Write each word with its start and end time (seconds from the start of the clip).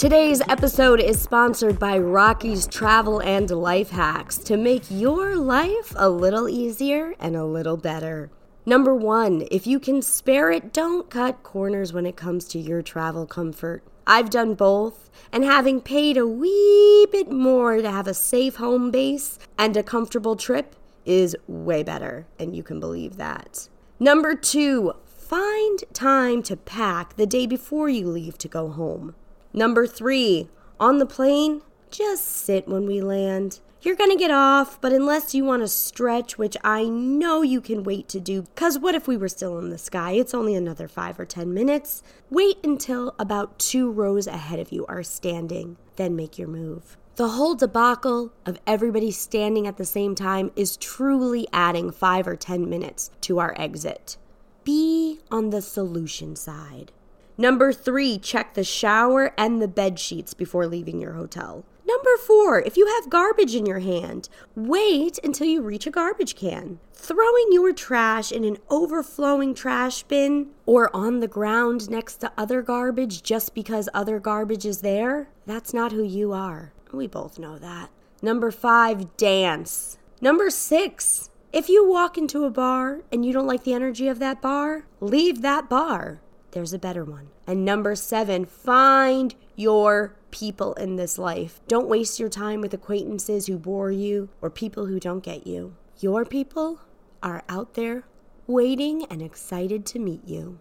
Today's 0.00 0.40
episode 0.48 0.98
is 0.98 1.20
sponsored 1.20 1.78
by 1.78 1.98
Rocky's 1.98 2.66
Travel 2.66 3.20
and 3.20 3.50
Life 3.50 3.90
Hacks 3.90 4.38
to 4.38 4.56
make 4.56 4.84
your 4.88 5.36
life 5.36 5.92
a 5.94 6.08
little 6.08 6.48
easier 6.48 7.14
and 7.20 7.36
a 7.36 7.44
little 7.44 7.76
better. 7.76 8.30
Number 8.64 8.94
one, 8.94 9.46
if 9.50 9.66
you 9.66 9.78
can 9.78 10.00
spare 10.00 10.50
it, 10.50 10.72
don't 10.72 11.10
cut 11.10 11.42
corners 11.42 11.92
when 11.92 12.06
it 12.06 12.16
comes 12.16 12.46
to 12.46 12.58
your 12.58 12.80
travel 12.80 13.26
comfort. 13.26 13.84
I've 14.06 14.30
done 14.30 14.54
both, 14.54 15.10
and 15.32 15.44
having 15.44 15.82
paid 15.82 16.16
a 16.16 16.26
wee 16.26 17.06
bit 17.12 17.30
more 17.30 17.82
to 17.82 17.90
have 17.90 18.06
a 18.06 18.14
safe 18.14 18.56
home 18.56 18.90
base 18.90 19.38
and 19.58 19.76
a 19.76 19.82
comfortable 19.82 20.34
trip 20.34 20.76
is 21.04 21.36
way 21.46 21.82
better, 21.82 22.26
and 22.38 22.56
you 22.56 22.62
can 22.62 22.80
believe 22.80 23.18
that. 23.18 23.68
Number 23.98 24.34
two, 24.34 24.94
find 25.04 25.84
time 25.92 26.42
to 26.44 26.56
pack 26.56 27.16
the 27.16 27.26
day 27.26 27.44
before 27.44 27.90
you 27.90 28.08
leave 28.08 28.38
to 28.38 28.48
go 28.48 28.70
home. 28.70 29.14
Number 29.52 29.86
three, 29.86 30.48
on 30.78 30.98
the 30.98 31.06
plane, 31.06 31.62
just 31.90 32.24
sit 32.26 32.68
when 32.68 32.86
we 32.86 33.00
land. 33.00 33.60
You're 33.82 33.96
gonna 33.96 34.16
get 34.16 34.30
off, 34.30 34.80
but 34.80 34.92
unless 34.92 35.34
you 35.34 35.44
want 35.44 35.62
to 35.62 35.68
stretch, 35.68 36.36
which 36.36 36.56
I 36.62 36.84
know 36.84 37.40
you 37.40 37.60
can 37.60 37.82
wait 37.82 38.08
to 38.10 38.20
do, 38.20 38.42
because 38.42 38.78
what 38.78 38.94
if 38.94 39.08
we 39.08 39.16
were 39.16 39.28
still 39.28 39.58
in 39.58 39.70
the 39.70 39.78
sky? 39.78 40.12
It's 40.12 40.34
only 40.34 40.54
another 40.54 40.86
five 40.86 41.18
or 41.18 41.24
ten 41.24 41.54
minutes. 41.54 42.02
Wait 42.28 42.58
until 42.62 43.14
about 43.18 43.58
two 43.58 43.90
rows 43.90 44.26
ahead 44.26 44.60
of 44.60 44.70
you 44.70 44.84
are 44.86 45.02
standing, 45.02 45.78
then 45.96 46.14
make 46.14 46.38
your 46.38 46.48
move. 46.48 46.98
The 47.16 47.30
whole 47.30 47.54
debacle 47.54 48.32
of 48.46 48.60
everybody 48.66 49.10
standing 49.10 49.66
at 49.66 49.78
the 49.78 49.84
same 49.84 50.14
time 50.14 50.52
is 50.54 50.76
truly 50.76 51.48
adding 51.52 51.90
five 51.90 52.28
or 52.28 52.36
ten 52.36 52.68
minutes 52.68 53.10
to 53.22 53.38
our 53.38 53.54
exit. 53.58 54.16
Be 54.62 55.20
on 55.30 55.50
the 55.50 55.62
solution 55.62 56.36
side. 56.36 56.92
Number 57.40 57.72
three, 57.72 58.18
check 58.18 58.52
the 58.52 58.62
shower 58.62 59.32
and 59.38 59.62
the 59.62 59.66
bed 59.66 59.98
sheets 59.98 60.34
before 60.34 60.66
leaving 60.66 61.00
your 61.00 61.14
hotel. 61.14 61.64
Number 61.86 62.18
four, 62.18 62.60
if 62.60 62.76
you 62.76 62.86
have 62.86 63.08
garbage 63.08 63.54
in 63.54 63.64
your 63.64 63.78
hand, 63.78 64.28
wait 64.54 65.18
until 65.24 65.46
you 65.46 65.62
reach 65.62 65.86
a 65.86 65.90
garbage 65.90 66.36
can. 66.36 66.80
Throwing 66.92 67.46
your 67.50 67.72
trash 67.72 68.30
in 68.30 68.44
an 68.44 68.58
overflowing 68.68 69.54
trash 69.54 70.02
bin 70.02 70.48
or 70.66 70.94
on 70.94 71.20
the 71.20 71.26
ground 71.26 71.88
next 71.88 72.16
to 72.16 72.30
other 72.36 72.60
garbage 72.60 73.22
just 73.22 73.54
because 73.54 73.88
other 73.94 74.20
garbage 74.20 74.66
is 74.66 74.82
there, 74.82 75.30
that's 75.46 75.72
not 75.72 75.92
who 75.92 76.04
you 76.04 76.34
are. 76.34 76.74
We 76.92 77.06
both 77.06 77.38
know 77.38 77.56
that. 77.56 77.88
Number 78.20 78.50
five, 78.50 79.16
dance. 79.16 79.96
Number 80.20 80.50
six, 80.50 81.30
if 81.54 81.70
you 81.70 81.88
walk 81.88 82.18
into 82.18 82.44
a 82.44 82.50
bar 82.50 83.00
and 83.10 83.24
you 83.24 83.32
don't 83.32 83.46
like 83.46 83.64
the 83.64 83.72
energy 83.72 84.08
of 84.08 84.18
that 84.18 84.42
bar, 84.42 84.84
leave 85.00 85.40
that 85.40 85.70
bar. 85.70 86.20
There's 86.52 86.72
a 86.72 86.78
better 86.78 87.04
one. 87.04 87.28
And 87.46 87.64
number 87.64 87.94
seven, 87.94 88.44
find 88.44 89.34
your 89.56 90.16
people 90.30 90.74
in 90.74 90.96
this 90.96 91.18
life. 91.18 91.60
Don't 91.68 91.88
waste 91.88 92.18
your 92.18 92.28
time 92.28 92.60
with 92.60 92.74
acquaintances 92.74 93.46
who 93.46 93.58
bore 93.58 93.90
you 93.90 94.28
or 94.42 94.50
people 94.50 94.86
who 94.86 94.98
don't 94.98 95.22
get 95.22 95.46
you. 95.46 95.76
Your 96.00 96.24
people 96.24 96.80
are 97.22 97.44
out 97.48 97.74
there 97.74 98.04
waiting 98.46 99.04
and 99.06 99.22
excited 99.22 99.86
to 99.86 99.98
meet 99.98 100.26
you. 100.26 100.58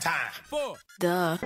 Time 0.00 0.32
for 0.44 0.76
Duh. 0.98 1.38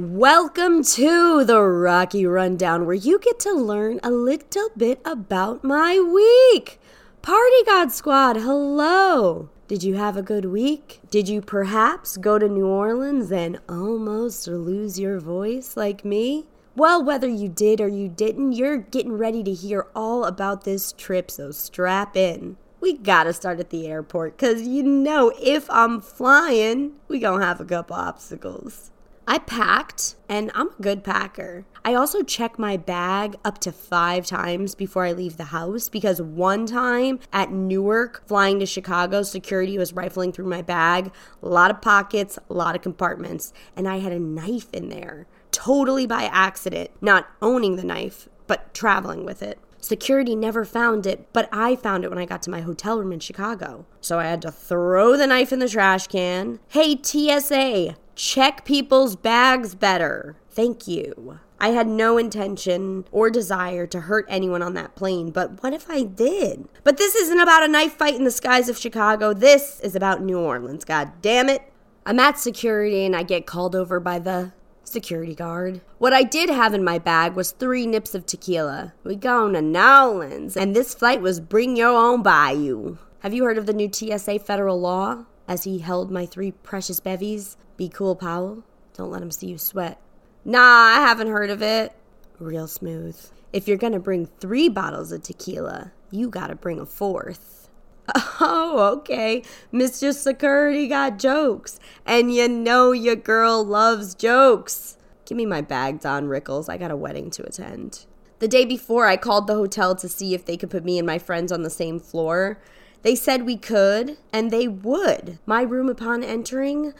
Welcome 0.00 0.82
to 0.82 1.44
the 1.44 1.60
Rocky 1.60 2.24
Rundown, 2.24 2.86
where 2.86 2.94
you 2.94 3.18
get 3.18 3.38
to 3.40 3.52
learn 3.52 4.00
a 4.02 4.10
little 4.10 4.70
bit 4.74 4.98
about 5.04 5.62
my 5.62 6.00
week. 6.00 6.80
Party 7.20 7.62
God 7.66 7.92
Squad, 7.92 8.36
hello. 8.36 9.50
Did 9.68 9.82
you 9.82 9.96
have 9.96 10.16
a 10.16 10.22
good 10.22 10.46
week? 10.46 11.00
Did 11.10 11.28
you 11.28 11.42
perhaps 11.42 12.16
go 12.16 12.38
to 12.38 12.48
New 12.48 12.66
Orleans 12.66 13.30
and 13.30 13.60
almost 13.68 14.48
lose 14.48 14.98
your 14.98 15.20
voice 15.20 15.76
like 15.76 16.02
me? 16.02 16.46
Well, 16.74 17.04
whether 17.04 17.28
you 17.28 17.50
did 17.50 17.82
or 17.82 17.88
you 17.88 18.08
didn't, 18.08 18.52
you're 18.52 18.78
getting 18.78 19.18
ready 19.18 19.42
to 19.42 19.52
hear 19.52 19.86
all 19.94 20.24
about 20.24 20.64
this 20.64 20.92
trip, 20.92 21.30
so 21.30 21.50
strap 21.50 22.16
in. 22.16 22.56
We 22.80 22.96
gotta 22.96 23.34
start 23.34 23.60
at 23.60 23.68
the 23.68 23.86
airport, 23.86 24.38
cause 24.38 24.62
you 24.62 24.82
know 24.82 25.30
if 25.38 25.70
I'm 25.70 26.00
flying, 26.00 26.92
we 27.06 27.18
gonna 27.18 27.44
have 27.44 27.60
a 27.60 27.66
couple 27.66 27.96
obstacles. 27.96 28.90
I 29.30 29.38
packed, 29.38 30.16
and 30.28 30.50
I'm 30.56 30.70
a 30.70 30.82
good 30.82 31.04
packer. 31.04 31.64
I 31.84 31.94
also 31.94 32.24
check 32.24 32.58
my 32.58 32.76
bag 32.76 33.36
up 33.44 33.58
to 33.58 33.70
five 33.70 34.26
times 34.26 34.74
before 34.74 35.04
I 35.04 35.12
leave 35.12 35.36
the 35.36 35.44
house 35.44 35.88
because 35.88 36.20
one 36.20 36.66
time 36.66 37.20
at 37.32 37.52
Newark, 37.52 38.26
flying 38.26 38.58
to 38.58 38.66
Chicago, 38.66 39.22
security 39.22 39.78
was 39.78 39.92
rifling 39.92 40.32
through 40.32 40.46
my 40.46 40.62
bag. 40.62 41.12
A 41.44 41.48
lot 41.48 41.70
of 41.70 41.80
pockets, 41.80 42.40
a 42.50 42.52
lot 42.52 42.74
of 42.74 42.82
compartments, 42.82 43.52
and 43.76 43.86
I 43.86 43.98
had 43.98 44.10
a 44.10 44.18
knife 44.18 44.66
in 44.72 44.88
there. 44.88 45.28
Totally 45.52 46.08
by 46.08 46.24
accident, 46.24 46.90
not 47.00 47.28
owning 47.40 47.76
the 47.76 47.84
knife, 47.84 48.28
but 48.48 48.74
traveling 48.74 49.24
with 49.24 49.44
it. 49.44 49.60
Security 49.80 50.34
never 50.34 50.64
found 50.64 51.06
it, 51.06 51.32
but 51.32 51.48
I 51.52 51.76
found 51.76 52.02
it 52.02 52.10
when 52.10 52.18
I 52.18 52.26
got 52.26 52.42
to 52.42 52.50
my 52.50 52.62
hotel 52.62 52.98
room 52.98 53.12
in 53.12 53.20
Chicago. 53.20 53.86
So 54.00 54.18
I 54.18 54.24
had 54.24 54.42
to 54.42 54.50
throw 54.50 55.16
the 55.16 55.28
knife 55.28 55.52
in 55.52 55.60
the 55.60 55.68
trash 55.68 56.08
can. 56.08 56.58
Hey, 56.68 56.98
TSA, 57.00 57.94
check 58.20 58.66
people's 58.66 59.16
bags 59.16 59.74
better. 59.74 60.36
Thank 60.50 60.86
you. 60.86 61.40
I 61.58 61.70
had 61.70 61.86
no 61.86 62.18
intention 62.18 63.06
or 63.10 63.30
desire 63.30 63.86
to 63.86 64.00
hurt 64.00 64.26
anyone 64.28 64.60
on 64.60 64.74
that 64.74 64.94
plane, 64.94 65.30
but 65.30 65.62
what 65.62 65.72
if 65.72 65.88
I 65.88 66.02
did? 66.02 66.68
But 66.84 66.98
this 66.98 67.14
isn't 67.14 67.40
about 67.40 67.62
a 67.62 67.68
knife 67.68 67.94
fight 67.94 68.16
in 68.16 68.24
the 68.24 68.30
skies 68.30 68.68
of 68.68 68.76
Chicago. 68.76 69.32
This 69.32 69.80
is 69.80 69.96
about 69.96 70.22
New 70.22 70.38
Orleans, 70.38 70.84
god 70.84 71.12
damn 71.22 71.48
it. 71.48 71.72
I'm 72.04 72.20
at 72.20 72.38
security 72.38 73.06
and 73.06 73.16
I 73.16 73.22
get 73.22 73.46
called 73.46 73.74
over 73.74 73.98
by 73.98 74.18
the 74.18 74.52
security 74.84 75.34
guard. 75.34 75.80
What 75.96 76.12
I 76.12 76.22
did 76.22 76.50
have 76.50 76.74
in 76.74 76.84
my 76.84 76.98
bag 76.98 77.34
was 77.34 77.52
three 77.52 77.86
nips 77.86 78.14
of 78.14 78.26
tequila. 78.26 78.92
We 79.02 79.16
going 79.16 79.54
to 79.54 79.62
New 79.62 79.80
Orleans, 79.80 80.58
and 80.58 80.76
this 80.76 80.92
flight 80.92 81.22
was 81.22 81.40
bring 81.40 81.74
your 81.74 81.96
own 81.96 82.22
by 82.22 82.50
you. 82.50 82.98
Have 83.20 83.32
you 83.32 83.44
heard 83.44 83.56
of 83.56 83.64
the 83.64 83.72
new 83.72 83.90
TSA 83.90 84.40
federal 84.40 84.78
law? 84.78 85.24
As 85.50 85.64
he 85.64 85.78
held 85.78 86.12
my 86.12 86.26
three 86.26 86.52
precious 86.52 87.00
bevies, 87.00 87.56
be 87.76 87.88
cool, 87.88 88.14
Powell. 88.14 88.62
Don't 88.94 89.10
let 89.10 89.20
him 89.20 89.32
see 89.32 89.48
you 89.48 89.58
sweat. 89.58 90.00
Nah, 90.44 90.60
I 90.60 91.00
haven't 91.00 91.26
heard 91.26 91.50
of 91.50 91.60
it. 91.60 91.92
Real 92.38 92.68
smooth. 92.68 93.20
If 93.52 93.66
you're 93.66 93.76
gonna 93.76 93.98
bring 93.98 94.26
three 94.26 94.68
bottles 94.68 95.10
of 95.10 95.24
tequila, 95.24 95.90
you 96.12 96.28
gotta 96.28 96.54
bring 96.54 96.78
a 96.78 96.86
fourth. 96.86 97.68
Oh, 98.42 98.98
okay. 98.98 99.42
Mr. 99.72 100.14
Security 100.14 100.88
got 100.88 101.18
jokes. 101.18 101.78
And 102.06 102.32
you 102.32 102.48
know 102.48 102.92
your 102.92 103.16
girl 103.16 103.62
loves 103.64 104.14
jokes. 104.14 104.96
Give 105.26 105.36
me 105.36 105.44
my 105.46 105.60
bag, 105.60 106.00
Don 106.00 106.26
Rickles. 106.26 106.68
I 106.68 106.78
got 106.78 106.90
a 106.90 106.96
wedding 106.96 107.30
to 107.32 107.42
attend. 107.42 108.06
The 108.38 108.48
day 108.48 108.64
before, 108.64 109.06
I 109.06 109.16
called 109.16 109.46
the 109.46 109.54
hotel 109.54 109.94
to 109.96 110.08
see 110.08 110.32
if 110.32 110.46
they 110.46 110.56
could 110.56 110.70
put 110.70 110.84
me 110.84 110.96
and 110.96 111.06
my 111.06 111.18
friends 111.18 111.52
on 111.52 111.62
the 111.62 111.70
same 111.70 112.00
floor. 112.00 112.58
They 113.02 113.14
said 113.14 113.44
we 113.44 113.56
could, 113.56 114.18
and 114.32 114.50
they 114.50 114.68
would. 114.68 115.38
My 115.46 115.62
room 115.62 115.88
upon 115.88 116.22
entering. 116.22 116.92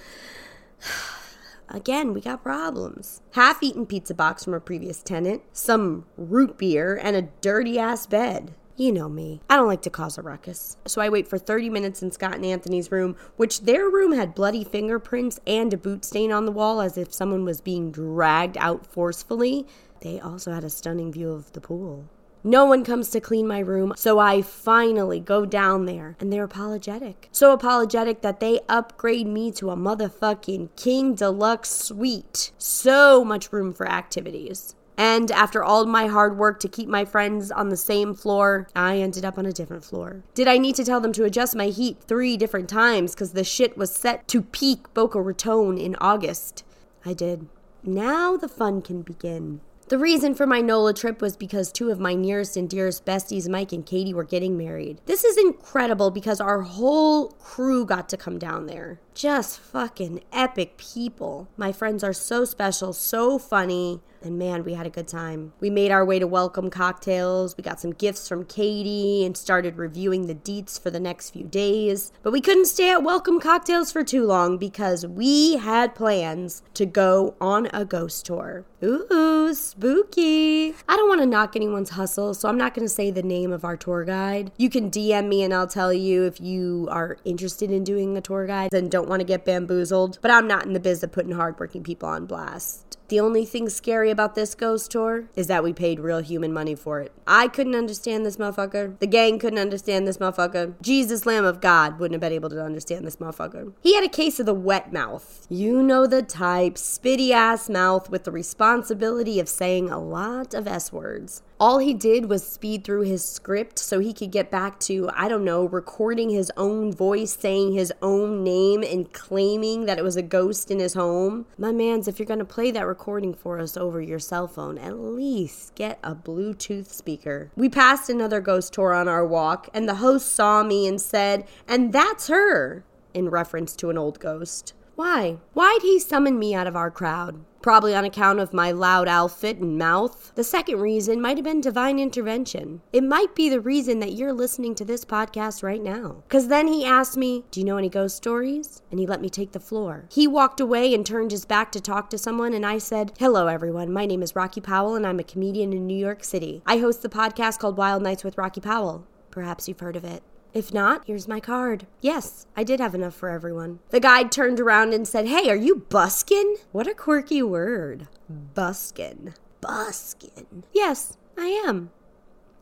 Again, 1.68 2.12
we 2.12 2.20
got 2.20 2.42
problems. 2.42 3.22
Half 3.32 3.62
eaten 3.62 3.86
pizza 3.86 4.14
box 4.14 4.44
from 4.44 4.54
a 4.54 4.60
previous 4.60 5.02
tenant, 5.02 5.42
some 5.52 6.06
root 6.16 6.58
beer, 6.58 6.98
and 7.00 7.16
a 7.16 7.28
dirty 7.40 7.78
ass 7.78 8.06
bed. 8.06 8.54
You 8.76 8.92
know 8.92 9.10
me. 9.10 9.42
I 9.50 9.56
don't 9.56 9.68
like 9.68 9.82
to 9.82 9.90
cause 9.90 10.16
a 10.16 10.22
ruckus. 10.22 10.78
So 10.86 11.02
I 11.02 11.10
wait 11.10 11.28
for 11.28 11.36
30 11.36 11.68
minutes 11.68 12.02
in 12.02 12.10
Scott 12.10 12.36
and 12.36 12.46
Anthony's 12.46 12.90
room, 12.90 13.14
which 13.36 13.60
their 13.60 13.90
room 13.90 14.12
had 14.12 14.34
bloody 14.34 14.64
fingerprints 14.64 15.38
and 15.46 15.72
a 15.74 15.76
boot 15.76 16.02
stain 16.04 16.32
on 16.32 16.46
the 16.46 16.50
wall 16.50 16.80
as 16.80 16.96
if 16.96 17.12
someone 17.12 17.44
was 17.44 17.60
being 17.60 17.92
dragged 17.92 18.56
out 18.56 18.86
forcefully. 18.86 19.66
They 20.00 20.18
also 20.18 20.52
had 20.52 20.64
a 20.64 20.70
stunning 20.70 21.12
view 21.12 21.30
of 21.30 21.52
the 21.52 21.60
pool. 21.60 22.08
No 22.42 22.64
one 22.64 22.84
comes 22.84 23.10
to 23.10 23.20
clean 23.20 23.46
my 23.46 23.58
room, 23.58 23.92
so 23.96 24.18
I 24.18 24.40
finally 24.40 25.20
go 25.20 25.44
down 25.44 25.84
there 25.84 26.16
and 26.18 26.32
they're 26.32 26.44
apologetic. 26.44 27.28
So 27.32 27.52
apologetic 27.52 28.22
that 28.22 28.40
they 28.40 28.60
upgrade 28.68 29.26
me 29.26 29.52
to 29.52 29.70
a 29.70 29.76
motherfucking 29.76 30.70
King 30.74 31.14
Deluxe 31.14 31.70
suite. 31.70 32.52
So 32.56 33.24
much 33.24 33.52
room 33.52 33.74
for 33.74 33.86
activities. 33.86 34.74
And 34.96 35.30
after 35.30 35.62
all 35.62 35.86
my 35.86 36.06
hard 36.08 36.36
work 36.36 36.60
to 36.60 36.68
keep 36.68 36.88
my 36.88 37.04
friends 37.04 37.50
on 37.50 37.68
the 37.68 37.76
same 37.76 38.14
floor, 38.14 38.68
I 38.74 38.98
ended 38.98 39.24
up 39.24 39.38
on 39.38 39.46
a 39.46 39.52
different 39.52 39.84
floor. 39.84 40.22
Did 40.34 40.48
I 40.48 40.58
need 40.58 40.76
to 40.76 40.84
tell 40.84 41.00
them 41.00 41.12
to 41.14 41.24
adjust 41.24 41.54
my 41.54 41.66
heat 41.66 41.98
three 42.06 42.36
different 42.36 42.68
times 42.68 43.14
because 43.14 43.32
the 43.32 43.44
shit 43.44 43.76
was 43.76 43.94
set 43.94 44.28
to 44.28 44.42
peak 44.42 44.92
Boca 44.92 45.20
Raton 45.20 45.78
in 45.78 45.96
August? 46.00 46.64
I 47.04 47.14
did. 47.14 47.48
Now 47.82 48.36
the 48.36 48.48
fun 48.48 48.82
can 48.82 49.00
begin. 49.00 49.62
The 49.90 49.98
reason 49.98 50.36
for 50.36 50.46
my 50.46 50.60
NOLA 50.60 50.94
trip 50.94 51.20
was 51.20 51.36
because 51.36 51.72
two 51.72 51.90
of 51.90 51.98
my 51.98 52.14
nearest 52.14 52.56
and 52.56 52.70
dearest 52.70 53.04
besties, 53.04 53.48
Mike 53.48 53.72
and 53.72 53.84
Katie, 53.84 54.14
were 54.14 54.22
getting 54.22 54.56
married. 54.56 55.00
This 55.06 55.24
is 55.24 55.36
incredible 55.36 56.12
because 56.12 56.40
our 56.40 56.60
whole 56.60 57.30
crew 57.40 57.84
got 57.84 58.08
to 58.10 58.16
come 58.16 58.38
down 58.38 58.66
there. 58.66 59.00
Just 59.14 59.58
fucking 59.58 60.22
epic 60.32 60.76
people. 60.78 61.48
My 61.56 61.72
friends 61.72 62.04
are 62.04 62.12
so 62.12 62.44
special, 62.44 62.92
so 62.92 63.38
funny. 63.38 64.00
And 64.22 64.38
man, 64.38 64.64
we 64.64 64.74
had 64.74 64.86
a 64.86 64.90
good 64.90 65.08
time. 65.08 65.54
We 65.60 65.70
made 65.70 65.90
our 65.90 66.04
way 66.04 66.18
to 66.18 66.26
welcome 66.26 66.68
cocktails. 66.68 67.56
We 67.56 67.62
got 67.62 67.80
some 67.80 67.92
gifts 67.92 68.28
from 68.28 68.44
Katie 68.44 69.24
and 69.24 69.34
started 69.34 69.78
reviewing 69.78 70.26
the 70.26 70.34
deets 70.34 70.80
for 70.80 70.90
the 70.90 71.00
next 71.00 71.30
few 71.30 71.44
days. 71.44 72.12
But 72.22 72.32
we 72.32 72.42
couldn't 72.42 72.66
stay 72.66 72.90
at 72.90 73.02
welcome 73.02 73.40
cocktails 73.40 73.90
for 73.90 74.04
too 74.04 74.26
long 74.26 74.58
because 74.58 75.06
we 75.06 75.56
had 75.56 75.94
plans 75.94 76.62
to 76.74 76.84
go 76.84 77.34
on 77.40 77.68
a 77.72 77.86
ghost 77.86 78.26
tour. 78.26 78.66
Ooh, 78.84 79.54
spooky. 79.54 80.74
I 80.86 80.96
don't 80.96 81.08
want 81.08 81.22
to 81.22 81.26
knock 81.26 81.56
anyone's 81.56 81.90
hustle, 81.90 82.34
so 82.34 82.48
I'm 82.48 82.58
not 82.58 82.74
going 82.74 82.86
to 82.86 82.92
say 82.92 83.10
the 83.10 83.22
name 83.22 83.52
of 83.52 83.64
our 83.64 83.76
tour 83.76 84.04
guide. 84.04 84.52
You 84.58 84.68
can 84.68 84.90
DM 84.90 85.28
me 85.28 85.42
and 85.42 85.54
I'll 85.54 85.66
tell 85.66 85.94
you 85.94 86.24
if 86.24 86.40
you 86.40 86.88
are 86.90 87.16
interested 87.24 87.70
in 87.70 87.84
doing 87.84 88.16
a 88.18 88.20
tour 88.20 88.46
guide 88.46 88.74
and 88.74 88.90
don't 88.90 88.99
want 89.08 89.20
to 89.20 89.26
get 89.26 89.44
bamboozled. 89.44 90.18
But 90.20 90.30
I'm 90.30 90.46
not 90.46 90.66
in 90.66 90.72
the 90.72 90.80
biz 90.80 91.02
of 91.02 91.12
putting 91.12 91.32
hardworking 91.32 91.82
people 91.82 92.08
on 92.08 92.26
blast. 92.26 92.98
The 93.08 93.18
only 93.18 93.44
thing 93.44 93.68
scary 93.68 94.08
about 94.10 94.36
this 94.36 94.54
ghost 94.54 94.92
tour 94.92 95.28
is 95.34 95.48
that 95.48 95.64
we 95.64 95.72
paid 95.72 95.98
real 95.98 96.20
human 96.20 96.52
money 96.52 96.76
for 96.76 97.00
it. 97.00 97.12
I 97.26 97.48
couldn't 97.48 97.74
understand 97.74 98.24
this 98.24 98.36
motherfucker. 98.36 99.00
The 99.00 99.06
gang 99.08 99.40
couldn't 99.40 99.58
understand 99.58 100.06
this 100.06 100.18
motherfucker. 100.18 100.80
Jesus, 100.80 101.26
Lamb 101.26 101.44
of 101.44 101.60
God, 101.60 101.98
wouldn't 101.98 102.14
have 102.14 102.20
been 102.20 102.32
able 102.32 102.50
to 102.50 102.62
understand 102.62 103.04
this 103.04 103.16
motherfucker. 103.16 103.72
He 103.82 103.96
had 103.96 104.04
a 104.04 104.08
case 104.08 104.38
of 104.38 104.46
the 104.46 104.54
wet 104.54 104.92
mouth. 104.92 105.44
You 105.48 105.82
know 105.82 106.06
the 106.06 106.22
type, 106.22 106.74
spitty 106.74 107.30
ass 107.30 107.68
mouth 107.68 108.08
with 108.10 108.22
the 108.22 108.30
responsibility 108.30 109.40
of 109.40 109.48
saying 109.48 109.90
a 109.90 109.98
lot 109.98 110.54
of 110.54 110.68
S 110.68 110.92
words. 110.92 111.42
All 111.60 111.76
he 111.76 111.92
did 111.92 112.30
was 112.30 112.42
speed 112.42 112.84
through 112.84 113.02
his 113.02 113.22
script 113.22 113.78
so 113.78 113.98
he 113.98 114.14
could 114.14 114.30
get 114.30 114.50
back 114.50 114.80
to, 114.80 115.10
I 115.12 115.28
don't 115.28 115.44
know, 115.44 115.66
recording 115.66 116.30
his 116.30 116.50
own 116.56 116.90
voice, 116.90 117.36
saying 117.38 117.74
his 117.74 117.92
own 118.00 118.42
name, 118.42 118.82
and 118.82 119.12
claiming 119.12 119.84
that 119.84 119.98
it 119.98 120.02
was 120.02 120.16
a 120.16 120.22
ghost 120.22 120.70
in 120.70 120.78
his 120.78 120.94
home. 120.94 121.44
My 121.58 121.70
mans, 121.70 122.08
if 122.08 122.18
you're 122.18 122.24
gonna 122.24 122.46
play 122.46 122.70
that 122.70 122.86
recording 122.86 123.34
for 123.34 123.58
us 123.58 123.76
over 123.76 124.00
your 124.00 124.18
cell 124.18 124.48
phone, 124.48 124.78
at 124.78 124.98
least 124.98 125.74
get 125.74 125.98
a 126.02 126.14
Bluetooth 126.14 126.86
speaker. 126.86 127.50
We 127.54 127.68
passed 127.68 128.08
another 128.08 128.40
ghost 128.40 128.72
tour 128.72 128.94
on 128.94 129.06
our 129.06 129.26
walk, 129.26 129.68
and 129.74 129.86
the 129.86 129.96
host 129.96 130.34
saw 130.34 130.62
me 130.62 130.86
and 130.86 130.98
said, 130.98 131.46
And 131.68 131.92
that's 131.92 132.28
her, 132.28 132.84
in 133.12 133.28
reference 133.28 133.76
to 133.76 133.90
an 133.90 133.98
old 133.98 134.18
ghost. 134.18 134.72
Why? 135.00 135.38
Why'd 135.54 135.80
he 135.80 135.98
summon 135.98 136.38
me 136.38 136.54
out 136.54 136.66
of 136.66 136.76
our 136.76 136.90
crowd? 136.90 137.42
Probably 137.62 137.94
on 137.94 138.04
account 138.04 138.38
of 138.38 138.52
my 138.52 138.70
loud 138.70 139.08
outfit 139.08 139.56
and 139.56 139.78
mouth. 139.78 140.30
The 140.34 140.44
second 140.44 140.78
reason 140.78 141.22
might 141.22 141.38
have 141.38 141.44
been 141.44 141.62
divine 141.62 141.98
intervention. 141.98 142.82
It 142.92 143.02
might 143.02 143.34
be 143.34 143.48
the 143.48 143.62
reason 143.62 144.00
that 144.00 144.12
you're 144.12 144.34
listening 144.34 144.74
to 144.74 144.84
this 144.84 145.06
podcast 145.06 145.62
right 145.62 145.82
now. 145.82 146.22
Because 146.28 146.48
then 146.48 146.66
he 146.66 146.84
asked 146.84 147.16
me, 147.16 147.44
Do 147.50 147.60
you 147.60 147.64
know 147.64 147.78
any 147.78 147.88
ghost 147.88 148.14
stories? 148.14 148.82
And 148.90 149.00
he 149.00 149.06
let 149.06 149.22
me 149.22 149.30
take 149.30 149.52
the 149.52 149.58
floor. 149.58 150.04
He 150.12 150.28
walked 150.28 150.60
away 150.60 150.92
and 150.92 151.06
turned 151.06 151.30
his 151.30 151.46
back 151.46 151.72
to 151.72 151.80
talk 151.80 152.10
to 152.10 152.18
someone, 152.18 152.52
and 152.52 152.66
I 152.66 152.76
said, 152.76 153.14
Hello, 153.18 153.46
everyone. 153.46 153.90
My 153.90 154.04
name 154.04 154.22
is 154.22 154.36
Rocky 154.36 154.60
Powell, 154.60 154.96
and 154.96 155.06
I'm 155.06 155.18
a 155.18 155.24
comedian 155.24 155.72
in 155.72 155.86
New 155.86 155.96
York 155.96 156.22
City. 156.24 156.60
I 156.66 156.76
host 156.76 157.00
the 157.00 157.08
podcast 157.08 157.58
called 157.58 157.78
Wild 157.78 158.02
Nights 158.02 158.22
with 158.22 158.36
Rocky 158.36 158.60
Powell. 158.60 159.06
Perhaps 159.30 159.66
you've 159.66 159.80
heard 159.80 159.96
of 159.96 160.04
it. 160.04 160.22
If 160.52 160.74
not, 160.74 161.04
here's 161.06 161.28
my 161.28 161.38
card. 161.38 161.86
Yes, 162.00 162.46
I 162.56 162.64
did 162.64 162.80
have 162.80 162.94
enough 162.94 163.14
for 163.14 163.28
everyone. 163.28 163.78
The 163.90 164.00
guide 164.00 164.32
turned 164.32 164.58
around 164.58 164.92
and 164.92 165.06
said, 165.06 165.28
Hey, 165.28 165.48
are 165.48 165.56
you 165.56 165.86
buskin? 165.88 166.56
What 166.72 166.88
a 166.88 166.94
quirky 166.94 167.42
word. 167.42 168.08
Buskin. 168.28 169.34
Buskin. 169.60 170.64
Yes, 170.72 171.16
I 171.38 171.46
am. 171.66 171.90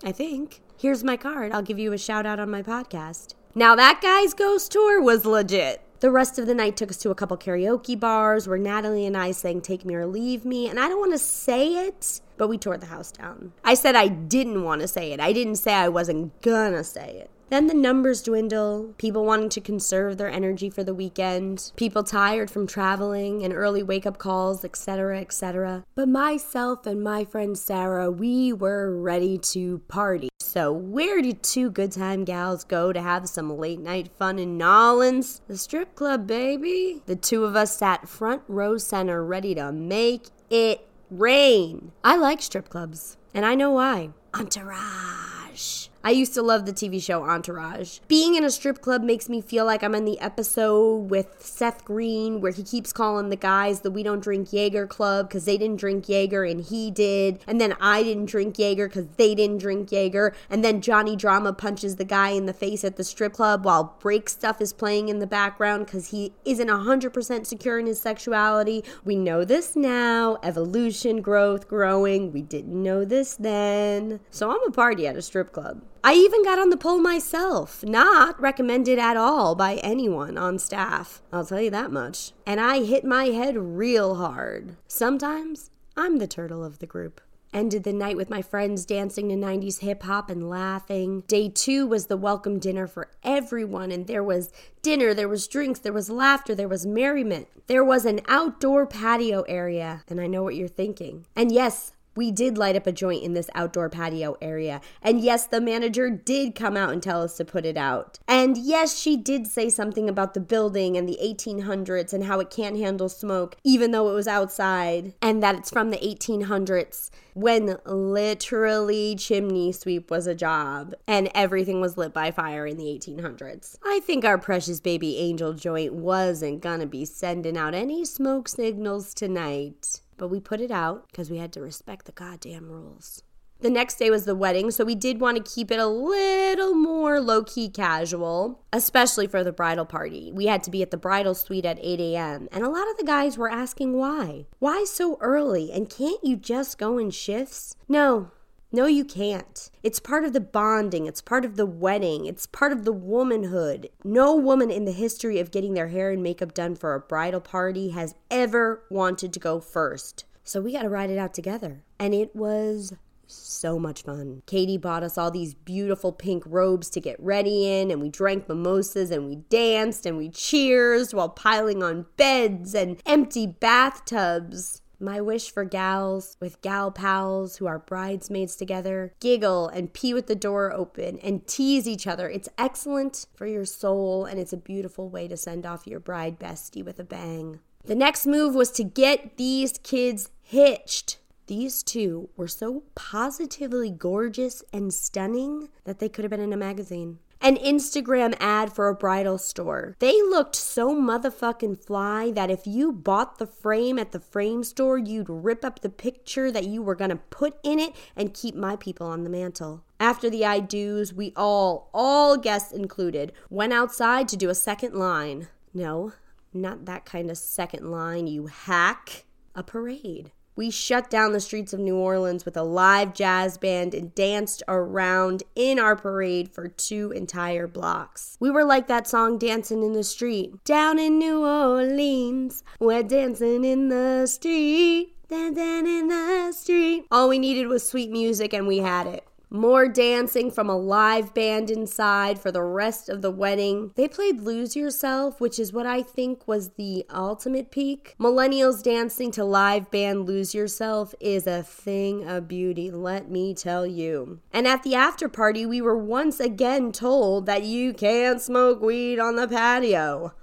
I 0.04 0.12
think. 0.12 0.60
Here's 0.76 1.02
my 1.02 1.16
card. 1.16 1.52
I'll 1.52 1.62
give 1.62 1.78
you 1.78 1.92
a 1.92 1.98
shout 1.98 2.26
out 2.26 2.38
on 2.38 2.50
my 2.50 2.62
podcast. 2.62 3.34
Now, 3.54 3.74
that 3.74 4.00
guy's 4.02 4.34
ghost 4.34 4.70
tour 4.70 5.02
was 5.02 5.24
legit. 5.24 5.82
The 6.00 6.10
rest 6.12 6.38
of 6.38 6.46
the 6.46 6.54
night 6.54 6.76
took 6.76 6.90
us 6.90 6.98
to 6.98 7.10
a 7.10 7.14
couple 7.14 7.36
karaoke 7.36 7.98
bars 7.98 8.46
where 8.46 8.58
Natalie 8.58 9.06
and 9.06 9.16
I 9.16 9.32
sang 9.32 9.60
Take 9.60 9.84
Me 9.84 9.96
or 9.96 10.06
Leave 10.06 10.44
Me, 10.44 10.68
and 10.68 10.78
I 10.78 10.88
don't 10.88 11.00
want 11.00 11.12
to 11.12 11.18
say 11.18 11.86
it, 11.86 12.20
but 12.36 12.46
we 12.46 12.56
tore 12.56 12.76
the 12.76 12.86
house 12.86 13.10
down. 13.10 13.52
I 13.64 13.74
said 13.74 13.96
I 13.96 14.06
didn't 14.06 14.62
want 14.62 14.82
to 14.82 14.88
say 14.88 15.10
it. 15.10 15.18
I 15.18 15.32
didn't 15.32 15.56
say 15.56 15.74
I 15.74 15.88
wasn't 15.88 16.40
gonna 16.40 16.84
say 16.84 17.16
it. 17.16 17.30
Then 17.50 17.66
the 17.66 17.74
numbers 17.74 18.22
dwindle, 18.22 18.94
people 18.98 19.24
wanting 19.24 19.48
to 19.50 19.60
conserve 19.60 20.18
their 20.18 20.28
energy 20.28 20.68
for 20.68 20.84
the 20.84 20.94
weekend, 20.94 21.72
people 21.76 22.04
tired 22.04 22.50
from 22.50 22.66
traveling 22.66 23.42
and 23.42 23.54
early 23.54 23.82
wake 23.82 24.04
up 24.04 24.18
calls, 24.18 24.64
etc., 24.64 25.20
etc. 25.20 25.84
But 25.94 26.08
myself 26.08 26.86
and 26.86 27.02
my 27.02 27.24
friend 27.24 27.56
Sarah, 27.56 28.10
we 28.10 28.52
were 28.52 28.94
ready 28.94 29.38
to 29.38 29.78
party. 29.88 30.28
So, 30.40 30.72
where 30.72 31.20
did 31.22 31.42
two 31.42 31.70
good 31.70 31.92
time 31.92 32.24
gals 32.24 32.64
go 32.64 32.92
to 32.92 33.00
have 33.00 33.28
some 33.28 33.56
late 33.58 33.80
night 33.80 34.10
fun 34.18 34.38
in 34.38 34.58
Nolens? 34.58 35.40
The 35.46 35.56
strip 35.58 35.94
club, 35.94 36.26
baby. 36.26 37.02
The 37.06 37.16
two 37.16 37.44
of 37.44 37.56
us 37.56 37.76
sat 37.76 38.08
front 38.08 38.42
row 38.48 38.78
center, 38.78 39.24
ready 39.24 39.54
to 39.54 39.72
make 39.72 40.28
it 40.50 40.86
rain. 41.10 41.92
I 42.04 42.16
like 42.16 42.42
strip 42.42 42.68
clubs, 42.68 43.16
and 43.34 43.44
I 43.44 43.54
know 43.54 43.70
why. 43.70 44.10
Entourage. 44.34 45.88
I 46.04 46.12
used 46.12 46.32
to 46.34 46.42
love 46.42 46.64
the 46.64 46.72
TV 46.72 47.02
show 47.02 47.24
Entourage. 47.24 47.98
Being 48.06 48.36
in 48.36 48.44
a 48.44 48.50
strip 48.50 48.80
club 48.80 49.02
makes 49.02 49.28
me 49.28 49.40
feel 49.40 49.64
like 49.64 49.82
I'm 49.82 49.96
in 49.96 50.04
the 50.04 50.18
episode 50.20 51.10
with 51.10 51.44
Seth 51.44 51.84
Green 51.84 52.40
where 52.40 52.52
he 52.52 52.62
keeps 52.62 52.92
calling 52.92 53.30
the 53.30 53.36
guys 53.36 53.80
the 53.80 53.90
We 53.90 54.04
Don't 54.04 54.20
Drink 54.22 54.52
Jaeger 54.52 54.86
Club 54.86 55.28
because 55.28 55.44
they 55.44 55.58
didn't 55.58 55.80
drink 55.80 56.08
Jaeger 56.08 56.44
and 56.44 56.64
he 56.64 56.92
did. 56.92 57.40
And 57.48 57.60
then 57.60 57.74
I 57.80 58.04
didn't 58.04 58.26
drink 58.26 58.58
Jaeger 58.58 58.86
because 58.86 59.06
they 59.16 59.34
didn't 59.34 59.58
drink 59.58 59.90
Jaeger. 59.90 60.34
And 60.48 60.64
then 60.64 60.80
Johnny 60.80 61.16
Drama 61.16 61.52
punches 61.52 61.96
the 61.96 62.04
guy 62.04 62.30
in 62.30 62.46
the 62.46 62.52
face 62.52 62.84
at 62.84 62.94
the 62.94 63.04
strip 63.04 63.32
club 63.32 63.64
while 63.64 63.96
break 63.98 64.28
stuff 64.28 64.60
is 64.60 64.72
playing 64.72 65.08
in 65.08 65.18
the 65.18 65.26
background 65.26 65.86
because 65.86 66.10
he 66.10 66.32
isn't 66.44 66.68
100% 66.68 67.44
secure 67.44 67.78
in 67.80 67.86
his 67.86 68.00
sexuality. 68.00 68.84
We 69.04 69.16
know 69.16 69.44
this 69.44 69.74
now. 69.74 70.38
Evolution, 70.44 71.22
growth, 71.22 71.66
growing. 71.66 72.32
We 72.32 72.42
didn't 72.42 72.80
know 72.80 73.04
this 73.04 73.34
then. 73.34 74.20
So 74.30 74.52
I'm 74.52 74.62
a 74.62 74.70
party 74.70 75.08
at 75.08 75.16
a 75.16 75.22
strip 75.22 75.52
club. 75.52 75.82
I 76.04 76.14
even 76.14 76.44
got 76.44 76.58
on 76.58 76.70
the 76.70 76.76
pole 76.76 77.00
myself, 77.00 77.84
not 77.84 78.40
recommended 78.40 78.98
at 78.98 79.16
all 79.16 79.54
by 79.54 79.76
anyone 79.76 80.38
on 80.38 80.58
staff. 80.58 81.22
I'll 81.32 81.44
tell 81.44 81.60
you 81.60 81.70
that 81.70 81.90
much. 81.90 82.32
And 82.46 82.60
I 82.60 82.84
hit 82.84 83.04
my 83.04 83.26
head 83.26 83.56
real 83.56 84.14
hard. 84.14 84.76
Sometimes 84.86 85.70
I'm 85.96 86.18
the 86.18 86.28
turtle 86.28 86.64
of 86.64 86.78
the 86.78 86.86
group. 86.86 87.20
Ended 87.52 87.84
the 87.84 87.92
night 87.94 88.16
with 88.16 88.28
my 88.28 88.42
friends 88.42 88.84
dancing 88.84 89.30
to 89.30 89.34
90s 89.34 89.80
hip 89.80 90.02
hop 90.02 90.28
and 90.28 90.50
laughing. 90.50 91.22
Day 91.26 91.48
two 91.48 91.86
was 91.86 92.06
the 92.06 92.16
welcome 92.16 92.58
dinner 92.58 92.86
for 92.86 93.08
everyone, 93.22 93.90
and 93.90 94.06
there 94.06 94.22
was 94.22 94.52
dinner, 94.82 95.14
there 95.14 95.28
was 95.28 95.48
drinks, 95.48 95.80
there 95.80 95.92
was 95.92 96.10
laughter, 96.10 96.54
there 96.54 96.68
was 96.68 96.84
merriment. 96.84 97.48
There 97.66 97.84
was 97.84 98.04
an 98.04 98.20
outdoor 98.28 98.86
patio 98.86 99.42
area, 99.42 100.04
and 100.08 100.20
I 100.20 100.26
know 100.26 100.42
what 100.42 100.56
you're 100.56 100.68
thinking. 100.68 101.26
And 101.34 101.50
yes, 101.50 101.92
we 102.18 102.32
did 102.32 102.58
light 102.58 102.74
up 102.74 102.86
a 102.88 102.92
joint 102.92 103.22
in 103.22 103.32
this 103.32 103.48
outdoor 103.54 103.88
patio 103.88 104.36
area. 104.42 104.80
And 105.00 105.20
yes, 105.20 105.46
the 105.46 105.60
manager 105.60 106.10
did 106.10 106.56
come 106.56 106.76
out 106.76 106.92
and 106.92 107.00
tell 107.00 107.22
us 107.22 107.36
to 107.36 107.44
put 107.44 107.64
it 107.64 107.76
out. 107.76 108.18
And 108.26 108.58
yes, 108.58 108.98
she 108.98 109.16
did 109.16 109.46
say 109.46 109.70
something 109.70 110.08
about 110.08 110.34
the 110.34 110.40
building 110.40 110.96
and 110.96 111.08
the 111.08 111.18
1800s 111.22 112.12
and 112.12 112.24
how 112.24 112.40
it 112.40 112.50
can't 112.50 112.76
handle 112.76 113.08
smoke, 113.08 113.56
even 113.62 113.92
though 113.92 114.10
it 114.10 114.14
was 114.14 114.26
outside, 114.26 115.14
and 115.22 115.40
that 115.44 115.54
it's 115.54 115.70
from 115.70 115.90
the 115.90 115.98
1800s 115.98 117.10
when 117.34 117.78
literally 117.84 119.14
chimney 119.14 119.70
sweep 119.70 120.10
was 120.10 120.26
a 120.26 120.34
job 120.34 120.92
and 121.06 121.30
everything 121.36 121.80
was 121.80 121.96
lit 121.96 122.12
by 122.12 122.32
fire 122.32 122.66
in 122.66 122.76
the 122.76 122.86
1800s. 122.86 123.76
I 123.84 124.00
think 124.00 124.24
our 124.24 124.38
precious 124.38 124.80
baby 124.80 125.18
angel 125.18 125.52
joint 125.52 125.94
wasn't 125.94 126.62
gonna 126.62 126.86
be 126.86 127.04
sending 127.04 127.56
out 127.56 127.74
any 127.74 128.04
smoke 128.04 128.48
signals 128.48 129.14
tonight. 129.14 130.00
But 130.18 130.28
we 130.28 130.40
put 130.40 130.60
it 130.60 130.70
out 130.70 131.06
because 131.10 131.30
we 131.30 131.38
had 131.38 131.52
to 131.54 131.60
respect 131.62 132.04
the 132.04 132.12
goddamn 132.12 132.68
rules. 132.68 133.22
The 133.60 133.70
next 133.70 133.98
day 133.98 134.08
was 134.08 134.24
the 134.24 134.36
wedding, 134.36 134.70
so 134.70 134.84
we 134.84 134.94
did 134.94 135.20
want 135.20 135.36
to 135.36 135.54
keep 135.54 135.72
it 135.72 135.80
a 135.80 135.86
little 135.86 136.74
more 136.74 137.20
low 137.20 137.42
key 137.42 137.68
casual, 137.68 138.62
especially 138.72 139.26
for 139.26 139.42
the 139.42 139.50
bridal 139.50 139.84
party. 139.84 140.30
We 140.32 140.46
had 140.46 140.62
to 140.62 140.70
be 140.70 140.80
at 140.80 140.92
the 140.92 140.96
bridal 140.96 141.34
suite 141.34 141.64
at 141.64 141.80
8 141.80 141.98
a.m., 141.98 142.48
and 142.52 142.62
a 142.62 142.68
lot 142.68 142.88
of 142.88 142.96
the 142.96 143.04
guys 143.04 143.36
were 143.36 143.50
asking 143.50 143.94
why. 143.94 144.46
Why 144.60 144.84
so 144.84 145.18
early? 145.20 145.72
And 145.72 145.90
can't 145.90 146.22
you 146.22 146.36
just 146.36 146.78
go 146.78 146.98
in 146.98 147.10
shifts? 147.10 147.74
No, 147.88 148.30
no, 148.70 148.86
you 148.86 149.04
can't. 149.04 149.70
It's 149.82 149.98
part 149.98 150.24
of 150.24 150.32
the 150.32 150.40
bonding. 150.40 151.06
It's 151.06 151.22
part 151.22 151.44
of 151.44 151.56
the 151.56 151.66
wedding. 151.66 152.26
It's 152.26 152.46
part 152.46 152.72
of 152.72 152.84
the 152.84 152.92
womanhood. 152.92 153.88
No 154.04 154.34
woman 154.34 154.70
in 154.70 154.84
the 154.84 154.92
history 154.92 155.38
of 155.40 155.50
getting 155.50 155.74
their 155.74 155.88
hair 155.88 156.10
and 156.10 156.22
makeup 156.22 156.52
done 156.52 156.76
for 156.76 156.94
a 156.94 157.00
bridal 157.00 157.40
party 157.40 157.90
has 157.90 158.14
ever 158.30 158.82
wanted 158.90 159.32
to 159.32 159.40
go 159.40 159.60
first. 159.60 160.24
So 160.44 160.60
we 160.60 160.72
got 160.72 160.82
to 160.82 160.88
ride 160.88 161.10
it 161.10 161.18
out 161.18 161.32
together. 161.32 161.84
And 161.98 162.14
it 162.14 162.36
was 162.36 162.94
so 163.26 163.78
much 163.78 164.02
fun. 164.02 164.42
Katie 164.46 164.78
bought 164.78 165.02
us 165.02 165.18
all 165.18 165.30
these 165.30 165.54
beautiful 165.54 166.12
pink 166.12 166.42
robes 166.46 166.90
to 166.90 167.00
get 167.00 167.20
ready 167.20 167.66
in, 167.70 167.90
and 167.90 168.00
we 168.00 168.08
drank 168.08 168.48
mimosas 168.48 169.10
and 169.10 169.26
we 169.26 169.36
danced 169.36 170.06
and 170.06 170.16
we 170.16 170.30
cheersed 170.30 171.14
while 171.14 171.28
piling 171.28 171.82
on 171.82 172.06
beds 172.16 172.74
and 172.74 173.00
empty 173.06 173.46
bathtubs. 173.46 174.80
My 175.00 175.20
wish 175.20 175.52
for 175.52 175.64
gals 175.64 176.36
with 176.40 176.60
gal 176.60 176.90
pals 176.90 177.58
who 177.58 177.66
are 177.66 177.78
bridesmaids 177.78 178.56
together, 178.56 179.14
giggle 179.20 179.68
and 179.68 179.92
pee 179.92 180.12
with 180.12 180.26
the 180.26 180.34
door 180.34 180.72
open 180.72 181.20
and 181.20 181.46
tease 181.46 181.86
each 181.86 182.08
other. 182.08 182.28
It's 182.28 182.48
excellent 182.58 183.26
for 183.36 183.46
your 183.46 183.64
soul 183.64 184.24
and 184.24 184.40
it's 184.40 184.52
a 184.52 184.56
beautiful 184.56 185.08
way 185.08 185.28
to 185.28 185.36
send 185.36 185.64
off 185.64 185.86
your 185.86 186.00
bride 186.00 186.40
bestie 186.40 186.84
with 186.84 186.98
a 186.98 187.04
bang. 187.04 187.60
The 187.84 187.94
next 187.94 188.26
move 188.26 188.56
was 188.56 188.72
to 188.72 188.82
get 188.84 189.36
these 189.36 189.78
kids 189.84 190.30
hitched. 190.42 191.18
These 191.46 191.84
two 191.84 192.28
were 192.36 192.48
so 192.48 192.82
positively 192.94 193.90
gorgeous 193.90 194.64
and 194.72 194.92
stunning 194.92 195.68
that 195.84 196.00
they 196.00 196.08
could 196.08 196.24
have 196.24 196.30
been 196.30 196.40
in 196.40 196.52
a 196.52 196.58
magazine. 196.58 197.20
An 197.40 197.56
Instagram 197.56 198.34
ad 198.40 198.72
for 198.72 198.88
a 198.88 198.94
bridal 198.94 199.38
store. 199.38 199.96
They 200.00 200.20
looked 200.22 200.56
so 200.56 200.94
motherfucking 200.94 201.84
fly 201.84 202.32
that 202.32 202.50
if 202.50 202.66
you 202.66 202.92
bought 202.92 203.38
the 203.38 203.46
frame 203.46 203.98
at 203.98 204.12
the 204.12 204.20
frame 204.20 204.64
store, 204.64 204.98
you'd 204.98 205.28
rip 205.28 205.64
up 205.64 205.80
the 205.80 205.88
picture 205.88 206.50
that 206.50 206.66
you 206.66 206.82
were 206.82 206.96
gonna 206.96 207.20
put 207.30 207.54
in 207.62 207.78
it 207.78 207.94
and 208.16 208.34
keep 208.34 208.54
my 208.54 208.74
people 208.74 209.06
on 209.06 209.22
the 209.22 209.30
mantle. 209.30 209.84
After 210.00 210.28
the 210.28 210.44
I 210.44 210.60
do's, 210.60 211.12
we 211.14 211.32
all, 211.36 211.90
all 211.94 212.36
guests 212.36 212.72
included, 212.72 213.32
went 213.50 213.72
outside 213.72 214.28
to 214.28 214.36
do 214.36 214.48
a 214.48 214.54
second 214.54 214.94
line. 214.94 215.48
No, 215.72 216.12
not 216.52 216.86
that 216.86 217.04
kind 217.04 217.30
of 217.30 217.38
second 217.38 217.90
line, 217.90 218.26
you 218.26 218.46
hack. 218.46 219.24
A 219.54 219.62
parade. 219.62 220.32
We 220.58 220.72
shut 220.72 221.08
down 221.08 221.30
the 221.30 221.38
streets 221.38 221.72
of 221.72 221.78
New 221.78 221.94
Orleans 221.94 222.44
with 222.44 222.56
a 222.56 222.64
live 222.64 223.14
jazz 223.14 223.56
band 223.56 223.94
and 223.94 224.12
danced 224.12 224.64
around 224.66 225.44
in 225.54 225.78
our 225.78 225.94
parade 225.94 226.50
for 226.50 226.66
two 226.66 227.12
entire 227.12 227.68
blocks. 227.68 228.36
We 228.40 228.50
were 228.50 228.64
like 228.64 228.88
that 228.88 229.06
song 229.06 229.38
Dancing 229.38 229.84
in 229.84 229.92
the 229.92 230.02
Street. 230.02 230.64
Down 230.64 230.98
in 230.98 231.16
New 231.16 231.46
Orleans, 231.46 232.64
we're 232.80 233.04
dancing 233.04 233.64
in 233.64 233.88
the 233.88 234.26
street. 234.26 235.14
Dancing 235.28 235.86
in 235.86 236.08
the 236.08 236.50
street. 236.50 237.06
All 237.12 237.28
we 237.28 237.38
needed 237.38 237.68
was 237.68 237.88
sweet 237.88 238.10
music 238.10 238.52
and 238.52 238.66
we 238.66 238.78
had 238.78 239.06
it. 239.06 239.27
More 239.50 239.88
dancing 239.88 240.50
from 240.50 240.68
a 240.68 240.76
live 240.76 241.32
band 241.32 241.70
inside 241.70 242.38
for 242.38 242.52
the 242.52 242.62
rest 242.62 243.08
of 243.08 243.22
the 243.22 243.30
wedding. 243.30 243.92
They 243.94 244.06
played 244.06 244.42
Lose 244.42 244.76
Yourself, 244.76 245.40
which 245.40 245.58
is 245.58 245.72
what 245.72 245.86
I 245.86 246.02
think 246.02 246.46
was 246.46 246.70
the 246.70 247.06
ultimate 247.08 247.70
peak. 247.70 248.14
Millennials 248.20 248.82
dancing 248.82 249.30
to 249.30 249.44
live 249.44 249.90
band 249.90 250.26
Lose 250.26 250.54
Yourself 250.54 251.14
is 251.18 251.46
a 251.46 251.62
thing 251.62 252.28
of 252.28 252.46
beauty, 252.46 252.90
let 252.90 253.30
me 253.30 253.54
tell 253.54 253.86
you. 253.86 254.40
And 254.52 254.66
at 254.66 254.82
the 254.82 254.94
after 254.94 255.30
party, 255.30 255.64
we 255.64 255.80
were 255.80 255.96
once 255.96 256.40
again 256.40 256.92
told 256.92 257.46
that 257.46 257.62
you 257.62 257.94
can't 257.94 258.42
smoke 258.42 258.82
weed 258.82 259.18
on 259.18 259.36
the 259.36 259.48
patio. 259.48 260.34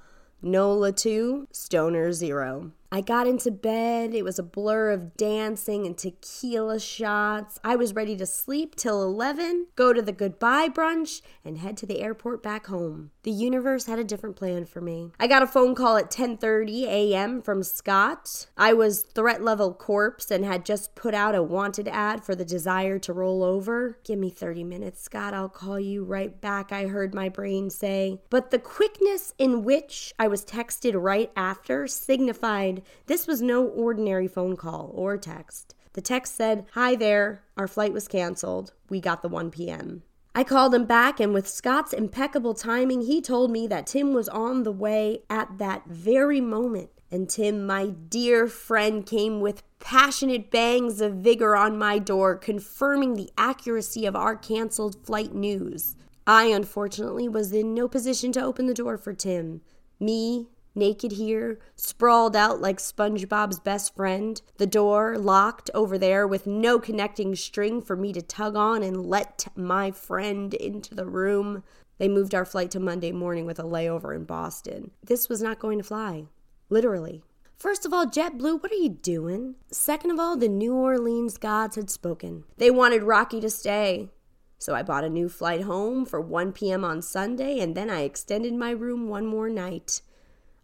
NOLA 0.42 0.94
2, 0.94 1.48
Stoner 1.52 2.12
0. 2.12 2.72
I 2.92 3.02
got 3.02 3.28
into 3.28 3.52
bed. 3.52 4.14
It 4.14 4.24
was 4.24 4.40
a 4.40 4.44
blur 4.44 4.92
of 4.92 5.18
dancing 5.18 5.86
and 5.86 5.98
tequila 5.98 6.80
shots. 6.80 7.60
I 7.64 7.76
was 7.76 7.94
ready 7.94 8.16
to 8.18 8.26
sleep 8.26 8.76
till 8.76 9.04
11, 9.04 9.68
go 9.76 9.92
to 9.92 10.02
the 10.02 10.12
goodbye 10.12 10.70
brunch, 10.70 11.22
and 11.44 11.58
head 11.58 11.78
to 11.78 11.86
the 11.86 12.02
airport 12.02 12.44
back 12.44 12.68
home. 12.68 13.12
The 13.24 13.32
universe 13.32 13.86
had 13.86 14.00
a 14.00 14.04
different 14.04 14.36
plan 14.36 14.66
for 14.66 14.82
me. 14.82 15.12
I 15.20 15.28
got 15.28 15.42
a 15.42 15.48
phone 15.48 15.74
call 15.76 15.98
at 15.98 16.12
10:30 16.12 16.84
a.m. 16.84 17.42
from 17.42 17.64
Scott. 17.64 18.48
I 18.56 18.74
was 18.74 19.02
threat 19.02 19.42
level 19.44 19.74
corpse 19.74 20.30
and 20.30 20.46
had 20.46 20.66
just 20.66 20.96
put 20.96 21.14
out 21.14 21.36
a 21.36 21.42
wanted 21.42 21.88
ad 21.88 22.24
for 22.24 22.36
the 22.36 22.46
desire 22.46 23.00
to 23.00 23.14
roll 23.14 23.44
over. 23.44 23.98
Give 24.04 24.20
me 24.20 24.30
30 24.30 24.64
minutes, 24.64 25.02
Scott. 25.02 25.34
I'll 25.34 25.50
call 25.50 25.80
you 25.80 26.04
right 26.04 26.40
back, 26.40 26.72
I 26.72 26.86
heard 26.86 27.16
my 27.16 27.30
brain 27.30 27.70
say. 27.70 28.22
But 28.30 28.52
the 28.52 28.60
quickness 28.60 29.34
in 29.38 29.64
which 29.64 30.14
I 30.20 30.28
was 30.28 30.46
texted 30.46 30.94
right 30.96 31.32
after 31.36 31.88
signified 31.88 32.75
this 33.06 33.28
was 33.28 33.42
no 33.42 33.66
ordinary 33.66 34.28
phone 34.28 34.56
call 34.56 34.92
or 34.94 35.18
text. 35.18 35.76
The 35.94 36.02
text 36.02 36.36
said, 36.36 36.66
Hi 36.74 36.96
there, 36.96 37.44
our 37.56 37.68
flight 37.68 37.94
was 37.94 38.08
canceled. 38.08 38.74
We 38.90 39.00
got 39.00 39.22
the 39.22 39.30
1 39.30 39.52
p.m. 39.52 40.04
I 40.38 40.44
called 40.44 40.76
him 40.76 40.84
back, 40.84 41.22
and 41.22 41.34
with 41.34 41.48
Scott's 41.48 41.94
impeccable 41.94 42.54
timing, 42.54 43.04
he 43.04 43.22
told 43.22 43.50
me 43.50 43.68
that 43.68 43.88
Tim 43.88 44.14
was 44.14 44.28
on 44.28 44.64
the 44.64 44.72
way 44.72 45.22
at 45.30 45.58
that 45.60 45.86
very 45.88 46.42
moment. 46.42 46.90
And 47.10 47.30
Tim, 47.30 47.66
my 47.66 47.88
dear 47.88 48.48
friend, 48.48 49.06
came 49.06 49.40
with 49.40 49.64
passionate 49.80 50.52
bangs 50.52 51.00
of 51.00 51.14
vigor 51.14 51.56
on 51.56 51.78
my 51.78 52.00
door, 52.00 52.36
confirming 52.36 53.14
the 53.14 53.30
accuracy 53.38 54.06
of 54.06 54.18
our 54.18 54.36
canceled 54.36 55.06
flight 55.06 55.34
news. 55.34 55.96
I, 56.28 56.46
unfortunately, 56.46 57.30
was 57.30 57.54
in 57.54 57.74
no 57.74 57.88
position 57.88 58.34
to 58.34 58.44
open 58.44 58.66
the 58.66 58.74
door 58.74 58.98
for 58.98 59.14
Tim. 59.14 59.62
Me, 60.00 60.48
naked 60.76 61.14
here, 61.14 61.60
sprawled 61.76 62.36
out 62.36 62.62
like 62.62 62.78
SpongeBob's 62.78 63.60
best 63.60 63.96
friend, 63.96 64.42
the 64.58 64.68
door 64.68 65.18
locked 65.18 65.70
over 65.74 65.98
there 65.98 66.28
with 66.28 66.46
no 66.46 66.80
connecting 66.80 67.36
string 67.36 67.82
for 67.82 67.96
me 67.96 68.14
to 68.14 68.22
tug 68.22 68.56
on 68.56 68.84
and 68.84 69.06
let 69.06 69.48
my 69.56 69.92
friend 69.92 70.54
into 70.54 70.94
the 70.94 71.06
room. 71.06 71.64
They 71.98 72.08
moved 72.08 72.36
our 72.36 72.46
flight 72.46 72.72
to 72.72 72.80
Monday 72.80 73.12
morning 73.12 73.46
with 73.46 73.60
a 73.60 73.64
layover 73.64 74.16
in 74.16 74.26
Boston. 74.26 74.92
This 75.04 75.30
was 75.30 75.42
not 75.42 75.60
going 75.60 75.78
to 75.78 75.84
fly. 75.84 76.26
Literally. 76.70 77.24
First 77.58 77.86
of 77.86 77.94
all, 77.94 78.06
JetBlue, 78.06 78.62
what 78.62 78.72
are 78.72 78.76
you 78.76 78.90
doing? 78.90 79.56
Second 79.72 80.12
of 80.12 80.20
all, 80.20 80.36
the 80.36 80.50
New 80.50 80.76
Orleans 80.76 81.38
gods 81.38 81.78
had 81.78 81.90
spoken. 81.90 82.44
They 82.58 82.70
wanted 82.70 83.04
Rocky 83.04 83.40
to 83.40 83.50
stay. 83.50 84.10
So 84.58 84.76
I 84.76 84.84
bought 84.84 85.04
a 85.04 85.10
new 85.10 85.30
flight 85.30 85.62
home 85.62 86.06
for 86.06 86.20
1 86.20 86.52
p.m. 86.52 86.84
on 86.84 87.02
Sunday, 87.02 87.60
and 87.60 87.76
then 87.76 87.90
I 87.90 88.02
extended 88.02 88.54
my 88.54 88.72
room 88.72 89.08
one 89.08 89.26
more 89.26 89.50
night. 89.50 90.02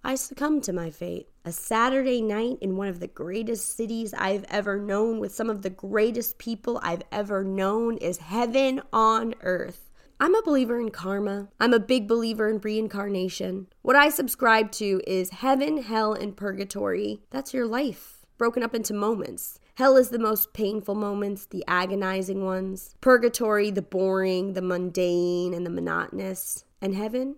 I 0.04 0.16
succumbed 0.16 0.64
to 0.64 0.74
my 0.74 0.90
fate. 0.90 1.30
A 1.46 1.52
Saturday 1.52 2.24
night 2.24 2.58
in 2.60 2.76
one 2.76 2.88
of 2.88 3.00
the 3.00 3.08
greatest 3.08 3.78
cities 3.78 4.16
I've 4.18 4.46
ever 4.46 4.80
known 4.80 5.20
with 5.20 5.34
some 5.34 5.48
of 5.48 5.62
the 5.62 5.70
greatest 5.70 6.40
people 6.40 6.80
I've 6.82 7.04
ever 7.12 7.44
known 7.44 7.98
is 7.98 8.18
heaven 8.18 8.82
on 8.92 9.36
earth. 9.42 9.92
I'm 10.20 10.34
a 10.34 10.42
believer 10.42 10.80
in 10.80 10.90
karma. 10.90 11.50
I'm 11.60 11.74
a 11.74 11.80
big 11.80 12.08
believer 12.08 12.50
in 12.50 12.58
reincarnation. 12.58 13.68
What 13.84 13.96
I 13.96 14.10
subscribe 14.10 14.72
to 14.74 15.02
is 15.06 15.30
heaven, 15.30 15.84
hell, 15.84 16.14
and 16.14 16.36
purgatory. 16.36 17.22
That's 17.30 17.54
your 17.54 17.68
life, 17.68 18.26
broken 18.40 18.64
up 18.64 18.74
into 18.74 18.96
moments. 18.96 19.60
Hell 19.76 19.98
is 19.98 20.10
the 20.10 20.18
most 20.18 20.52
painful 20.52 20.96
moments, 20.96 21.46
the 21.46 21.64
agonizing 21.68 22.44
ones. 22.44 22.96
Purgatory, 23.02 23.70
the 23.70 23.84
boring, 23.84 24.54
the 24.54 24.64
mundane, 24.64 25.54
and 25.54 25.64
the 25.64 25.70
monotonous. 25.70 26.66
And 26.82 26.96
heaven 26.96 27.36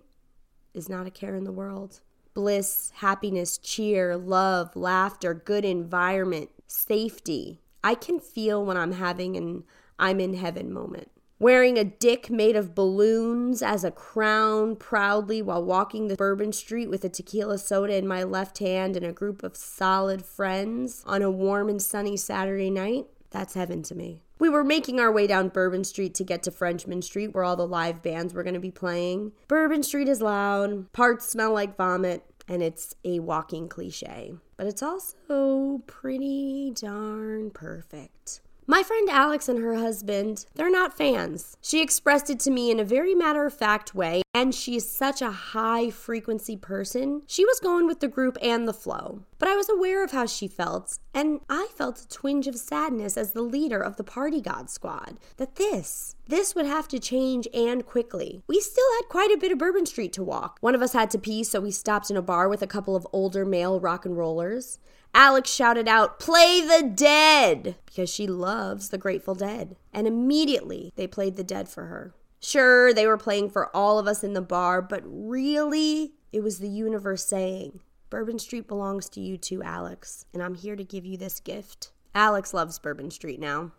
is 0.73 0.87
not 0.87 1.07
a 1.07 1.11
care 1.11 1.35
in 1.35 1.43
the 1.43 1.51
world 1.51 1.99
bliss, 2.33 2.91
happiness, 2.95 3.57
cheer, 3.57 4.17
love, 4.17 4.75
laughter, 4.75 5.33
good 5.33 5.65
environment, 5.65 6.49
safety. 6.67 7.61
I 7.83 7.95
can 7.95 8.19
feel 8.19 8.63
when 8.65 8.77
I'm 8.77 8.93
having 8.93 9.35
an 9.35 9.63
I'm 9.99 10.19
in 10.19 10.33
heaven 10.33 10.71
moment. 10.71 11.09
Wearing 11.39 11.77
a 11.77 11.83
dick 11.83 12.29
made 12.29 12.55
of 12.55 12.73
balloons 12.73 13.61
as 13.61 13.83
a 13.83 13.91
crown 13.91 14.75
proudly 14.75 15.41
while 15.41 15.63
walking 15.63 16.07
the 16.07 16.15
Bourbon 16.15 16.53
Street 16.53 16.89
with 16.89 17.03
a 17.03 17.09
tequila 17.09 17.57
soda 17.57 17.95
in 17.95 18.07
my 18.07 18.23
left 18.23 18.59
hand 18.59 18.95
and 18.95 19.05
a 19.05 19.11
group 19.11 19.43
of 19.43 19.57
solid 19.57 20.25
friends 20.25 21.03
on 21.05 21.21
a 21.21 21.29
warm 21.29 21.67
and 21.67 21.81
sunny 21.81 22.15
Saturday 22.15 22.69
night. 22.69 23.07
That's 23.33 23.55
heaven 23.55 23.81
to 23.83 23.95
me. 23.95 24.21
We 24.37 24.47
were 24.47 24.63
making 24.63 24.99
our 24.99 25.11
way 25.11 25.25
down 25.25 25.49
Bourbon 25.49 25.83
Street 25.83 26.13
to 26.15 26.23
get 26.23 26.43
to 26.43 26.51
Frenchmen 26.51 27.01
Street 27.01 27.33
where 27.33 27.43
all 27.43 27.55
the 27.55 27.67
live 27.67 28.03
bands 28.03 28.33
were 28.33 28.43
going 28.43 28.53
to 28.53 28.59
be 28.59 28.71
playing. 28.71 29.31
Bourbon 29.47 29.81
Street 29.81 30.07
is 30.07 30.21
loud, 30.21 30.93
parts 30.93 31.27
smell 31.27 31.51
like 31.51 31.75
vomit, 31.75 32.23
and 32.47 32.61
it's 32.61 32.93
a 33.03 33.19
walking 33.19 33.67
cliche, 33.67 34.33
but 34.55 34.67
it's 34.67 34.83
also 34.83 35.81
pretty 35.87 36.71
darn 36.75 37.49
perfect. 37.51 38.41
My 38.67 38.83
friend 38.83 39.09
Alex 39.09 39.49
and 39.49 39.59
her 39.59 39.75
husband, 39.75 40.45
they're 40.55 40.71
not 40.71 40.95
fans. 40.95 41.57
She 41.61 41.81
expressed 41.81 42.29
it 42.29 42.39
to 42.41 42.51
me 42.51 42.69
in 42.69 42.79
a 42.79 42.85
very 42.85 43.15
matter 43.15 43.45
of 43.45 43.53
fact 43.53 43.95
way, 43.95 44.22
and 44.33 44.53
she's 44.55 44.89
such 44.89 45.21
a 45.21 45.31
high 45.31 45.89
frequency 45.91 46.57
person. 46.57 47.21
She 47.27 47.45
was 47.45 47.59
going 47.59 47.85
with 47.85 47.99
the 47.99 48.07
group 48.07 48.37
and 48.41 48.67
the 48.67 48.73
flow. 48.73 49.23
But 49.37 49.47
I 49.47 49.55
was 49.55 49.69
aware 49.69 50.03
of 50.03 50.11
how 50.11 50.25
she 50.25 50.47
felt, 50.47 50.97
and 51.13 51.41
I 51.49 51.67
felt 51.75 51.99
a 51.99 52.07
twinge 52.07 52.47
of 52.47 52.55
sadness 52.55 53.15
as 53.15 53.33
the 53.33 53.41
leader 53.41 53.79
of 53.79 53.97
the 53.97 54.03
Party 54.03 54.41
God 54.41 54.69
squad 54.69 55.19
that 55.37 55.55
this, 55.55 56.15
this 56.27 56.55
would 56.55 56.65
have 56.65 56.87
to 56.87 56.99
change 56.99 57.47
and 57.53 57.85
quickly. 57.85 58.41
We 58.47 58.59
still 58.59 58.91
had 58.95 59.09
quite 59.09 59.31
a 59.31 59.37
bit 59.37 59.51
of 59.51 59.59
Bourbon 59.59 59.85
Street 59.85 60.13
to 60.13 60.23
walk. 60.23 60.57
One 60.61 60.73
of 60.73 60.81
us 60.81 60.93
had 60.93 61.11
to 61.11 61.19
pee, 61.19 61.43
so 61.43 61.61
we 61.61 61.71
stopped 61.71 62.09
in 62.09 62.17
a 62.17 62.21
bar 62.21 62.49
with 62.49 62.61
a 62.61 62.67
couple 62.67 62.95
of 62.95 63.07
older 63.13 63.45
male 63.45 63.79
rock 63.79 64.05
and 64.05 64.17
rollers. 64.17 64.79
Alex 65.13 65.51
shouted 65.51 65.87
out, 65.87 66.19
Play 66.19 66.61
the 66.61 66.87
Dead! 66.87 67.75
because 67.85 68.09
she 68.09 68.25
loves 68.25 68.89
the 68.89 68.97
Grateful 68.97 69.35
Dead. 69.35 69.75
And 69.93 70.07
immediately 70.07 70.91
they 70.95 71.05
played 71.05 71.35
the 71.35 71.43
Dead 71.43 71.69
for 71.69 71.85
her. 71.85 72.15
Sure, 72.43 72.93
they 72.93 73.07
were 73.07 73.17
playing 73.17 73.49
for 73.49 73.73
all 73.73 73.97
of 73.97 74.05
us 74.05 74.21
in 74.21 74.33
the 74.33 74.41
bar, 74.41 74.81
but 74.81 75.01
really, 75.05 76.15
it 76.33 76.43
was 76.43 76.59
the 76.59 76.67
universe 76.67 77.25
saying, 77.25 77.79
Bourbon 78.09 78.37
Street 78.37 78.67
belongs 78.67 79.07
to 79.09 79.21
you 79.21 79.37
too, 79.37 79.63
Alex, 79.63 80.25
and 80.33 80.43
I'm 80.43 80.55
here 80.55 80.75
to 80.75 80.83
give 80.83 81.05
you 81.05 81.15
this 81.15 81.39
gift. 81.39 81.93
Alex 82.13 82.53
loves 82.53 82.79
Bourbon 82.79 83.11
Street 83.11 83.39
now. 83.39 83.71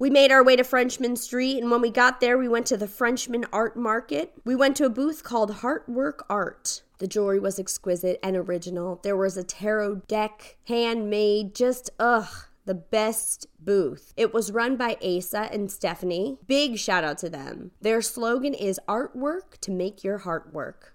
We 0.00 0.10
made 0.10 0.32
our 0.32 0.42
way 0.42 0.56
to 0.56 0.64
Frenchmen 0.64 1.14
Street, 1.14 1.58
and 1.58 1.70
when 1.70 1.80
we 1.80 1.90
got 1.90 2.20
there, 2.20 2.36
we 2.36 2.48
went 2.48 2.66
to 2.66 2.76
the 2.76 2.88
Frenchmen 2.88 3.46
Art 3.52 3.76
Market. 3.76 4.32
We 4.44 4.56
went 4.56 4.76
to 4.78 4.86
a 4.86 4.90
booth 4.90 5.22
called 5.22 5.58
Heartwork 5.58 6.22
Art. 6.28 6.82
The 6.98 7.06
jewelry 7.06 7.38
was 7.38 7.60
exquisite 7.60 8.18
and 8.24 8.36
original. 8.36 8.98
There 9.04 9.16
was 9.16 9.36
a 9.36 9.44
tarot 9.44 10.02
deck, 10.08 10.56
handmade, 10.66 11.54
just 11.54 11.90
ugh 12.00 12.26
the 12.64 12.74
best 12.74 13.46
booth. 13.58 14.12
It 14.16 14.32
was 14.34 14.52
run 14.52 14.76
by 14.76 14.96
Asa 15.02 15.48
and 15.52 15.70
Stephanie. 15.70 16.38
Big 16.46 16.78
shout 16.78 17.04
out 17.04 17.18
to 17.18 17.30
them. 17.30 17.72
Their 17.80 18.02
slogan 18.02 18.54
is 18.54 18.80
artwork 18.88 19.58
to 19.62 19.70
make 19.70 20.04
your 20.04 20.18
heart 20.18 20.52
work. 20.52 20.94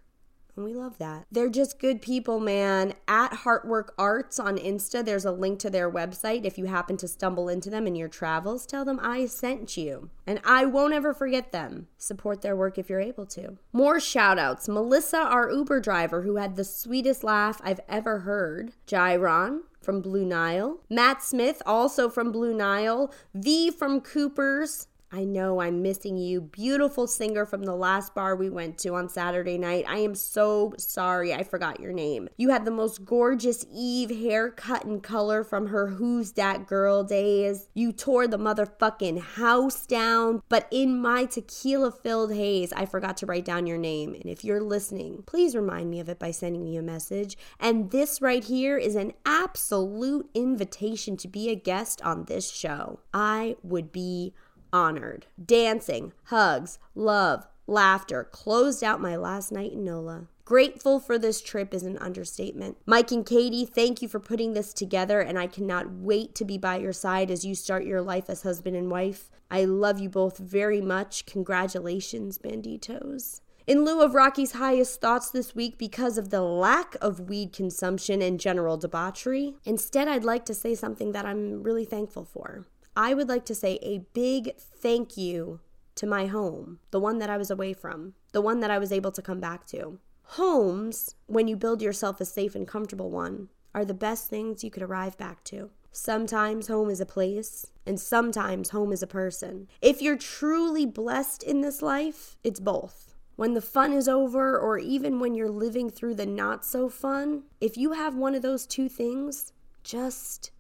And 0.56 0.64
we 0.64 0.74
love 0.74 0.98
that. 1.00 1.26
They're 1.30 1.50
just 1.50 1.80
good 1.80 2.02
people, 2.02 2.40
man. 2.40 2.94
At 3.08 3.32
Heartwork 3.32 3.90
Arts 3.98 4.40
on 4.40 4.58
Insta, 4.58 5.04
there's 5.04 5.26
a 5.26 5.32
link 5.32 5.60
to 5.60 5.70
their 5.70 5.92
website. 5.92 6.46
If 6.46 6.58
you 6.58 6.66
happen 6.66 6.96
to 6.98 7.08
stumble 7.08 7.50
into 7.50 7.70
them 7.70 7.88
in 7.88 7.96
your 7.96 8.08
travels, 8.08 8.66
tell 8.66 8.86
them 8.86 9.00
I 9.02 9.26
sent 9.26 9.76
you. 9.76 10.10
And 10.26 10.40
I 10.46 10.66
won't 10.66 10.94
ever 10.94 11.14
forget 11.14 11.52
them. 11.52 11.88
Support 11.98 12.42
their 12.42 12.56
work 12.56 12.78
if 12.78 12.90
you're 12.90 13.02
able 13.02 13.26
to. 13.28 13.58
More 13.74 14.00
shout 14.00 14.40
outs 14.40 14.70
Melissa, 14.70 15.18
our 15.18 15.52
Uber 15.52 15.82
driver, 15.82 16.22
who 16.22 16.38
had 16.38 16.56
the 16.56 16.64
sweetest 16.64 17.24
laugh 17.24 17.60
I've 17.64 17.82
ever 17.90 18.20
heard. 18.20 18.72
Jairon, 18.88 19.62
from 19.86 20.02
Blue 20.02 20.26
Nile. 20.26 20.80
Matt 20.90 21.24
Smith, 21.24 21.62
also 21.66 22.10
from 22.10 22.32
Blue 22.32 22.54
Nile. 22.54 23.14
V 23.36 23.72
from 23.72 24.02
Cooper's. 24.02 24.88
I 25.16 25.24
know 25.24 25.62
I'm 25.62 25.82
missing 25.82 26.18
you. 26.18 26.42
Beautiful 26.42 27.08
singer 27.08 27.46
from 27.46 27.64
the 27.64 27.74
last 27.74 28.14
bar 28.14 28.36
we 28.36 28.50
went 28.50 28.78
to 28.80 28.96
on 28.96 29.08
Saturday 29.08 29.58
night. 29.58 29.86
I 29.88 30.00
am 30.00 30.14
so 30.14 30.74
sorry 30.78 31.34
I 31.34 31.44
forgot 31.44 31.80
your 31.80 31.94
name. 31.94 32.28
You 32.36 32.50
had 32.50 32.66
the 32.66 32.72
most 32.72 33.06
gorgeous 33.06 33.66
Eve 33.72 34.10
haircut 34.10 34.84
and 34.84 35.02
color 35.02 35.46
from 35.46 35.68
her 35.68 35.88
Who's 35.88 36.34
That 36.34 36.68
Girl 36.68 37.06
days. 37.06 37.70
You 37.74 37.94
tore 37.94 38.28
the 38.28 38.38
motherfucking 38.38 39.22
house 39.22 39.86
down. 39.86 40.42
But 40.50 40.68
in 40.70 41.02
my 41.02 41.24
tequila 41.24 41.94
filled 41.94 42.34
haze, 42.34 42.74
I 42.74 42.86
forgot 42.86 43.16
to 43.18 43.26
write 43.26 43.46
down 43.46 43.68
your 43.68 43.78
name. 43.78 44.16
And 44.16 44.26
if 44.26 44.44
you're 44.44 44.60
listening, 44.60 45.24
please 45.26 45.56
remind 45.56 45.90
me 45.90 46.02
of 46.02 46.10
it 46.10 46.20
by 46.20 46.32
sending 46.32 46.66
me 46.66 46.76
a 46.76 46.82
message. 46.82 47.38
And 47.58 47.92
this 47.92 48.22
right 48.22 48.44
here 48.44 48.78
is 48.78 48.96
an 48.96 49.14
absolute 49.26 50.30
invitation 50.34 51.16
to 51.16 51.30
be 51.30 51.50
a 51.50 51.56
guest 51.56 52.02
on 52.02 52.26
this 52.26 52.52
show. 52.52 53.00
I 53.14 53.56
would 53.64 53.94
be 53.94 54.34
honored. 54.72 55.26
Dancing, 55.44 56.14
hugs, 56.26 56.80
love, 56.94 57.48
laughter 57.68 58.24
closed 58.24 58.84
out 58.84 59.02
my 59.02 59.16
last 59.16 59.52
night 59.52 59.74
in 59.74 59.84
NOLA. 59.84 60.28
Grateful 60.46 61.00
for 61.00 61.18
this 61.18 61.42
trip 61.42 61.74
is 61.74 61.84
an 61.84 61.98
understatement. 61.98 62.78
Mike 62.86 63.12
and 63.12 63.26
Katie, 63.26 63.66
thank 63.66 64.04
you 64.04 64.08
for 64.08 64.20
putting 64.20 64.54
this 64.54 64.74
together, 64.74 65.20
and 65.20 65.40
I 65.40 65.48
cannot 65.48 65.92
wait 65.92 66.36
to 66.36 66.46
be 66.46 66.60
by 66.60 66.78
your 66.78 66.94
side 66.94 67.32
as 67.32 67.44
you 67.44 67.56
start 67.56 67.84
your 67.84 68.02
life 68.02 68.30
as 68.30 68.44
husband 68.44 68.76
and 68.76 68.92
wife. 68.92 69.32
I 69.50 69.66
love 69.66 70.00
you 70.00 70.08
both 70.08 70.38
very 70.38 70.82
much. 70.82 71.26
Congratulations, 71.26 72.38
banditos. 72.38 73.42
In 73.66 73.84
lieu 73.84 74.04
of 74.04 74.14
Rocky's 74.14 74.52
highest 74.52 75.02
thoughts 75.02 75.32
this 75.32 75.56
week 75.56 75.80
because 75.80 76.20
of 76.20 76.30
the 76.30 76.42
lack 76.44 76.96
of 77.02 77.22
weed 77.22 77.52
consumption 77.52 78.22
and 78.22 78.40
general 78.40 78.78
debauchery, 78.78 79.56
instead, 79.66 80.08
I'd 80.08 80.24
like 80.24 80.46
to 80.46 80.54
say 80.54 80.76
something 80.76 81.14
that 81.14 81.26
I'm 81.26 81.64
really 81.64 81.86
thankful 81.86 82.26
for. 82.26 82.68
I 82.98 83.14
would 83.14 83.28
like 83.28 83.46
to 83.46 83.56
say 83.56 83.78
a 83.82 84.06
big 84.14 84.56
thank 84.58 85.18
you 85.18 85.60
to 85.96 86.08
my 86.08 86.28
home, 86.28 86.80
the 86.92 87.00
one 87.00 87.18
that 87.20 87.30
I 87.30 87.38
was 87.38 87.52
away 87.52 87.74
from, 87.74 88.14
the 88.32 88.42
one 88.42 88.62
that 88.62 88.72
I 88.72 88.78
was 88.78 88.92
able 88.92 89.12
to 89.12 89.22
come 89.22 89.42
back 89.42 89.68
to. 89.68 90.00
Homes, 90.24 91.16
when 91.28 91.50
you 91.50 91.58
build 91.58 91.82
yourself 91.82 92.22
a 92.22 92.26
safe 92.26 92.56
and 92.56 92.66
comfortable 92.66 93.12
one, 93.12 93.50
are 93.74 93.84
the 93.84 93.94
best 93.94 94.30
things 94.30 94.64
you 94.64 94.72
could 94.72 94.82
arrive 94.82 95.18
back 95.18 95.44
to. 95.46 95.72
Sometimes 95.92 96.68
home 96.68 96.90
is 96.90 97.02
a 97.02 97.06
place, 97.06 97.66
and 97.86 98.00
sometimes 98.00 98.70
home 98.70 98.94
is 98.94 99.04
a 99.04 99.08
person. 99.08 99.68
If 99.82 100.02
you're 100.02 100.18
truly 100.18 100.86
blessed 100.86 101.44
in 101.44 101.60
this 101.62 101.82
life, 101.82 102.38
it's 102.46 102.62
both. 102.62 103.14
When 103.36 103.54
the 103.54 103.62
fun 103.62 103.92
is 103.92 104.08
over, 104.08 104.58
or 104.58 104.78
even 104.78 105.20
when 105.20 105.36
you're 105.36 105.50
living 105.50 105.90
through 105.90 106.16
the 106.16 106.26
not 106.26 106.64
so 106.64 106.88
fun, 106.88 107.44
if 107.60 107.76
you 107.76 107.92
have 107.92 108.16
one 108.16 108.36
of 108.36 108.42
those 108.42 108.66
two 108.66 108.88
things, 108.88 109.52
just 109.84 110.52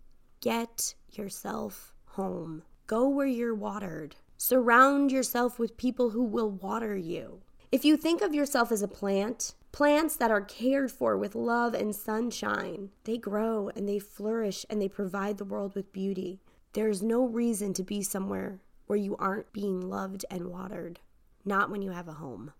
get 0.42 0.96
yourself 1.10 1.95
home. 2.16 2.64
Go 2.88 3.08
where 3.08 3.28
you're 3.28 3.56
watered. 3.56 4.16
Surround 4.38 5.12
yourself 5.12 5.60
with 5.60 5.78
people 5.78 6.12
who 6.12 6.24
will 6.24 6.50
water 6.50 6.96
you. 6.98 7.42
If 7.72 7.84
you 7.84 7.98
think 7.98 8.22
of 8.22 8.34
yourself 8.34 8.72
as 8.72 8.82
a 8.82 8.88
plant, 8.88 9.54
plants 9.72 10.16
that 10.16 10.32
are 10.32 10.42
cared 10.42 10.92
for 10.92 11.18
with 11.18 11.36
love 11.36 11.74
and 11.74 11.96
sunshine, 11.96 12.90
they 13.04 13.18
grow 13.18 13.70
and 13.76 13.88
they 13.88 14.00
flourish 14.00 14.66
and 14.70 14.82
they 14.82 14.88
provide 14.88 15.38
the 15.38 15.46
world 15.46 15.76
with 15.76 15.92
beauty. 15.92 16.40
There 16.74 16.90
is 16.90 17.02
no 17.02 17.26
reason 17.26 17.74
to 17.74 17.84
be 17.84 18.02
somewhere 18.02 18.60
where 18.88 19.00
you 19.00 19.16
aren't 19.18 19.52
being 19.52 19.82
loved 19.82 20.26
and 20.30 20.48
watered, 20.48 21.00
not 21.44 21.70
when 21.70 21.82
you 21.82 21.92
have 21.92 22.08
a 22.08 22.14
home. 22.14 22.54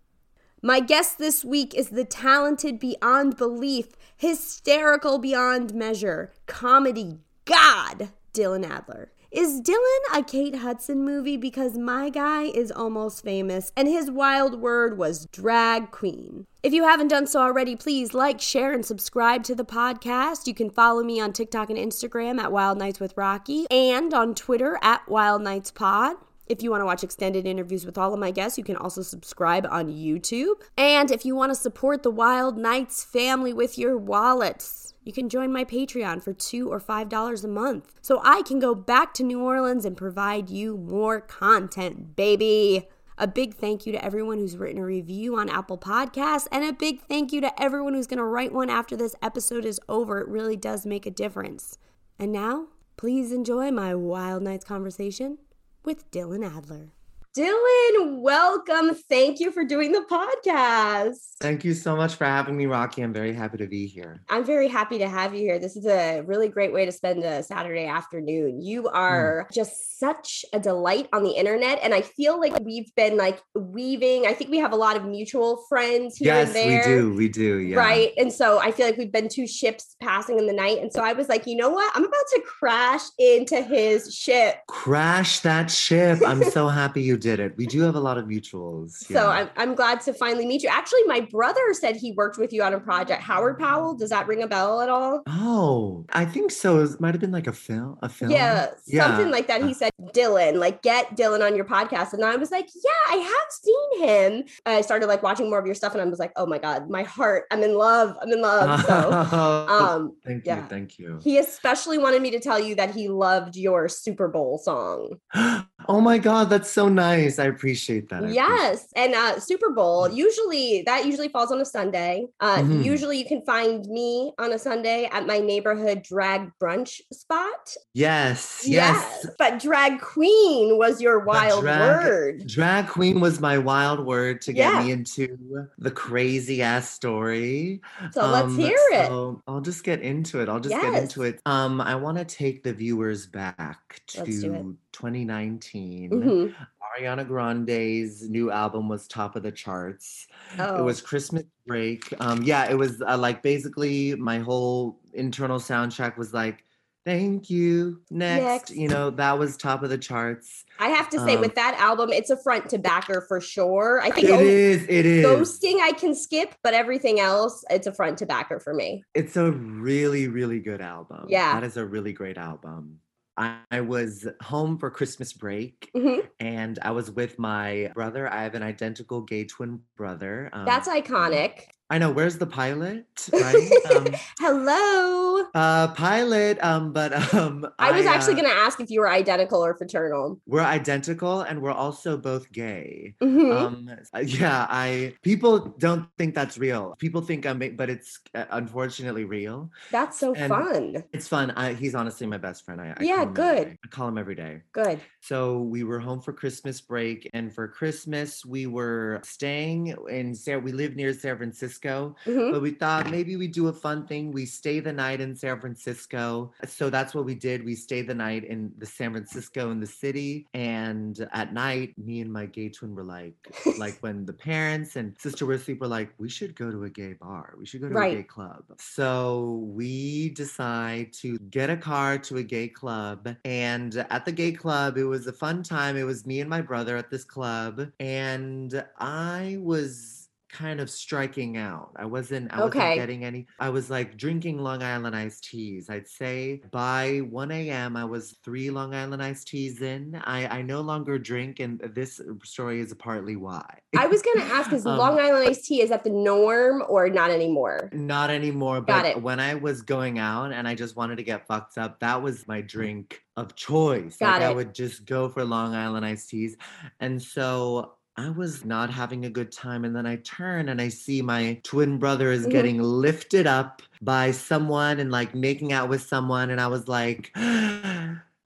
My 0.62 0.80
guest 0.80 1.18
this 1.18 1.44
week 1.44 1.74
is 1.74 1.90
the 1.90 2.04
talented 2.04 2.78
beyond 2.78 3.36
belief, 3.36 3.88
hysterical 4.16 5.18
beyond 5.18 5.74
measure, 5.74 6.32
comedy 6.46 7.20
god, 7.44 8.10
Dylan 8.34 8.68
Adler. 8.68 9.12
Is 9.36 9.60
Dylan 9.60 10.18
a 10.18 10.22
Kate 10.22 10.54
Hudson 10.54 11.04
movie? 11.04 11.36
Because 11.36 11.76
my 11.76 12.08
guy 12.08 12.44
is 12.44 12.72
almost 12.72 13.22
famous, 13.22 13.70
and 13.76 13.86
his 13.86 14.10
wild 14.10 14.62
word 14.62 14.96
was 14.96 15.26
drag 15.26 15.90
queen. 15.90 16.46
If 16.62 16.72
you 16.72 16.84
haven't 16.84 17.08
done 17.08 17.26
so 17.26 17.40
already, 17.40 17.76
please 17.76 18.14
like, 18.14 18.40
share, 18.40 18.72
and 18.72 18.82
subscribe 18.82 19.44
to 19.44 19.54
the 19.54 19.62
podcast. 19.62 20.46
You 20.46 20.54
can 20.54 20.70
follow 20.70 21.02
me 21.02 21.20
on 21.20 21.34
TikTok 21.34 21.68
and 21.68 21.78
Instagram 21.78 22.40
at 22.40 22.50
Wild 22.50 22.78
Nights 22.78 22.98
with 22.98 23.12
Rocky 23.14 23.66
and 23.70 24.14
on 24.14 24.34
Twitter 24.34 24.78
at 24.80 25.06
Wild 25.06 25.42
Nights 25.42 25.70
Pod. 25.70 26.16
If 26.46 26.62
you 26.62 26.70
want 26.70 26.80
to 26.80 26.86
watch 26.86 27.02
extended 27.02 27.46
interviews 27.46 27.84
with 27.84 27.98
all 27.98 28.14
of 28.14 28.20
my 28.20 28.30
guests, 28.30 28.56
you 28.56 28.62
can 28.62 28.76
also 28.76 29.02
subscribe 29.02 29.66
on 29.68 29.88
YouTube. 29.88 30.54
And 30.78 31.10
if 31.10 31.24
you 31.24 31.34
want 31.34 31.50
to 31.50 31.56
support 31.56 32.02
the 32.02 32.10
Wild 32.10 32.56
Nights 32.56 33.02
family 33.02 33.52
with 33.52 33.76
your 33.76 33.98
wallets, 33.98 34.94
you 35.02 35.12
can 35.12 35.28
join 35.28 35.52
my 35.52 35.64
Patreon 35.64 36.22
for 36.22 36.32
two 36.32 36.70
or 36.72 36.78
five 36.78 37.08
dollars 37.08 37.44
a 37.44 37.48
month 37.48 37.92
so 38.00 38.20
I 38.24 38.42
can 38.42 38.58
go 38.58 38.74
back 38.74 39.12
to 39.14 39.24
New 39.24 39.42
Orleans 39.42 39.84
and 39.84 39.96
provide 39.96 40.48
you 40.48 40.76
more 40.76 41.20
content, 41.20 42.14
baby. 42.14 42.88
A 43.18 43.26
big 43.26 43.54
thank 43.54 43.86
you 43.86 43.92
to 43.92 44.04
everyone 44.04 44.38
who's 44.38 44.58
written 44.58 44.82
a 44.82 44.84
review 44.84 45.36
on 45.36 45.48
Apple 45.48 45.78
Podcasts, 45.78 46.48
and 46.52 46.62
a 46.62 46.72
big 46.72 47.00
thank 47.00 47.32
you 47.32 47.40
to 47.40 47.62
everyone 47.62 47.94
who's 47.94 48.06
going 48.06 48.18
to 48.18 48.24
write 48.24 48.52
one 48.52 48.68
after 48.68 48.94
this 48.94 49.14
episode 49.22 49.64
is 49.64 49.80
over. 49.88 50.20
It 50.20 50.28
really 50.28 50.56
does 50.56 50.84
make 50.84 51.06
a 51.06 51.10
difference. 51.10 51.78
And 52.18 52.30
now, 52.30 52.66
please 52.98 53.32
enjoy 53.32 53.70
my 53.70 53.94
Wild 53.94 54.42
Nights 54.42 54.66
conversation 54.66 55.38
with 55.86 56.10
Dylan 56.10 56.44
Adler. 56.44 56.95
Dylan, 57.36 58.20
welcome. 58.22 58.94
Thank 59.10 59.40
you 59.40 59.52
for 59.52 59.62
doing 59.62 59.92
the 59.92 60.06
podcast. 60.10 61.34
Thank 61.38 61.66
you 61.66 61.74
so 61.74 61.94
much 61.94 62.14
for 62.14 62.24
having 62.24 62.56
me, 62.56 62.64
Rocky. 62.64 63.02
I'm 63.02 63.12
very 63.12 63.34
happy 63.34 63.58
to 63.58 63.66
be 63.66 63.86
here. 63.86 64.22
I'm 64.30 64.42
very 64.42 64.68
happy 64.68 64.96
to 64.96 65.06
have 65.06 65.34
you 65.34 65.40
here. 65.40 65.58
This 65.58 65.76
is 65.76 65.84
a 65.84 66.22
really 66.22 66.48
great 66.48 66.72
way 66.72 66.86
to 66.86 66.92
spend 66.92 67.22
a 67.24 67.42
Saturday 67.42 67.84
afternoon. 67.84 68.62
You 68.62 68.82
hmm. 68.82 68.96
are 68.96 69.46
mm. 69.46 69.54
just 69.54 69.98
such 69.98 70.46
a 70.54 70.58
delight 70.58 71.08
on 71.12 71.24
the 71.24 71.32
internet. 71.32 71.78
And 71.82 71.92
I 71.92 72.00
feel 72.00 72.40
like 72.40 72.58
we've 72.60 72.90
been 72.94 73.18
like 73.18 73.42
weaving. 73.54 74.26
I 74.26 74.32
think 74.32 74.50
we 74.50 74.56
have 74.58 74.72
a 74.72 74.76
lot 74.76 74.96
of 74.96 75.04
mutual 75.04 75.58
friends 75.68 76.16
here 76.16 76.32
yes, 76.32 76.46
and 76.48 76.56
there. 76.56 76.70
Yes, 76.70 76.86
we 76.86 76.94
do. 76.94 77.14
We 77.14 77.28
do. 77.28 77.58
Yeah. 77.58 77.76
Right. 77.76 78.12
And 78.16 78.32
so 78.32 78.60
I 78.60 78.72
feel 78.72 78.86
like 78.86 78.96
we've 78.96 79.12
been 79.12 79.28
two 79.28 79.46
ships 79.46 79.94
passing 80.00 80.38
in 80.38 80.46
the 80.46 80.54
night. 80.54 80.78
And 80.78 80.90
so 80.90 81.04
I 81.04 81.12
was 81.12 81.28
like, 81.28 81.46
you 81.46 81.56
know 81.56 81.68
what? 81.68 81.92
I'm 81.94 82.04
about 82.04 82.26
to 82.34 82.42
crash 82.46 83.02
into 83.18 83.60
his 83.60 84.14
ship. 84.14 84.56
Crash 84.68 85.40
that 85.40 85.70
ship. 85.70 86.20
I'm 86.26 86.42
so 86.44 86.68
happy 86.76 87.02
you 87.02 87.18
did 87.26 87.40
it. 87.40 87.56
We 87.56 87.66
do 87.66 87.80
have 87.80 87.96
a 87.96 88.00
lot 88.00 88.18
of 88.18 88.26
mutuals. 88.26 89.10
Yeah. 89.10 89.18
So 89.18 89.28
I'm, 89.28 89.50
I'm 89.56 89.74
glad 89.74 90.00
to 90.02 90.14
finally 90.14 90.46
meet 90.46 90.62
you. 90.62 90.68
Actually, 90.68 91.02
my 91.06 91.20
brother 91.20 91.74
said 91.74 91.96
he 91.96 92.12
worked 92.12 92.38
with 92.38 92.52
you 92.52 92.62
on 92.62 92.72
a 92.72 92.78
project. 92.78 93.20
Howard 93.20 93.58
Powell, 93.58 93.94
does 93.94 94.10
that 94.10 94.28
ring 94.28 94.44
a 94.44 94.46
bell 94.46 94.80
at 94.80 94.88
all? 94.88 95.22
Oh, 95.26 96.06
I 96.10 96.24
think 96.24 96.52
so. 96.52 96.78
It 96.84 97.00
might 97.00 97.14
have 97.14 97.20
been 97.20 97.32
like 97.32 97.48
a 97.48 97.52
film, 97.52 97.98
a 98.00 98.08
film. 98.08 98.30
Yeah, 98.30 98.68
yeah. 98.86 99.08
something 99.08 99.32
like 99.32 99.48
that. 99.48 99.64
He 99.64 99.74
said, 99.74 99.90
Dylan, 100.14 100.54
like 100.54 100.82
get 100.82 101.16
Dylan 101.16 101.44
on 101.44 101.56
your 101.56 101.64
podcast. 101.64 102.12
And 102.12 102.24
I 102.24 102.36
was 102.36 102.52
like, 102.52 102.68
yeah, 102.76 102.90
I 103.10 103.16
have 103.16 103.50
seen 103.50 104.08
him. 104.08 104.44
I 104.64 104.80
started 104.82 105.06
like 105.06 105.24
watching 105.24 105.50
more 105.50 105.58
of 105.58 105.66
your 105.66 105.74
stuff 105.74 105.94
and 105.94 106.00
I 106.00 106.04
was 106.04 106.20
like, 106.20 106.32
oh 106.36 106.46
my 106.46 106.58
God, 106.58 106.88
my 106.88 107.02
heart, 107.02 107.46
I'm 107.50 107.64
in 107.64 107.74
love. 107.74 108.16
I'm 108.22 108.30
in 108.30 108.40
love. 108.40 108.84
So 108.84 109.12
um 109.68 110.16
thank 110.24 110.46
you. 110.46 110.64
Thank 110.68 110.98
you. 111.00 111.18
He 111.24 111.38
especially 111.38 111.98
wanted 111.98 112.22
me 112.22 112.30
to 112.30 112.38
tell 112.38 112.60
you 112.60 112.76
that 112.76 112.94
he 112.94 113.08
loved 113.08 113.56
your 113.56 113.88
Super 113.88 114.28
Bowl 114.28 114.58
song. 114.58 115.18
oh 115.88 116.00
my 116.00 116.18
God, 116.18 116.50
that's 116.50 116.70
so 116.70 116.88
nice. 116.88 117.38
I 117.38 117.44
appreciate 117.44 118.08
that. 118.08 118.24
I 118.24 118.28
yes. 118.28 118.86
Appreciate 118.90 118.96
and 118.96 119.14
uh 119.14 119.40
Super 119.40 119.70
Bowl, 119.70 120.10
usually 120.10 120.82
that 120.86 121.06
usually 121.06 121.28
falls 121.28 121.52
on 121.52 121.60
a 121.60 121.64
Sunday. 121.64 122.26
Uh 122.40 122.58
mm-hmm. 122.58 122.82
usually 122.82 123.18
you 123.18 123.24
can 123.24 123.42
find 123.42 123.86
me 123.86 124.32
on 124.38 124.52
a 124.52 124.58
Sunday 124.58 125.08
at 125.12 125.26
my 125.26 125.38
neighborhood 125.38 126.02
drag 126.02 126.50
brunch 126.60 127.00
spot. 127.12 127.74
Yes. 127.94 128.64
Yes. 128.66 129.20
yes. 129.24 129.34
But 129.38 129.58
drag 129.60 130.00
queen 130.00 130.78
was 130.78 131.00
your 131.00 131.20
wild 131.20 131.62
drag, 131.62 131.80
word. 131.80 132.46
Drag 132.46 132.88
queen 132.88 133.20
was 133.20 133.40
my 133.40 133.58
wild 133.58 134.04
word 134.04 134.40
to 134.42 134.52
get 134.52 134.72
yeah. 134.72 134.82
me 134.82 134.92
into 134.92 135.68
the 135.78 135.90
crazy 135.90 136.62
ass 136.62 136.90
story. 136.90 137.80
So 138.12 138.22
um, 138.22 138.32
let's 138.32 138.56
hear 138.56 139.06
so 139.06 139.42
it. 139.46 139.50
I'll 139.50 139.60
just 139.60 139.84
get 139.84 140.00
into 140.00 140.40
it. 140.40 140.48
I'll 140.48 140.60
just 140.60 140.74
yes. 140.74 140.82
get 140.82 141.02
into 141.02 141.22
it. 141.22 141.40
Um 141.46 141.80
I 141.80 141.94
want 141.96 142.18
to 142.18 142.24
take 142.24 142.62
the 142.62 142.72
viewers 142.72 143.26
back 143.26 144.00
to 144.08 144.76
2019. 144.96 146.10
Mm-hmm. 146.10 147.04
Ariana 147.04 147.26
Grande's 147.26 148.28
new 148.30 148.50
album 148.50 148.88
was 148.88 149.06
top 149.06 149.36
of 149.36 149.42
the 149.42 149.52
charts. 149.52 150.26
Oh. 150.58 150.78
It 150.78 150.82
was 150.82 151.02
Christmas 151.02 151.44
break. 151.66 152.12
Um, 152.18 152.42
yeah, 152.42 152.70
it 152.70 152.78
was 152.78 153.02
uh, 153.02 153.18
like 153.18 153.42
basically 153.42 154.14
my 154.14 154.38
whole 154.38 154.98
internal 155.12 155.58
soundtrack 155.58 156.16
was 156.16 156.32
like 156.32 156.62
Thank 157.04 157.50
you. 157.50 158.00
Next. 158.10 158.42
Next. 158.42 158.70
You 158.74 158.88
know, 158.88 159.10
that 159.10 159.38
was 159.38 159.56
top 159.56 159.84
of 159.84 159.90
the 159.90 159.96
charts. 159.96 160.64
I 160.80 160.88
have 160.88 161.08
to 161.10 161.20
say, 161.20 161.36
um, 161.36 161.40
with 161.40 161.54
that 161.54 161.76
album, 161.78 162.10
it's 162.10 162.30
a 162.30 162.36
front 162.36 162.68
to 162.70 162.78
backer 162.78 163.24
for 163.28 163.40
sure. 163.40 164.00
I 164.02 164.10
think 164.10 164.28
it 164.28 164.40
is. 164.40 164.82
It 164.88 165.06
is. 165.06 165.24
Ghosting 165.24 165.80
I 165.80 165.92
can 165.92 166.16
skip, 166.16 166.56
but 166.64 166.74
everything 166.74 167.20
else, 167.20 167.64
it's 167.70 167.86
a 167.86 167.92
front 167.92 168.18
to 168.18 168.26
backer 168.26 168.58
for 168.58 168.74
me. 168.74 169.04
It's 169.14 169.36
a 169.36 169.52
really, 169.52 170.26
really 170.26 170.58
good 170.58 170.80
album. 170.80 171.26
Yeah. 171.28 171.54
That 171.54 171.64
is 171.64 171.76
a 171.76 171.86
really 171.86 172.12
great 172.12 172.38
album. 172.38 172.98
I 173.38 173.80
was 173.80 174.26
home 174.42 174.78
for 174.78 174.90
Christmas 174.90 175.32
break 175.32 175.90
mm-hmm. 175.94 176.26
and 176.40 176.78
I 176.80 176.92
was 176.92 177.10
with 177.10 177.38
my 177.38 177.90
brother. 177.94 178.32
I 178.32 178.42
have 178.42 178.54
an 178.54 178.62
identical 178.62 179.20
gay 179.20 179.44
twin 179.44 179.80
brother. 179.96 180.48
Um, 180.52 180.64
That's 180.64 180.88
iconic. 180.88 181.64
I 181.88 181.98
know. 181.98 182.10
Where's 182.10 182.36
the 182.36 182.46
pilot? 182.46 183.06
Right? 183.32 183.70
Um, 183.94 184.06
Hello. 184.40 185.44
Uh, 185.54 185.88
pilot. 185.88 186.58
Um, 186.60 186.92
but 186.92 187.12
um, 187.32 187.64
I 187.78 187.92
was 187.92 188.06
I, 188.06 188.12
actually 188.12 188.34
uh, 188.34 188.42
going 188.42 188.50
to 188.50 188.56
ask 188.56 188.80
if 188.80 188.90
you 188.90 189.00
were 189.00 189.08
identical 189.08 189.64
or 189.64 189.76
fraternal. 189.76 190.40
We're 190.46 190.62
identical, 190.62 191.42
and 191.42 191.62
we're 191.62 191.70
also 191.70 192.16
both 192.16 192.50
gay. 192.50 193.14
Mm-hmm. 193.22 193.52
Um, 193.52 193.90
uh, 194.12 194.18
yeah. 194.18 194.66
I 194.68 195.14
people 195.22 195.60
don't 195.78 196.08
think 196.18 196.34
that's 196.34 196.58
real. 196.58 196.96
People 196.98 197.20
think 197.20 197.46
I'm, 197.46 197.58
but 197.76 197.88
it's 197.88 198.18
uh, 198.34 198.46
unfortunately 198.50 199.24
real. 199.24 199.70
That's 199.92 200.18
so 200.18 200.34
and 200.34 200.48
fun. 200.48 201.04
It's 201.12 201.28
fun. 201.28 201.52
I, 201.52 201.74
he's 201.74 201.94
honestly 201.94 202.26
my 202.26 202.38
best 202.38 202.64
friend. 202.64 202.80
I, 202.80 202.96
I 202.96 203.02
yeah, 203.04 203.24
good. 203.24 203.78
I 203.84 203.88
call 203.88 204.08
him 204.08 204.18
every 204.18 204.34
day. 204.34 204.62
Good. 204.72 205.00
So 205.20 205.60
we 205.60 205.84
were 205.84 206.00
home 206.00 206.20
for 206.20 206.32
Christmas 206.32 206.80
break, 206.80 207.30
and 207.32 207.54
for 207.54 207.68
Christmas 207.68 208.44
we 208.44 208.66
were 208.66 209.20
staying 209.22 209.94
in. 210.10 210.34
We 210.46 210.72
live 210.72 210.96
near 210.96 211.12
San 211.12 211.36
Francisco. 211.36 211.75
Francisco, 211.76 212.16
mm-hmm. 212.24 212.52
but 212.52 212.62
we 212.62 212.70
thought 212.70 213.10
maybe 213.10 213.36
we 213.36 213.48
do 213.48 213.68
a 213.68 213.72
fun 213.72 214.06
thing. 214.06 214.32
We 214.32 214.46
stay 214.46 214.80
the 214.80 214.92
night 214.92 215.20
in 215.20 215.34
San 215.36 215.60
Francisco. 215.60 216.52
So 216.66 216.90
that's 216.90 217.14
what 217.14 217.24
we 217.24 217.34
did. 217.34 217.64
We 217.64 217.74
stayed 217.74 218.06
the 218.06 218.14
night 218.14 218.44
in 218.44 218.72
the 218.78 218.86
San 218.86 219.12
Francisco 219.12 219.70
in 219.70 219.80
the 219.80 219.86
city. 219.86 220.46
And 220.54 221.28
at 221.32 221.52
night, 221.52 221.94
me 221.98 222.20
and 222.20 222.32
my 222.32 222.46
gay 222.46 222.68
twin 222.68 222.94
were 222.94 223.04
like, 223.04 223.34
like 223.78 223.98
when 224.00 224.26
the 224.26 224.32
parents 224.32 224.96
and 224.96 225.16
sister 225.18 225.46
were 225.46 225.54
asleep, 225.54 225.80
were 225.80 225.86
like, 225.86 226.10
we 226.18 226.28
should 226.28 226.54
go 226.54 226.70
to 226.70 226.84
a 226.84 226.90
gay 226.90 227.14
bar. 227.14 227.54
We 227.58 227.66
should 227.66 227.82
go 227.82 227.88
to 227.88 227.94
right. 227.94 228.12
a 228.12 228.16
gay 228.16 228.22
club. 228.22 228.64
So 228.78 229.62
we 229.66 230.30
decide 230.30 231.12
to 231.14 231.38
get 231.38 231.70
a 231.70 231.76
car 231.76 232.18
to 232.18 232.38
a 232.38 232.42
gay 232.42 232.68
club. 232.68 233.36
And 233.44 234.06
at 234.10 234.24
the 234.24 234.32
gay 234.32 234.52
club, 234.52 234.96
it 234.96 235.04
was 235.04 235.26
a 235.26 235.32
fun 235.32 235.62
time. 235.62 235.96
It 235.96 236.04
was 236.04 236.26
me 236.26 236.40
and 236.40 236.50
my 236.50 236.60
brother 236.60 236.96
at 236.96 237.10
this 237.10 237.24
club. 237.24 237.88
And 238.00 238.84
I 238.98 239.58
was 239.60 240.25
kind 240.56 240.80
of 240.80 240.88
striking 240.88 241.58
out. 241.58 241.90
I 241.96 242.06
wasn't 242.06 242.52
I 242.52 242.64
wasn't 242.64 242.94
getting 242.94 243.24
any. 243.24 243.46
I 243.58 243.68
was 243.68 243.90
like 243.90 244.16
drinking 244.16 244.58
Long 244.58 244.82
Island 244.82 245.14
iced 245.14 245.44
teas. 245.44 245.90
I'd 245.90 246.08
say 246.08 246.62
by 246.70 247.18
1 247.18 247.50
a.m. 247.50 247.96
I 247.96 248.04
was 248.04 248.38
three 248.42 248.70
Long 248.70 248.94
Island 248.94 249.22
iced 249.22 249.48
teas 249.48 249.82
in. 249.82 250.18
I, 250.24 250.46
I 250.46 250.62
no 250.62 250.80
longer 250.80 251.18
drink, 251.18 251.60
and 251.60 251.78
this 251.94 252.20
story 252.42 252.80
is 252.80 252.94
partly 252.94 253.36
why. 253.36 253.80
I 253.98 254.06
was 254.06 254.22
gonna 254.22 254.46
ask 254.46 254.72
is 254.72 254.86
um, 254.86 254.96
Long 254.96 255.20
Island 255.20 255.46
iced 255.46 255.66
tea, 255.66 255.82
is 255.82 255.90
that 255.90 256.04
the 256.04 256.10
norm 256.10 256.82
or 256.88 257.10
not 257.10 257.30
anymore? 257.30 257.90
Not 257.92 258.30
anymore. 258.30 258.80
Got 258.80 259.02
but 259.02 259.06
it. 259.06 259.22
when 259.22 259.40
I 259.40 259.54
was 259.54 259.82
going 259.82 260.18
out 260.18 260.52
and 260.52 260.66
I 260.66 260.74
just 260.74 260.96
wanted 260.96 261.16
to 261.16 261.22
get 261.22 261.46
fucked 261.46 261.76
up, 261.76 262.00
that 262.00 262.22
was 262.22 262.48
my 262.48 262.62
drink 262.62 263.20
of 263.36 263.54
choice. 263.54 264.16
Got 264.16 264.40
like 264.40 264.42
it. 264.42 264.44
I 264.46 264.54
would 264.54 264.74
just 264.74 265.04
go 265.04 265.28
for 265.28 265.44
Long 265.44 265.74
Island 265.74 266.06
iced 266.06 266.30
teas. 266.30 266.56
And 267.00 267.22
so 267.22 267.95
I 268.18 268.30
was 268.30 268.64
not 268.64 268.88
having 268.88 269.26
a 269.26 269.30
good 269.30 269.52
time. 269.52 269.84
And 269.84 269.94
then 269.94 270.06
I 270.06 270.16
turn 270.16 270.70
and 270.70 270.80
I 270.80 270.88
see 270.88 271.20
my 271.20 271.60
twin 271.62 271.98
brother 271.98 272.30
is 272.32 272.42
mm-hmm. 272.42 272.50
getting 272.50 272.82
lifted 272.82 273.46
up 273.46 273.82
by 274.00 274.30
someone 274.30 275.00
and 275.00 275.10
like 275.10 275.34
making 275.34 275.72
out 275.72 275.90
with 275.90 276.02
someone. 276.02 276.50
And 276.50 276.58
I 276.58 276.68
was 276.68 276.88
like, 276.88 277.30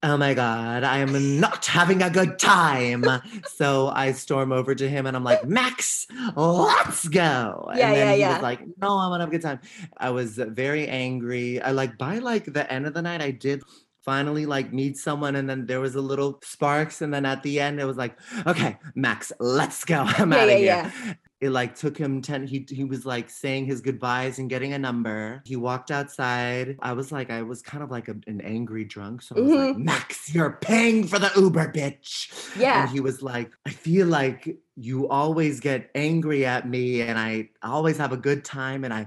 oh 0.03 0.17
my 0.17 0.35
God, 0.35 0.83
I 0.83 0.99
am 0.99 1.39
not 1.39 1.67
having 1.67 2.03
a 2.03 2.11
good 2.11 2.39
time. 2.39 3.05
so 3.47 3.89
I 3.89 4.11
storm 4.11 4.51
over 4.51 4.75
to 4.75 4.89
him 4.89 5.07
and 5.07 5.17
I'm 5.17 5.23
like, 5.23 5.47
Max, 5.47 6.09
let's 6.35 7.07
go. 7.07 7.71
Yeah, 7.77 7.89
and 7.89 7.97
then 7.97 8.07
yeah, 8.07 8.15
he 8.15 8.21
yeah. 8.21 8.33
was 8.35 8.43
like, 8.43 8.61
no, 8.81 8.99
I 8.99 9.09
want 9.09 9.21
to 9.21 9.25
have 9.25 9.29
a 9.29 9.33
good 9.33 9.43
time. 9.43 9.61
I 9.97 10.11
was 10.11 10.37
very 10.37 10.89
angry. 10.89 11.63
I 11.63 11.71
like 11.71 11.97
by 11.97 12.19
like 12.19 12.53
the 12.53 12.71
end 12.73 12.87
of 12.87 12.95
the 12.95 13.03
night, 13.03 13.23
I 13.23 13.31
did 13.31 13.63
finally 14.05 14.47
like 14.47 14.73
meet 14.73 14.97
someone 14.97 15.37
and 15.37 15.49
then 15.49 15.67
there 15.67 15.81
was 15.81 15.95
a 15.95 16.01
little 16.01 16.41
sparks 16.43 17.03
and 17.03 17.13
then 17.13 17.27
at 17.27 17.43
the 17.43 17.61
end 17.61 17.81
it 17.81 17.85
was 17.85 17.97
like 17.97 18.17
okay 18.47 18.79
max 18.95 19.33
let's 19.41 19.85
go 19.85 20.01
i'm 20.19 20.33
yeah, 20.33 20.39
out 20.39 20.49
of 20.49 20.51
yeah, 20.51 20.57
here 20.57 20.93
yeah. 21.07 21.15
It 21.41 21.51
like 21.51 21.75
took 21.75 21.97
him 21.97 22.21
10 22.21 22.47
he, 22.47 22.67
he 22.69 22.85
was 22.85 23.07
like 23.07 23.31
saying 23.31 23.67
his 23.67 23.81
goodbyes 23.81 24.39
and 24.39 24.51
getting 24.51 24.73
a 24.73 24.79
number 24.79 25.43
he 25.45 25.57
walked 25.57 25.91
outside 25.91 26.77
i 26.83 26.93
was 26.93 27.11
like 27.11 27.31
i 27.31 27.43
was 27.43 27.63
kind 27.63 27.83
of 27.83 27.91
like 27.91 28.09
a, 28.09 28.17
an 28.27 28.41
angry 28.43 28.85
drunk 28.85 29.23
so 29.23 29.37
i 29.37 29.41
was 29.41 29.51
mm-hmm. 29.51 29.67
like 29.69 29.77
max 29.79 30.35
you're 30.35 30.59
paying 30.61 31.07
for 31.07 31.19
the 31.19 31.31
uber 31.37 31.73
bitch 31.73 32.57
yeah 32.59 32.83
and 32.83 32.91
he 32.91 33.01
was 33.01 33.23
like 33.23 33.51
i 33.67 33.71
feel 33.71 34.07
like 34.07 34.57
you 34.77 35.07
always 35.09 35.61
get 35.61 35.91
angry 35.95 36.47
at 36.47 36.67
me 36.67 37.03
and 37.03 37.19
I 37.19 37.51
always 37.63 37.99
have 37.99 38.13
a 38.13 38.17
good 38.17 38.47
time. 38.47 38.83
And 38.85 38.95
I, 38.95 39.07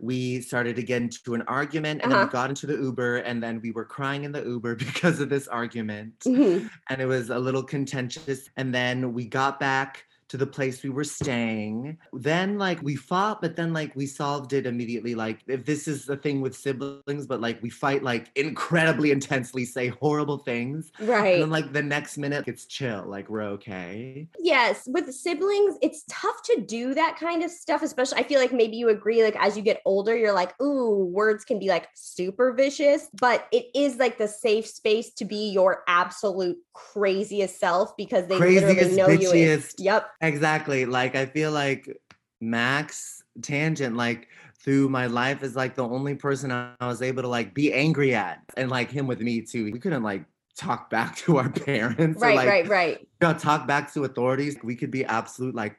we 0.00 0.40
started 0.40 0.74
to 0.76 0.82
get 0.82 1.02
into 1.02 1.34
an 1.34 1.42
argument 1.42 2.00
and 2.02 2.10
uh-huh. 2.12 2.20
then 2.20 2.28
we 2.28 2.28
uh-huh. 2.28 2.32
got 2.32 2.48
into 2.48 2.66
the 2.66 2.82
Uber 2.82 3.18
and 3.18 3.42
then 3.42 3.60
we 3.60 3.72
were 3.72 3.84
crying 3.84 4.24
in 4.24 4.32
the 4.32 4.42
Uber 4.42 4.74
because 4.76 5.20
of 5.20 5.28
this 5.28 5.48
argument. 5.48 6.20
Mm-hmm. 6.20 6.68
And 6.88 7.02
it 7.02 7.04
was 7.04 7.28
a 7.28 7.38
little 7.38 7.62
contentious. 7.62 8.48
And 8.56 8.74
then 8.74 9.12
we 9.12 9.26
got 9.26 9.60
back 9.60 10.06
to 10.28 10.36
the 10.36 10.46
place 10.46 10.82
we 10.82 10.90
were 10.90 11.04
staying. 11.04 11.98
Then 12.12 12.58
like 12.58 12.82
we 12.82 12.96
fought, 12.96 13.40
but 13.40 13.56
then 13.56 13.72
like 13.72 13.94
we 13.94 14.06
solved 14.06 14.52
it 14.52 14.66
immediately. 14.66 15.14
Like 15.14 15.40
if 15.46 15.64
this 15.64 15.86
is 15.86 16.04
the 16.04 16.16
thing 16.16 16.40
with 16.40 16.56
siblings, 16.56 17.26
but 17.26 17.40
like 17.40 17.62
we 17.62 17.70
fight 17.70 18.02
like 18.02 18.30
incredibly 18.34 19.10
intensely, 19.10 19.64
say 19.64 19.88
horrible 19.88 20.38
things. 20.38 20.90
Right. 21.00 21.34
And 21.34 21.42
then 21.42 21.50
like 21.50 21.72
the 21.72 21.82
next 21.82 22.18
minute 22.18 22.44
it's 22.46 22.66
chill, 22.66 23.04
like 23.06 23.28
we're 23.28 23.42
okay. 23.42 24.28
Yes. 24.38 24.84
With 24.86 25.12
siblings, 25.12 25.76
it's 25.82 26.04
tough 26.08 26.42
to 26.44 26.60
do 26.66 26.94
that 26.94 27.16
kind 27.18 27.42
of 27.42 27.50
stuff, 27.50 27.82
especially 27.82 28.18
I 28.18 28.24
feel 28.24 28.40
like 28.40 28.52
maybe 28.52 28.76
you 28.76 28.88
agree, 28.88 29.22
like 29.22 29.36
as 29.36 29.56
you 29.56 29.62
get 29.62 29.80
older, 29.84 30.16
you're 30.16 30.32
like, 30.32 30.60
ooh, 30.60 31.04
words 31.12 31.44
can 31.44 31.58
be 31.58 31.68
like 31.68 31.88
super 31.94 32.52
vicious, 32.52 33.08
but 33.20 33.46
it 33.52 33.66
is 33.74 33.96
like 33.96 34.18
the 34.18 34.28
safe 34.28 34.66
space 34.66 35.12
to 35.14 35.24
be 35.24 35.50
your 35.50 35.84
absolute 35.86 36.56
craziest 36.72 37.58
self 37.58 37.96
because 37.96 38.26
they 38.26 38.36
craziest, 38.36 38.66
literally 38.66 38.96
know 38.96 39.08
bitchiest. 39.08 39.78
you. 39.78 39.84
Yep. 39.86 40.10
Exactly. 40.20 40.86
Like 40.86 41.14
I 41.14 41.26
feel 41.26 41.52
like 41.52 41.88
Max 42.40 43.22
Tangent, 43.42 43.96
like 43.96 44.28
through 44.58 44.88
my 44.88 45.06
life, 45.06 45.42
is 45.42 45.56
like 45.56 45.74
the 45.74 45.86
only 45.88 46.14
person 46.14 46.50
I 46.52 46.74
was 46.80 47.02
able 47.02 47.22
to 47.22 47.28
like 47.28 47.54
be 47.54 47.72
angry 47.72 48.14
at, 48.14 48.40
and 48.56 48.70
like 48.70 48.90
him 48.90 49.06
with 49.06 49.20
me 49.20 49.40
too. 49.42 49.70
We 49.72 49.78
couldn't 49.78 50.02
like 50.02 50.24
talk 50.56 50.90
back 50.90 51.16
to 51.24 51.38
our 51.38 51.50
parents. 51.50 52.20
Right, 52.20 52.32
or, 52.32 52.36
like, 52.36 52.48
right, 52.48 52.68
right. 52.68 53.00
You 53.00 53.28
know, 53.28 53.34
talk 53.34 53.66
back 53.66 53.92
to 53.94 54.04
authorities. 54.04 54.56
We 54.62 54.76
could 54.76 54.90
be 54.90 55.04
absolute 55.04 55.54
like 55.54 55.76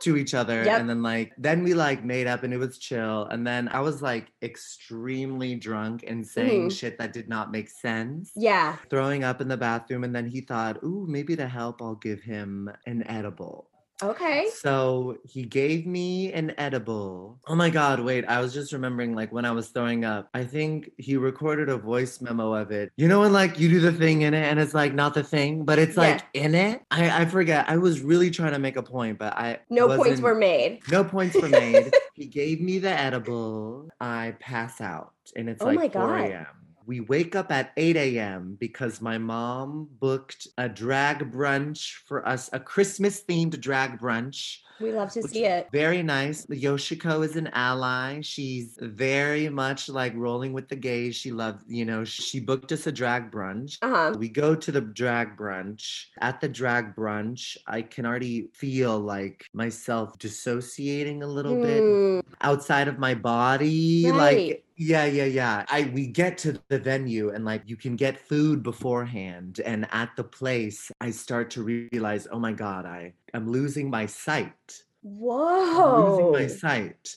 to 0.00 0.16
each 0.16 0.34
other 0.34 0.62
yep. 0.62 0.80
and 0.80 0.88
then 0.88 1.02
like 1.02 1.32
then 1.38 1.62
we 1.62 1.74
like 1.74 2.04
made 2.04 2.26
up 2.26 2.42
and 2.42 2.52
it 2.52 2.58
was 2.58 2.78
chill 2.78 3.24
and 3.30 3.46
then 3.46 3.68
i 3.68 3.80
was 3.80 4.02
like 4.02 4.30
extremely 4.42 5.54
drunk 5.54 6.04
and 6.06 6.26
saying 6.26 6.68
mm. 6.68 6.72
shit 6.72 6.98
that 6.98 7.12
did 7.12 7.28
not 7.28 7.50
make 7.50 7.68
sense 7.68 8.30
yeah 8.36 8.76
throwing 8.90 9.24
up 9.24 9.40
in 9.40 9.48
the 9.48 9.56
bathroom 9.56 10.04
and 10.04 10.14
then 10.14 10.26
he 10.26 10.40
thought 10.40 10.82
ooh 10.84 11.06
maybe 11.08 11.34
to 11.34 11.48
help 11.48 11.80
i'll 11.80 11.94
give 11.94 12.20
him 12.20 12.70
an 12.86 13.06
edible 13.06 13.70
Okay. 14.02 14.48
So 14.54 15.16
he 15.24 15.44
gave 15.44 15.86
me 15.86 16.32
an 16.32 16.52
edible. 16.58 17.38
Oh 17.46 17.54
my 17.54 17.70
God, 17.70 18.00
wait. 18.00 18.24
I 18.26 18.40
was 18.40 18.52
just 18.52 18.72
remembering 18.72 19.14
like 19.14 19.32
when 19.32 19.44
I 19.44 19.52
was 19.52 19.68
throwing 19.68 20.04
up, 20.04 20.28
I 20.34 20.44
think 20.44 20.90
he 20.98 21.16
recorded 21.16 21.68
a 21.68 21.76
voice 21.76 22.20
memo 22.20 22.54
of 22.54 22.70
it. 22.70 22.92
You 22.96 23.08
know, 23.08 23.20
when 23.20 23.32
like 23.32 23.58
you 23.58 23.68
do 23.68 23.80
the 23.80 23.92
thing 23.92 24.22
in 24.22 24.34
it 24.34 24.44
and 24.44 24.60
it's 24.60 24.74
like 24.74 24.94
not 24.94 25.14
the 25.14 25.22
thing, 25.22 25.64
but 25.64 25.78
it's 25.78 25.96
like 25.96 26.22
yeah. 26.34 26.42
in 26.42 26.54
it? 26.54 26.82
I, 26.90 27.22
I 27.22 27.24
forget. 27.24 27.68
I 27.68 27.78
was 27.78 28.00
really 28.02 28.30
trying 28.30 28.52
to 28.52 28.58
make 28.58 28.76
a 28.76 28.82
point, 28.82 29.18
but 29.18 29.32
I. 29.34 29.60
No 29.70 29.96
points 29.96 30.20
were 30.20 30.34
made. 30.34 30.80
No 30.90 31.02
points 31.02 31.40
were 31.40 31.48
made. 31.48 31.92
he 32.14 32.26
gave 32.26 32.60
me 32.60 32.78
the 32.78 32.90
edible. 32.90 33.88
I 34.00 34.34
pass 34.40 34.80
out 34.80 35.12
and 35.34 35.48
it's 35.48 35.62
oh 35.62 35.66
like 35.66 35.92
4 35.92 36.18
a.m 36.18 36.46
we 36.86 37.00
wake 37.00 37.34
up 37.34 37.50
at 37.50 37.72
8 37.76 37.96
a.m. 37.96 38.56
because 38.60 39.00
my 39.00 39.18
mom 39.18 39.88
booked 39.98 40.46
a 40.56 40.68
drag 40.68 41.32
brunch 41.32 41.94
for 42.06 42.26
us, 42.26 42.48
a 42.52 42.60
Christmas 42.60 43.24
themed 43.24 43.60
drag 43.60 43.98
brunch 43.98 44.58
We 44.80 44.92
love 44.92 45.10
to 45.12 45.22
see 45.22 45.44
it. 45.44 45.68
Very 45.72 46.02
nice. 46.02 46.46
Yoshiko 46.46 47.24
is 47.24 47.36
an 47.36 47.48
ally. 47.52 48.20
She's 48.20 48.76
very 48.80 49.48
much 49.48 49.88
like 49.88 50.14
rolling 50.14 50.52
with 50.52 50.68
the 50.68 50.76
gays. 50.76 51.16
She 51.16 51.32
loves, 51.32 51.64
you 51.66 51.84
know, 51.84 52.04
she 52.04 52.40
booked 52.40 52.72
us 52.72 52.86
a 52.86 52.92
drag 52.92 53.30
brunch. 53.30 53.78
Uh 53.82 53.88
huh. 53.88 54.14
We 54.18 54.28
go 54.28 54.54
to 54.54 54.72
the 54.72 54.80
drag 54.82 55.36
brunch. 55.36 56.06
At 56.20 56.40
the 56.40 56.48
drag 56.48 56.94
brunch, 56.94 57.56
I 57.66 57.82
can 57.82 58.04
already 58.06 58.48
feel 58.54 58.98
like 58.98 59.46
myself 59.54 60.18
dissociating 60.18 61.22
a 61.22 61.26
little 61.26 61.56
bit 61.56 61.84
Mm, 61.86 62.22
outside 62.40 62.88
of 62.88 62.98
my 62.98 63.14
body. 63.14 64.10
Right. 64.10 64.48
Like, 64.48 64.64
yeah, 64.76 65.06
yeah, 65.06 65.24
yeah. 65.24 65.64
I 65.68 65.90
we 65.94 66.06
get 66.06 66.36
to 66.38 66.60
the 66.68 66.78
venue 66.78 67.30
and 67.30 67.44
like 67.44 67.62
you 67.66 67.76
can 67.76 67.96
get 67.96 68.18
food 68.18 68.62
beforehand. 68.62 69.60
And 69.64 69.86
at 69.92 70.10
the 70.16 70.24
place, 70.24 70.90
I 71.00 71.10
start 71.10 71.50
to 71.52 71.62
realize, 71.62 72.26
oh 72.30 72.38
my 72.38 72.52
God, 72.52 72.84
I 72.86 73.14
am 73.36 73.50
losing 73.50 73.90
my 73.90 74.06
sight. 74.06 74.82
I'm 75.04 75.12
Whoa. 75.12 76.10
losing 76.10 76.32
my 76.32 76.46
sight. 76.48 77.16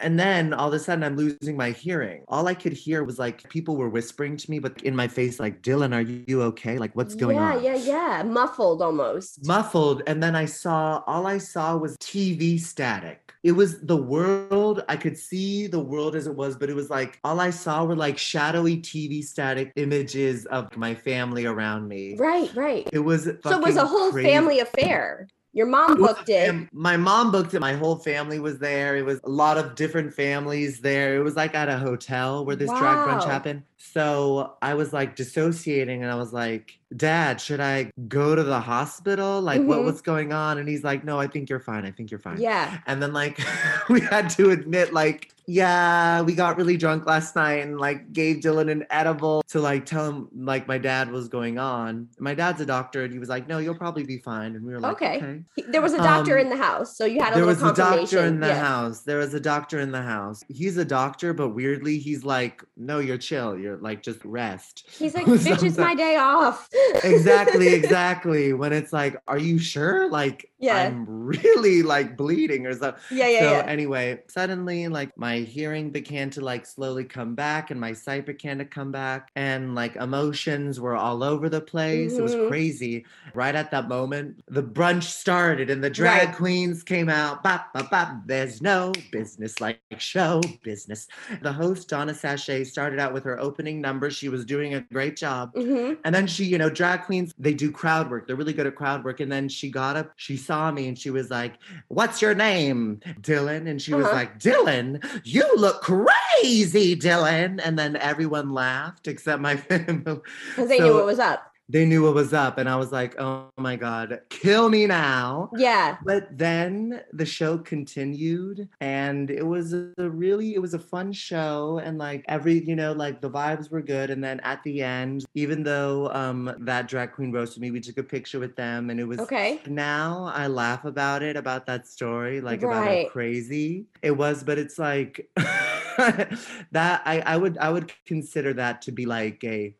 And 0.00 0.18
then 0.18 0.54
all 0.54 0.68
of 0.68 0.74
a 0.74 0.78
sudden 0.78 1.04
I'm 1.04 1.16
losing 1.16 1.54
my 1.54 1.70
hearing. 1.70 2.24
All 2.28 2.48
I 2.48 2.54
could 2.54 2.72
hear 2.72 3.04
was 3.04 3.18
like 3.18 3.46
people 3.50 3.76
were 3.76 3.90
whispering 3.90 4.38
to 4.38 4.50
me, 4.50 4.58
but 4.58 4.80
in 4.82 4.96
my 4.96 5.06
face, 5.06 5.38
like, 5.38 5.60
Dylan, 5.60 5.94
are 5.94 6.00
you 6.00 6.40
okay? 6.44 6.78
Like, 6.78 6.96
what's 6.96 7.14
going 7.14 7.36
yeah, 7.36 7.56
on? 7.56 7.62
Yeah, 7.62 7.74
yeah, 7.76 8.16
yeah. 8.16 8.22
Muffled 8.22 8.80
almost. 8.80 9.46
Muffled. 9.46 10.02
And 10.06 10.22
then 10.22 10.34
I 10.34 10.46
saw, 10.46 11.02
all 11.06 11.26
I 11.26 11.36
saw 11.36 11.76
was 11.76 11.94
TV 11.98 12.58
static. 12.58 13.34
It 13.42 13.52
was 13.52 13.80
the 13.80 13.96
world. 13.96 14.84
I 14.88 14.96
could 14.96 15.18
see 15.18 15.66
the 15.66 15.80
world 15.80 16.14
as 16.14 16.26
it 16.26 16.34
was, 16.34 16.56
but 16.56 16.70
it 16.70 16.74
was 16.74 16.88
like, 16.88 17.18
all 17.24 17.40
I 17.40 17.50
saw 17.50 17.84
were 17.84 17.96
like 17.96 18.16
shadowy 18.16 18.78
TV 18.78 19.22
static 19.22 19.72
images 19.76 20.46
of 20.46 20.74
my 20.76 20.94
family 20.94 21.44
around 21.44 21.86
me. 21.88 22.16
right, 22.16 22.54
right. 22.54 22.88
It 22.92 23.00
was 23.00 23.24
So 23.24 23.50
it 23.50 23.62
was 23.62 23.76
a 23.76 23.86
whole 23.86 24.10
crazy. 24.12 24.28
family 24.28 24.60
affair. 24.60 25.26
Your 25.52 25.66
mom 25.66 25.92
It 25.92 26.00
was 26.00 26.12
a 26.12 26.14
booked 26.14 26.28
it. 26.28 26.68
My 26.72 26.96
mom 26.96 27.32
booked 27.32 27.54
it. 27.54 27.60
My 27.60 27.74
whole 27.74 27.96
family 27.96 28.38
was 28.38 28.58
there. 28.58 28.96
It 28.96 29.04
was 29.04 29.20
a 29.24 29.28
lot 29.28 29.58
of 29.58 29.74
different 29.74 30.14
families 30.14 30.80
there. 30.80 31.16
It 31.16 31.24
was 31.24 31.34
like 31.34 31.54
at 31.54 31.68
a 31.68 31.76
hotel 31.76 32.44
where 32.44 32.56
this 32.56 32.70
drag 32.70 33.08
brunch 33.08 33.24
happened. 33.24 33.64
So 33.76 34.56
I 34.62 34.74
was 34.74 34.92
like 34.92 35.16
dissociating 35.16 36.02
and 36.02 36.12
I 36.12 36.14
was 36.14 36.32
like, 36.32 36.79
Dad, 36.96 37.40
should 37.40 37.60
I 37.60 37.90
go 38.08 38.34
to 38.34 38.42
the 38.42 38.60
hospital? 38.60 39.40
Like, 39.40 39.62
what 39.62 39.78
Mhm. 39.80 39.84
what's 39.84 40.00
going 40.00 40.32
on? 40.32 40.58
And 40.58 40.68
he's 40.68 40.82
like, 40.84 41.04
No, 41.04 41.20
I 41.20 41.26
think 41.28 41.48
you're 41.48 41.60
fine. 41.60 41.84
I 41.86 41.90
think 41.90 42.10
you're 42.10 42.20
fine. 42.20 42.40
Yeah. 42.40 42.78
And 42.86 43.02
then 43.02 43.12
like 43.12 43.38
we 43.88 44.00
had 44.00 44.28
to 44.30 44.50
admit, 44.50 44.92
like, 44.92 45.32
yeah, 45.46 46.20
we 46.22 46.32
got 46.34 46.56
really 46.56 46.76
drunk 46.76 47.06
last 47.06 47.34
night 47.34 47.64
and 47.66 47.78
like 47.78 48.12
gave 48.12 48.36
Dylan 48.36 48.70
an 48.70 48.86
edible 48.90 49.42
to 49.48 49.60
like 49.60 49.84
tell 49.84 50.08
him 50.08 50.28
like 50.36 50.68
my 50.68 50.78
dad 50.78 51.10
was 51.10 51.28
going 51.28 51.58
on. 51.58 52.08
My 52.20 52.34
dad's 52.34 52.60
a 52.60 52.66
doctor 52.66 53.02
and 53.04 53.12
he 53.12 53.18
was 53.18 53.28
like, 53.28 53.48
No, 53.48 53.58
you'll 53.58 53.74
probably 53.74 54.04
be 54.04 54.18
fine. 54.18 54.54
And 54.56 54.64
we 54.64 54.72
were 54.72 54.80
like, 54.80 54.92
Okay. 54.96 55.16
okay. 55.16 55.40
He- 55.56 55.62
There 55.70 55.82
was 55.82 55.92
a 55.92 55.98
doctor 55.98 56.38
Um, 56.38 56.46
in 56.46 56.50
the 56.50 56.56
house, 56.56 56.96
so 56.96 57.04
you 57.04 57.20
had 57.20 57.32
a 57.32 57.36
There 57.36 57.46
was 57.46 57.62
a 57.62 57.72
doctor 57.72 58.24
in 58.24 58.40
the 58.40 58.48
yeah. 58.48 58.64
house. 58.64 59.00
There 59.02 59.18
was 59.18 59.34
a 59.34 59.40
doctor 59.40 59.80
in 59.80 59.90
the 59.92 60.02
house. 60.02 60.42
He's 60.48 60.76
a 60.76 60.84
doctor, 60.84 61.32
but 61.32 61.48
weirdly, 61.50 61.98
he's 61.98 62.24
like, 62.24 62.62
no, 62.76 62.98
you're 62.98 63.18
chill. 63.18 63.58
You're 63.58 63.76
like, 63.78 64.02
just 64.02 64.24
rest. 64.24 64.88
He's 64.90 65.14
like, 65.18 65.26
bitch, 65.26 65.62
it's 65.64 65.78
my 65.78 65.94
day 65.94 66.16
off. 66.16 66.68
Exactly, 67.04 67.68
exactly. 67.74 68.52
When 68.52 68.72
it's 68.72 68.92
like, 68.92 69.16
are 69.28 69.38
you 69.38 69.58
sure? 69.58 70.08
Like, 70.10 70.50
Yeah. 70.58 70.76
I'm 70.76 71.06
really 71.08 71.82
like 71.82 72.16
bleeding 72.16 72.66
or 72.66 72.74
something. 72.74 73.00
Yeah, 73.10 73.28
yeah, 73.28 73.38
so 73.40 73.50
yeah. 73.52 73.62
anyway, 73.66 74.20
suddenly 74.28 74.88
like 74.88 75.16
my 75.16 75.38
hearing 75.38 75.90
began 75.90 76.30
to 76.30 76.40
like 76.40 76.66
slowly 76.66 77.04
come 77.04 77.34
back 77.34 77.70
and 77.70 77.80
my 77.80 77.92
sight 77.92 78.26
began 78.26 78.58
to 78.58 78.64
come 78.64 78.92
back 78.92 79.30
and 79.36 79.74
like 79.74 79.96
emotions 79.96 80.78
were 80.80 80.96
all 80.96 81.22
over 81.22 81.48
the 81.48 81.60
place. 81.60 82.18
It 82.18 82.22
was 82.22 82.34
Mhm. 82.34 82.48
crazy. 82.48 83.04
Right 83.34 83.54
at 83.54 83.70
that 83.70 83.88
moment, 83.88 84.42
the 84.48 84.62
brunch 84.62 85.04
started 85.04 85.70
and 85.70 85.82
the 85.82 85.90
drag 85.90 86.28
Right. 86.28 86.36
queens 86.36 86.82
came 86.82 87.08
out. 87.08 87.42
Bop, 87.42 87.72
bop, 87.72 87.90
bop. 87.90 88.08
There's 88.26 88.60
no 88.62 88.92
business 89.12 89.60
like 89.60 89.80
show 89.98 90.40
business. 90.62 91.06
The 91.42 91.52
host, 91.52 91.88
Donna 91.88 92.14
Sachet, 92.14 92.64
started 92.64 92.98
out 92.98 93.12
with 93.14 93.24
her 93.24 93.38
opening 93.40 93.80
number. 93.80 94.10
She 94.10 94.28
was 94.28 94.44
doing 94.44 94.74
a 94.74 94.80
great 94.92 95.16
job. 95.16 95.52
hmm 95.54 95.94
And 96.04 96.14
then 96.14 96.26
she, 96.26 96.44
you 96.44 96.58
know, 96.58 96.69
drag 96.70 97.02
queens, 97.02 97.34
they 97.38 97.54
do 97.54 97.70
crowd 97.70 98.10
work. 98.10 98.26
They're 98.26 98.36
really 98.36 98.52
good 98.52 98.66
at 98.66 98.74
crowd 98.74 99.04
work. 99.04 99.20
And 99.20 99.30
then 99.30 99.48
she 99.48 99.70
got 99.70 99.96
up, 99.96 100.12
she 100.16 100.36
saw 100.36 100.70
me 100.70 100.88
and 100.88 100.98
she 100.98 101.10
was 101.10 101.30
like, 101.30 101.54
What's 101.88 102.20
your 102.22 102.34
name? 102.34 103.00
Dylan. 103.20 103.68
And 103.68 103.80
she 103.80 103.94
was 103.94 104.06
Uh-huh. 104.06 104.14
like, 104.16 104.38
Dylan, 104.38 105.04
you 105.24 105.44
look 105.56 105.82
crazy, 105.82 106.96
Dylan. 106.96 107.60
And 107.62 107.78
then 107.78 107.96
everyone 107.96 108.50
laughed 108.52 109.08
except 109.08 109.40
my 109.42 109.56
family. 109.68 110.20
Because 110.50 110.68
they 110.68 110.78
knew 110.78 110.86
So 110.88 110.94
what 110.96 111.06
was 111.06 111.18
up. 111.18 111.49
They 111.70 111.84
knew 111.86 112.02
what 112.02 112.14
was 112.14 112.32
up. 112.34 112.58
And 112.58 112.68
I 112.68 112.76
was 112.76 112.90
like, 112.90 113.14
Oh 113.18 113.48
my 113.56 113.76
God, 113.76 114.20
kill 114.28 114.68
me 114.68 114.86
now. 114.86 115.50
Yeah. 115.56 115.98
But 116.04 116.36
then 116.36 117.02
the 117.12 117.24
show 117.26 117.58
continued 117.58 118.68
and 118.80 119.30
it 119.30 119.46
was 119.46 119.72
a 119.72 119.92
really, 119.98 120.54
it 120.54 120.60
was 120.60 120.74
a 120.74 120.78
fun 120.78 121.12
show. 121.12 121.80
And 121.82 121.96
like 121.96 122.24
every, 122.28 122.64
you 122.64 122.74
know, 122.74 122.92
like 122.92 123.20
the 123.20 123.30
vibes 123.30 123.70
were 123.70 123.82
good. 123.82 124.10
And 124.10 124.22
then 124.22 124.40
at 124.40 124.62
the 124.64 124.82
end, 124.82 125.24
even 125.34 125.62
though 125.62 126.10
um 126.12 126.52
that 126.60 126.88
drag 126.88 127.12
queen 127.12 127.30
roasted 127.30 127.62
me, 127.62 127.70
we 127.70 127.80
took 127.80 127.98
a 127.98 128.02
picture 128.02 128.40
with 128.40 128.56
them 128.56 128.90
and 128.90 128.98
it 128.98 129.04
was 129.04 129.20
Okay. 129.20 129.60
now 129.66 130.30
I 130.34 130.48
laugh 130.48 130.84
about 130.84 131.22
it, 131.22 131.36
about 131.36 131.66
that 131.66 131.86
story, 131.86 132.40
like 132.40 132.62
about 132.62 132.84
how 132.84 133.08
crazy 133.10 133.86
it 134.02 134.12
was, 134.12 134.42
but 134.42 134.58
it's 134.58 134.78
like 134.78 135.30
that 135.36 137.02
I, 137.04 137.22
I 137.24 137.36
would 137.36 137.58
I 137.58 137.70
would 137.70 137.92
consider 138.06 138.52
that 138.54 138.82
to 138.82 138.92
be 138.92 139.06
like 139.06 139.42
a 139.44 139.74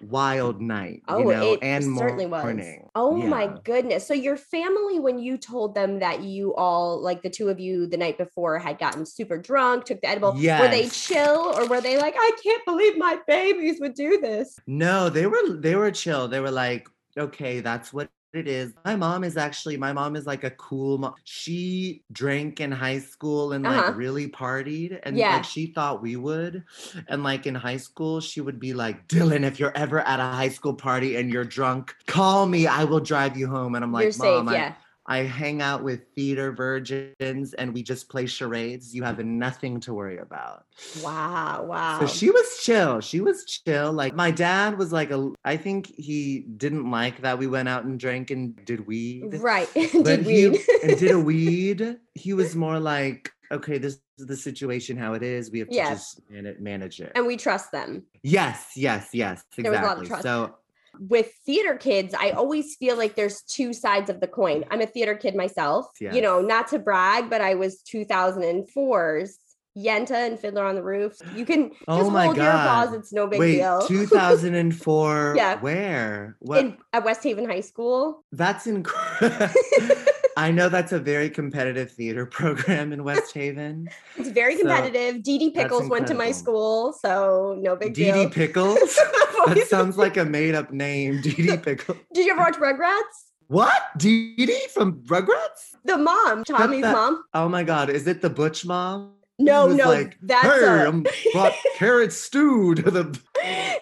wild 0.00 0.60
night, 0.60 1.02
Oh, 1.08 1.18
you 1.18 1.24
know, 1.24 1.52
it 1.54 1.58
and 1.62 1.84
certainly 1.96 2.26
morning. 2.26 2.80
was. 2.82 2.90
Oh 2.94 3.16
my 3.16 3.58
goodness. 3.64 4.06
So 4.06 4.14
your 4.14 4.36
family, 4.36 4.98
when 4.98 5.18
you 5.18 5.36
told 5.36 5.74
them 5.74 5.98
that 6.00 6.22
you 6.22 6.54
all, 6.54 7.00
like 7.00 7.22
the 7.22 7.30
two 7.30 7.48
of 7.48 7.58
you 7.60 7.86
the 7.86 7.96
night 7.96 8.18
before, 8.18 8.58
had 8.58 8.78
gotten 8.78 9.06
super 9.06 9.38
drunk, 9.38 9.84
took 9.84 10.00
the 10.00 10.08
edible, 10.08 10.32
were 10.32 10.68
they 10.68 10.88
chill 10.88 11.54
or 11.56 11.66
were 11.66 11.80
they 11.80 11.98
like, 11.98 12.14
I 12.16 12.30
can't 12.42 12.64
believe 12.64 12.96
my 12.98 13.18
babies 13.26 13.80
would 13.80 13.94
do 13.94 14.20
this? 14.20 14.58
No, 14.66 15.08
they 15.08 15.26
were 15.26 15.50
they 15.50 15.76
were 15.76 15.90
chill. 15.90 16.28
They 16.28 16.40
were 16.40 16.50
like, 16.50 16.88
okay, 17.18 17.60
that's 17.60 17.92
what 17.92 18.08
it 18.36 18.48
is. 18.48 18.74
My 18.84 18.96
mom 18.96 19.24
is 19.24 19.36
actually 19.36 19.76
my 19.76 19.92
mom 19.92 20.16
is 20.16 20.26
like 20.26 20.44
a 20.44 20.50
cool 20.50 20.98
mom. 20.98 21.14
She 21.24 22.02
drank 22.12 22.60
in 22.60 22.70
high 22.72 22.98
school 22.98 23.52
and 23.52 23.66
Uh-huh. 23.66 23.76
like 23.88 23.96
really 23.96 24.28
partied 24.28 24.98
and 25.02 25.16
Yeah. 25.16 25.36
like 25.36 25.44
she 25.44 25.66
thought 25.68 26.02
we 26.02 26.16
would. 26.16 26.64
And 27.08 27.22
like 27.22 27.46
in 27.46 27.54
high 27.54 27.76
school, 27.78 28.20
she 28.20 28.40
would 28.40 28.58
be 28.60 28.72
like, 28.74 29.08
"Dylan, 29.08 29.44
if 29.44 29.58
you're 29.60 29.76
ever 29.76 30.00
at 30.00 30.20
a 30.20 30.24
high 30.24 30.48
school 30.48 30.74
party 30.74 31.16
and 31.16 31.32
you're 31.32 31.44
drunk, 31.44 31.94
call 32.06 32.46
me. 32.46 32.66
I 32.66 32.84
will 32.84 33.00
drive 33.00 33.36
you 33.36 33.46
home." 33.48 33.74
And 33.74 33.84
I'm 33.84 33.92
like, 33.92 34.04
You're 34.04 34.12
safe. 34.12 34.44
"Mom, 34.44 34.48
I, 34.48 34.54
yeah. 34.54 34.74
I 34.74 34.83
hang 35.06 35.60
out 35.62 35.82
with 35.84 36.00
theater 36.14 36.50
virgins 36.52 37.52
and 37.54 37.74
we 37.74 37.82
just 37.82 38.08
play 38.08 38.26
charades. 38.26 38.94
You 38.94 39.02
have 39.02 39.18
nothing 39.24 39.80
to 39.80 39.94
worry 39.94 40.18
about." 40.18 40.64
Wow. 41.02 41.64
Wow. 41.68 42.00
So 42.00 42.06
she 42.06 42.30
was 42.30 42.58
chill. 42.62 43.00
She 43.00 43.20
was 43.20 43.44
chill. 43.44 43.92
Like 43.92 44.14
my 44.14 44.30
dad 44.30 44.78
was 44.78 44.92
like 44.92 45.10
a 45.10 45.30
I 45.44 45.56
think 45.56 45.92
he 45.96 46.40
didn't 46.56 46.90
like 46.90 47.22
that 47.22 47.38
we 47.38 47.46
went 47.46 47.68
out 47.68 47.84
and 47.84 47.98
drank 48.00 48.30
and 48.30 48.56
did 48.64 48.86
weed. 48.86 49.34
right. 49.40 49.68
Did 49.74 50.26
he 50.26 50.48
weed. 50.48 50.60
and 50.82 50.98
did 50.98 51.10
a 51.10 51.18
weed. 51.32 51.98
He 52.14 52.32
was 52.32 52.54
more 52.56 52.78
like, 52.80 53.30
okay, 53.52 53.78
this 53.78 53.98
is 54.18 54.26
the 54.26 54.36
situation 54.36 54.96
how 54.96 55.14
it 55.14 55.22
is. 55.22 55.50
We 55.50 55.58
have 55.60 55.68
to 55.68 55.74
Yeah. 55.74 55.90
just 55.90 56.20
manage 56.60 57.00
it. 57.00 57.12
and 57.14 57.26
we 57.26 57.36
trust 57.36 57.72
them. 57.72 58.04
yes, 58.22 58.72
yes, 58.76 59.08
yes. 59.12 59.44
There 59.56 59.70
was 59.70 59.80
a 59.80 59.82
lot 59.82 59.96
of 59.98 60.02
Exactly. 60.04 60.08
trust. 60.08 60.22
So 60.22 60.54
with 60.98 61.32
theater 61.46 61.76
kids, 61.76 62.14
I 62.14 62.30
always 62.30 62.76
feel 62.76 62.96
like 62.96 63.14
there's 63.14 63.42
two 63.42 63.72
sides 63.72 64.10
of 64.10 64.20
the 64.20 64.26
coin. 64.26 64.64
I'm 64.70 64.80
a 64.80 64.86
theater 64.86 65.14
kid 65.14 65.34
myself. 65.34 65.86
You 66.00 66.20
know, 66.20 66.40
not 66.40 66.68
to 66.68 66.78
brag, 66.78 67.30
but 67.30 67.40
I 67.40 67.54
was 67.54 67.82
2004's 67.92 69.38
Yenta 69.76 70.12
and 70.12 70.38
Fiddler 70.38 70.64
on 70.64 70.76
the 70.76 70.82
Roof. 70.82 71.16
You 71.34 71.44
can 71.44 71.72
oh 71.88 71.98
just 71.98 72.08
Oh 72.08 72.10
my 72.10 72.24
hold 72.26 72.36
your 72.36 72.46
applause. 72.46 72.90
God. 72.90 72.98
It's 72.98 73.12
no 73.12 73.26
big 73.26 73.40
wait, 73.40 73.56
deal. 73.56 73.80
2004. 73.88 75.34
Yeah. 75.36 75.60
Where? 75.60 76.36
What? 76.40 76.60
In, 76.60 76.78
at 76.92 77.04
West 77.04 77.24
Haven 77.24 77.48
High 77.48 77.60
School. 77.60 78.24
that's 78.30 78.66
incredible. 78.66 79.52
I 80.36 80.50
know 80.50 80.68
that's 80.68 80.92
a 80.92 80.98
very 80.98 81.30
competitive 81.30 81.90
theater 81.92 82.26
program 82.40 82.92
in 82.92 83.04
West 83.04 83.32
Haven. 83.34 83.88
It's 84.16 84.28
very 84.30 84.54
So, 84.56 84.62
competitive. 84.62 85.22
Didi 85.22 85.50
Pickles 85.50 85.88
went 85.88 86.06
to 86.08 86.14
my 86.14 86.32
school, 86.32 86.92
so 86.92 87.56
no 87.60 87.76
big 87.76 87.94
Dee 87.94 88.04
deal. 88.04 88.24
Dee 88.24 88.30
Pickles? 88.30 88.78
that 89.46 89.66
sounds 89.68 89.96
like 89.96 90.16
a 90.16 90.24
made 90.24 90.54
up 90.54 90.72
name. 90.72 91.20
Dee 91.20 91.34
Dee 91.34 91.56
Pickles. 91.62 91.98
Did 92.12 92.26
you 92.26 92.32
ever 92.32 92.40
watch 92.40 92.56
Rugrats? 92.56 93.30
What? 93.48 93.72
Didi 93.98 94.56
from 94.72 95.02
Rugrats? 95.04 95.74
The 95.84 95.98
mom, 95.98 96.44
Tommy's 96.44 96.82
that- 96.82 96.92
mom. 96.92 97.22
Oh 97.34 97.48
my 97.48 97.62
God. 97.62 97.90
Is 97.90 98.06
it 98.06 98.22
the 98.22 98.30
Butch 98.30 98.64
mom? 98.64 99.12
No, 99.38 99.66
no, 99.66 99.88
like, 99.88 100.16
that's 100.22 100.46
hey, 100.46 100.64
a- 100.64 100.86
I'm 100.88 101.04
brought 101.32 101.52
carrot 101.76 102.12
stew 102.12 102.76
to 102.76 102.88
the 102.88 103.18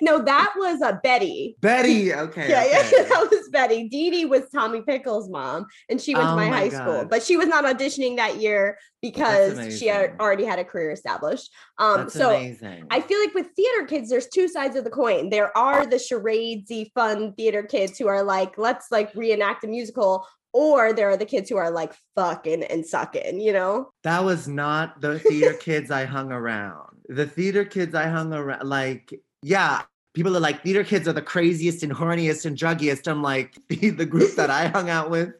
no, 0.03 0.21
that 0.21 0.53
was 0.57 0.83
a 0.83 1.01
Betty. 1.03 1.57
Betty. 1.61 2.13
Okay. 2.23 2.49
Yeah, 2.51 2.65
yeah, 2.65 2.83
that 3.09 3.29
was 3.31 3.49
Betty. 3.51 3.89
Didi 3.89 4.25
was 4.25 4.43
Tommy 4.51 4.83
Pickles' 4.83 5.31
mom, 5.31 5.67
and 5.89 6.01
she 6.01 6.15
went 6.15 6.27
to 6.27 6.33
Oh 6.33 6.37
my 6.37 6.51
my 6.51 6.57
high 6.57 6.69
school, 6.69 7.07
but 7.09 7.23
she 7.23 7.37
was 7.37 7.47
not 7.47 7.65
auditioning 7.65 8.17
that 8.17 8.37
year 8.39 8.77
because 9.01 9.79
she 9.79 9.87
had 9.87 10.15
already 10.21 10.45
had 10.45 10.59
a 10.59 10.65
career 10.65 10.91
established. 10.91 11.51
Um, 11.79 11.99
That's 11.99 12.15
so 12.15 12.37
amazing. 12.37 12.87
I 12.91 13.01
feel 13.01 13.21
like 13.21 13.35
with 13.35 13.49
theater 13.57 13.87
kids, 13.87 14.11
there's 14.11 14.29
two 14.29 14.49
sides 14.49 14.77
of 14.77 14.85
the 14.85 14.91
coin. 14.91 15.31
There 15.31 15.57
are 15.57 15.87
the 15.87 15.97
charadesy, 15.97 16.91
fun 16.95 17.35
theater 17.35 17.63
kids 17.63 17.99
who 17.99 18.09
are 18.09 18.23
like, 18.23 18.59
let's 18.59 18.87
like 18.91 19.15
reenact 19.15 19.65
a 19.65 19.69
musical. 19.69 20.27
or 20.55 20.93
there 20.93 21.09
are 21.09 21.17
the 21.17 21.25
kids 21.25 21.49
who 21.49 21.57
are 21.57 21.71
like 21.71 21.95
fucking 22.15 22.63
and 22.65 22.85
sucking, 22.85 23.41
you 23.41 23.55
know? 23.55 23.89
That 24.05 24.23
was 24.23 24.47
not 24.47 25.01
the 25.01 25.19
theater 25.19 25.55
kids 25.55 25.91
I 25.91 26.05
hung 26.05 26.31
around. 26.31 26.99
The 27.09 27.27
theater 27.27 27.65
kids 27.65 27.95
I 27.95 28.07
hung 28.09 28.35
around, 28.35 28.69
like, 28.69 29.15
yeah, 29.43 29.83
people 30.15 30.37
are 30.37 30.41
like, 30.41 30.63
theater 30.63 30.85
kids 30.85 31.09
are 31.09 31.13
the 31.13 31.23
craziest 31.23 31.83
and 31.83 31.93
horniest 31.93 32.45
and 32.45 32.57
druggiest. 32.57 33.09
I'm 33.09 33.23
like, 33.23 33.57
the, 33.69 34.07
group 34.07 34.35
that 34.37 34.51
I 34.51 34.69
hung 34.69 34.91
out 34.91 35.11
with, 35.11 35.35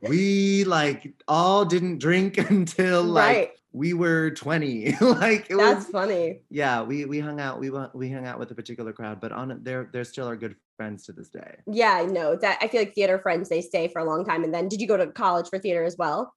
we 0.00 0.64
like 0.64 1.12
all 1.28 1.64
didn't 1.64 1.98
drink 1.98 2.38
until 2.50 3.02
like 3.02 3.36
right. 3.36 3.50
we 3.72 3.92
were 3.94 4.30
20. 4.30 4.96
like 5.00 5.50
it 5.50 5.56
That's 5.56 5.86
was, 5.86 5.86
funny. 5.86 6.40
Yeah, 6.50 6.82
we 6.82 7.04
we 7.04 7.20
hung 7.20 7.40
out, 7.40 7.60
we 7.60 7.70
we 7.94 8.10
hung 8.10 8.26
out 8.26 8.38
with 8.38 8.50
a 8.50 8.54
particular 8.54 8.92
crowd, 8.92 9.20
but 9.20 9.32
on 9.32 9.60
they're 9.62 9.88
they're 9.92 10.04
still 10.04 10.26
our 10.26 10.36
good 10.36 10.56
friends 10.76 11.04
to 11.06 11.12
this 11.12 11.28
day. 11.28 11.56
Yeah, 11.66 11.92
I 11.92 12.06
know 12.06 12.36
that 12.36 12.58
I 12.60 12.68
feel 12.68 12.82
like 12.82 12.94
theater 12.94 13.18
friends, 13.18 13.48
they 13.48 13.60
stay 13.60 13.88
for 13.88 14.00
a 14.00 14.04
long 14.04 14.24
time. 14.24 14.44
And 14.44 14.52
then 14.52 14.68
did 14.68 14.80
you 14.80 14.86
go 14.86 14.96
to 14.96 15.08
college 15.08 15.48
for 15.48 15.58
theater 15.58 15.84
as 15.84 15.96
well? 15.98 16.34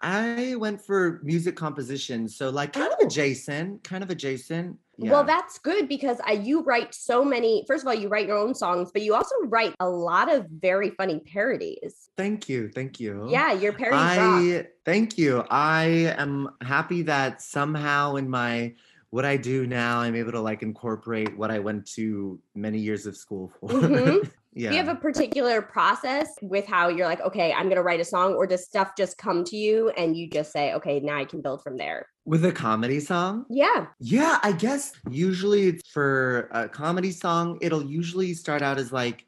I 0.00 0.56
went 0.58 0.84
for 0.84 1.20
music 1.22 1.56
composition. 1.56 2.28
So 2.28 2.50
like 2.50 2.72
kind 2.72 2.88
oh. 2.90 2.94
of 2.94 3.06
adjacent, 3.06 3.82
kind 3.84 4.04
of 4.04 4.10
adjacent. 4.10 4.76
Yeah. 4.98 5.10
Well, 5.10 5.24
that's 5.24 5.58
good 5.58 5.88
because 5.88 6.18
I, 6.24 6.32
you 6.32 6.62
write 6.62 6.94
so 6.94 7.24
many. 7.24 7.64
First 7.66 7.84
of 7.84 7.88
all, 7.88 7.94
you 7.94 8.08
write 8.08 8.26
your 8.26 8.38
own 8.38 8.54
songs, 8.54 8.90
but 8.92 9.02
you 9.02 9.14
also 9.14 9.34
write 9.44 9.74
a 9.78 9.88
lot 9.88 10.32
of 10.32 10.46
very 10.48 10.90
funny 10.90 11.20
parodies. 11.20 12.08
Thank 12.16 12.48
you, 12.48 12.70
thank 12.70 12.98
you. 12.98 13.28
Yeah, 13.30 13.52
your 13.52 13.72
parodies. 13.72 14.00
I 14.00 14.56
rock. 14.56 14.66
thank 14.84 15.18
you. 15.18 15.44
I 15.50 16.14
am 16.16 16.50
happy 16.62 17.02
that 17.02 17.42
somehow 17.42 18.16
in 18.16 18.30
my 18.30 18.74
what 19.10 19.24
I 19.24 19.36
do 19.36 19.66
now, 19.66 20.00
I'm 20.00 20.14
able 20.14 20.32
to 20.32 20.40
like 20.40 20.62
incorporate 20.62 21.36
what 21.36 21.50
I 21.50 21.58
went 21.58 21.86
to 21.92 22.38
many 22.54 22.78
years 22.78 23.06
of 23.06 23.16
school 23.16 23.52
for. 23.60 23.68
Mm-hmm. 23.68 24.28
yeah. 24.56 24.70
Do 24.70 24.76
you 24.76 24.82
have 24.82 24.96
a 24.96 24.98
particular 24.98 25.60
process 25.60 26.28
with 26.40 26.66
how 26.66 26.88
you're 26.88 27.06
like, 27.06 27.20
okay, 27.20 27.52
I'm 27.52 27.64
going 27.64 27.76
to 27.76 27.82
write 27.82 28.00
a 28.00 28.04
song, 28.06 28.32
or 28.32 28.46
does 28.46 28.64
stuff 28.64 28.92
just 28.96 29.18
come 29.18 29.44
to 29.44 29.56
you 29.56 29.90
and 29.90 30.16
you 30.16 30.30
just 30.30 30.50
say, 30.50 30.72
okay, 30.72 30.98
now 30.98 31.18
I 31.18 31.26
can 31.26 31.42
build 31.42 31.62
from 31.62 31.76
there? 31.76 32.08
With 32.24 32.42
a 32.42 32.52
comedy 32.52 33.00
song? 33.00 33.44
Yeah. 33.50 33.88
Yeah, 34.00 34.38
I 34.42 34.52
guess 34.52 34.92
usually 35.10 35.78
for 35.92 36.48
a 36.52 36.70
comedy 36.70 37.12
song, 37.12 37.58
it'll 37.60 37.84
usually 37.84 38.32
start 38.32 38.62
out 38.62 38.78
as 38.78 38.92
like 38.92 39.26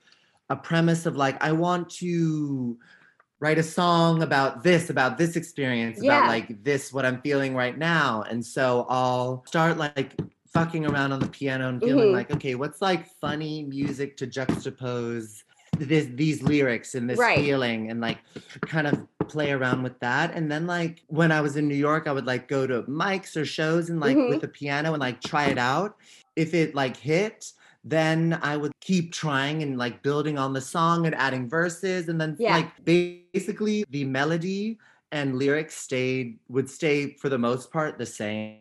a 0.48 0.56
premise 0.56 1.04
of 1.04 1.14
like, 1.14 1.42
I 1.44 1.52
want 1.52 1.90
to 1.96 2.78
write 3.38 3.58
a 3.58 3.62
song 3.62 4.22
about 4.22 4.62
this, 4.62 4.88
about 4.88 5.18
this 5.18 5.36
experience, 5.36 5.98
yeah. 6.02 6.20
about 6.20 6.28
like 6.28 6.64
this, 6.64 6.90
what 6.90 7.04
I'm 7.04 7.20
feeling 7.20 7.54
right 7.54 7.76
now. 7.76 8.22
And 8.22 8.44
so 8.44 8.86
I'll 8.88 9.44
start 9.46 9.76
like 9.76 10.18
fucking 10.52 10.86
around 10.86 11.12
on 11.12 11.20
the 11.20 11.28
piano 11.28 11.68
and 11.68 11.80
feeling 11.80 12.06
mm-hmm. 12.06 12.14
like, 12.14 12.30
okay, 12.30 12.54
what's 12.54 12.80
like 12.80 13.06
funny 13.20 13.64
music 13.64 14.16
to 14.18 14.26
juxtapose 14.26 15.42
this, 15.78 16.08
these 16.14 16.42
lyrics 16.42 16.94
and 16.94 17.08
this 17.08 17.18
right. 17.18 17.38
feeling 17.38 17.90
and 17.90 18.00
like 18.00 18.18
kind 18.62 18.86
of 18.86 19.06
play 19.28 19.52
around 19.52 19.82
with 19.82 19.98
that. 20.00 20.34
And 20.34 20.50
then 20.50 20.66
like 20.66 21.02
when 21.08 21.30
I 21.30 21.40
was 21.40 21.56
in 21.56 21.68
New 21.68 21.74
York, 21.74 22.06
I 22.06 22.12
would 22.12 22.26
like 22.26 22.48
go 22.48 22.66
to 22.66 22.82
mics 22.82 23.36
or 23.36 23.44
shows 23.44 23.90
and 23.90 24.00
like 24.00 24.16
mm-hmm. 24.16 24.30
with 24.30 24.40
the 24.40 24.48
piano 24.48 24.92
and 24.92 25.00
like 25.00 25.20
try 25.20 25.46
it 25.46 25.58
out. 25.58 25.96
If 26.36 26.54
it 26.54 26.74
like 26.74 26.96
hit, 26.96 27.52
then 27.84 28.38
I 28.42 28.56
would 28.56 28.72
keep 28.80 29.12
trying 29.12 29.62
and 29.62 29.78
like 29.78 30.02
building 30.02 30.38
on 30.38 30.52
the 30.52 30.60
song 30.60 31.06
and 31.06 31.14
adding 31.14 31.48
verses. 31.48 32.08
And 32.08 32.20
then 32.20 32.36
yeah. 32.38 32.56
like 32.56 32.84
basically 32.84 33.84
the 33.90 34.04
melody 34.04 34.78
and 35.12 35.38
lyrics 35.38 35.76
stayed 35.76 36.38
would 36.48 36.68
stay 36.68 37.14
for 37.14 37.28
the 37.28 37.38
most 37.38 37.72
part 37.72 37.98
the 37.98 38.06
same. 38.06 38.58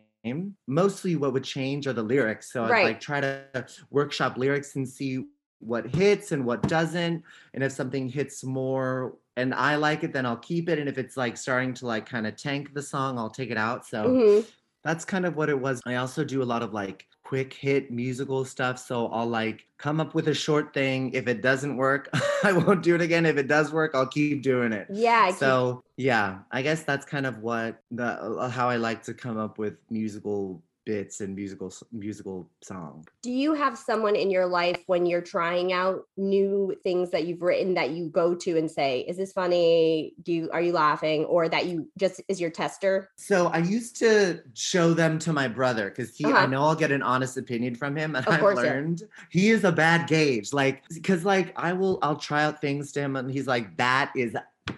Mostly 0.66 1.16
what 1.16 1.32
would 1.32 1.44
change 1.44 1.86
are 1.86 1.92
the 1.92 2.02
lyrics. 2.02 2.52
So 2.52 2.62
right. 2.62 2.80
I'd 2.80 2.84
like 2.84 3.00
try 3.00 3.20
to 3.20 3.66
workshop 3.90 4.36
lyrics 4.36 4.76
and 4.76 4.88
see 4.88 5.24
what 5.60 5.86
hits 5.86 6.32
and 6.32 6.44
what 6.44 6.62
doesn't. 6.62 7.22
And 7.54 7.64
if 7.64 7.72
something 7.72 8.08
hits 8.08 8.44
more 8.44 9.16
and 9.36 9.54
I 9.54 9.76
like 9.76 10.04
it, 10.04 10.12
then 10.12 10.26
I'll 10.26 10.36
keep 10.36 10.68
it. 10.68 10.78
And 10.78 10.88
if 10.88 10.98
it's 10.98 11.16
like 11.16 11.36
starting 11.36 11.74
to 11.74 11.86
like 11.86 12.06
kind 12.06 12.26
of 12.26 12.36
tank 12.36 12.74
the 12.74 12.82
song, 12.82 13.18
I'll 13.18 13.30
take 13.30 13.50
it 13.50 13.58
out. 13.58 13.86
So 13.86 14.04
mm-hmm. 14.04 14.48
that's 14.84 15.04
kind 15.04 15.26
of 15.26 15.36
what 15.36 15.48
it 15.48 15.58
was. 15.58 15.80
I 15.86 15.96
also 15.96 16.24
do 16.24 16.42
a 16.42 16.44
lot 16.44 16.62
of 16.62 16.72
like 16.72 17.06
quick 17.28 17.52
hit 17.52 17.90
musical 17.90 18.42
stuff. 18.42 18.78
So 18.78 19.08
I'll 19.08 19.26
like 19.26 19.66
come 19.76 20.00
up 20.00 20.14
with 20.14 20.28
a 20.28 20.34
short 20.34 20.72
thing. 20.72 21.12
If 21.12 21.28
it 21.28 21.42
doesn't 21.42 21.76
work, 21.76 22.08
I 22.42 22.52
won't 22.52 22.82
do 22.82 22.94
it 22.94 23.02
again. 23.02 23.26
If 23.26 23.36
it 23.36 23.48
does 23.48 23.70
work, 23.70 23.90
I'll 23.94 24.06
keep 24.06 24.42
doing 24.42 24.72
it. 24.72 24.86
Yeah. 24.90 25.30
So 25.32 25.84
yeah, 25.98 26.38
I 26.50 26.62
guess 26.62 26.84
that's 26.84 27.04
kind 27.04 27.26
of 27.26 27.40
what 27.40 27.82
the 27.90 28.06
uh, 28.06 28.48
how 28.48 28.70
I 28.70 28.76
like 28.76 29.02
to 29.02 29.14
come 29.14 29.36
up 29.36 29.58
with 29.58 29.74
musical 29.90 30.62
bits 30.88 31.20
and 31.20 31.36
musical 31.36 31.70
musical 31.92 32.48
song. 32.62 33.04
Do 33.22 33.30
you 33.30 33.52
have 33.52 33.76
someone 33.76 34.16
in 34.16 34.30
your 34.30 34.46
life 34.46 34.82
when 34.86 35.04
you're 35.04 35.20
trying 35.20 35.70
out 35.74 36.06
new 36.16 36.74
things 36.82 37.10
that 37.10 37.26
you've 37.26 37.42
written 37.42 37.74
that 37.74 37.90
you 37.90 38.08
go 38.08 38.34
to 38.34 38.56
and 38.56 38.70
say, 38.70 39.00
"Is 39.06 39.18
this 39.18 39.30
funny? 39.34 40.14
Do 40.22 40.32
you 40.32 40.50
are 40.50 40.62
you 40.62 40.72
laughing?" 40.72 41.26
or 41.26 41.46
that 41.50 41.66
you 41.66 41.90
just 41.98 42.22
is 42.26 42.40
your 42.40 42.48
tester? 42.48 43.10
So 43.16 43.48
I 43.48 43.58
used 43.58 43.96
to 43.96 44.40
show 44.54 44.94
them 44.94 45.18
to 45.18 45.32
my 45.34 45.46
brother 45.46 45.90
because 45.90 46.16
he 46.16 46.24
uh-huh. 46.24 46.38
I 46.38 46.46
know 46.46 46.62
I'll 46.62 46.74
get 46.74 46.90
an 46.90 47.02
honest 47.02 47.36
opinion 47.36 47.74
from 47.74 47.94
him 47.94 48.16
and 48.16 48.26
I've 48.26 48.42
learned 48.42 49.02
yeah. 49.02 49.06
he 49.28 49.50
is 49.50 49.64
a 49.64 49.72
bad 49.72 50.08
gauge. 50.08 50.54
Like 50.54 50.88
because 50.88 51.22
like 51.22 51.52
I 51.54 51.74
will 51.74 51.98
I'll 52.00 52.16
try 52.16 52.44
out 52.44 52.62
things 52.62 52.92
to 52.92 53.00
him 53.00 53.14
and 53.16 53.30
he's 53.30 53.46
like 53.46 53.76
that 53.76 54.10
is 54.16 54.34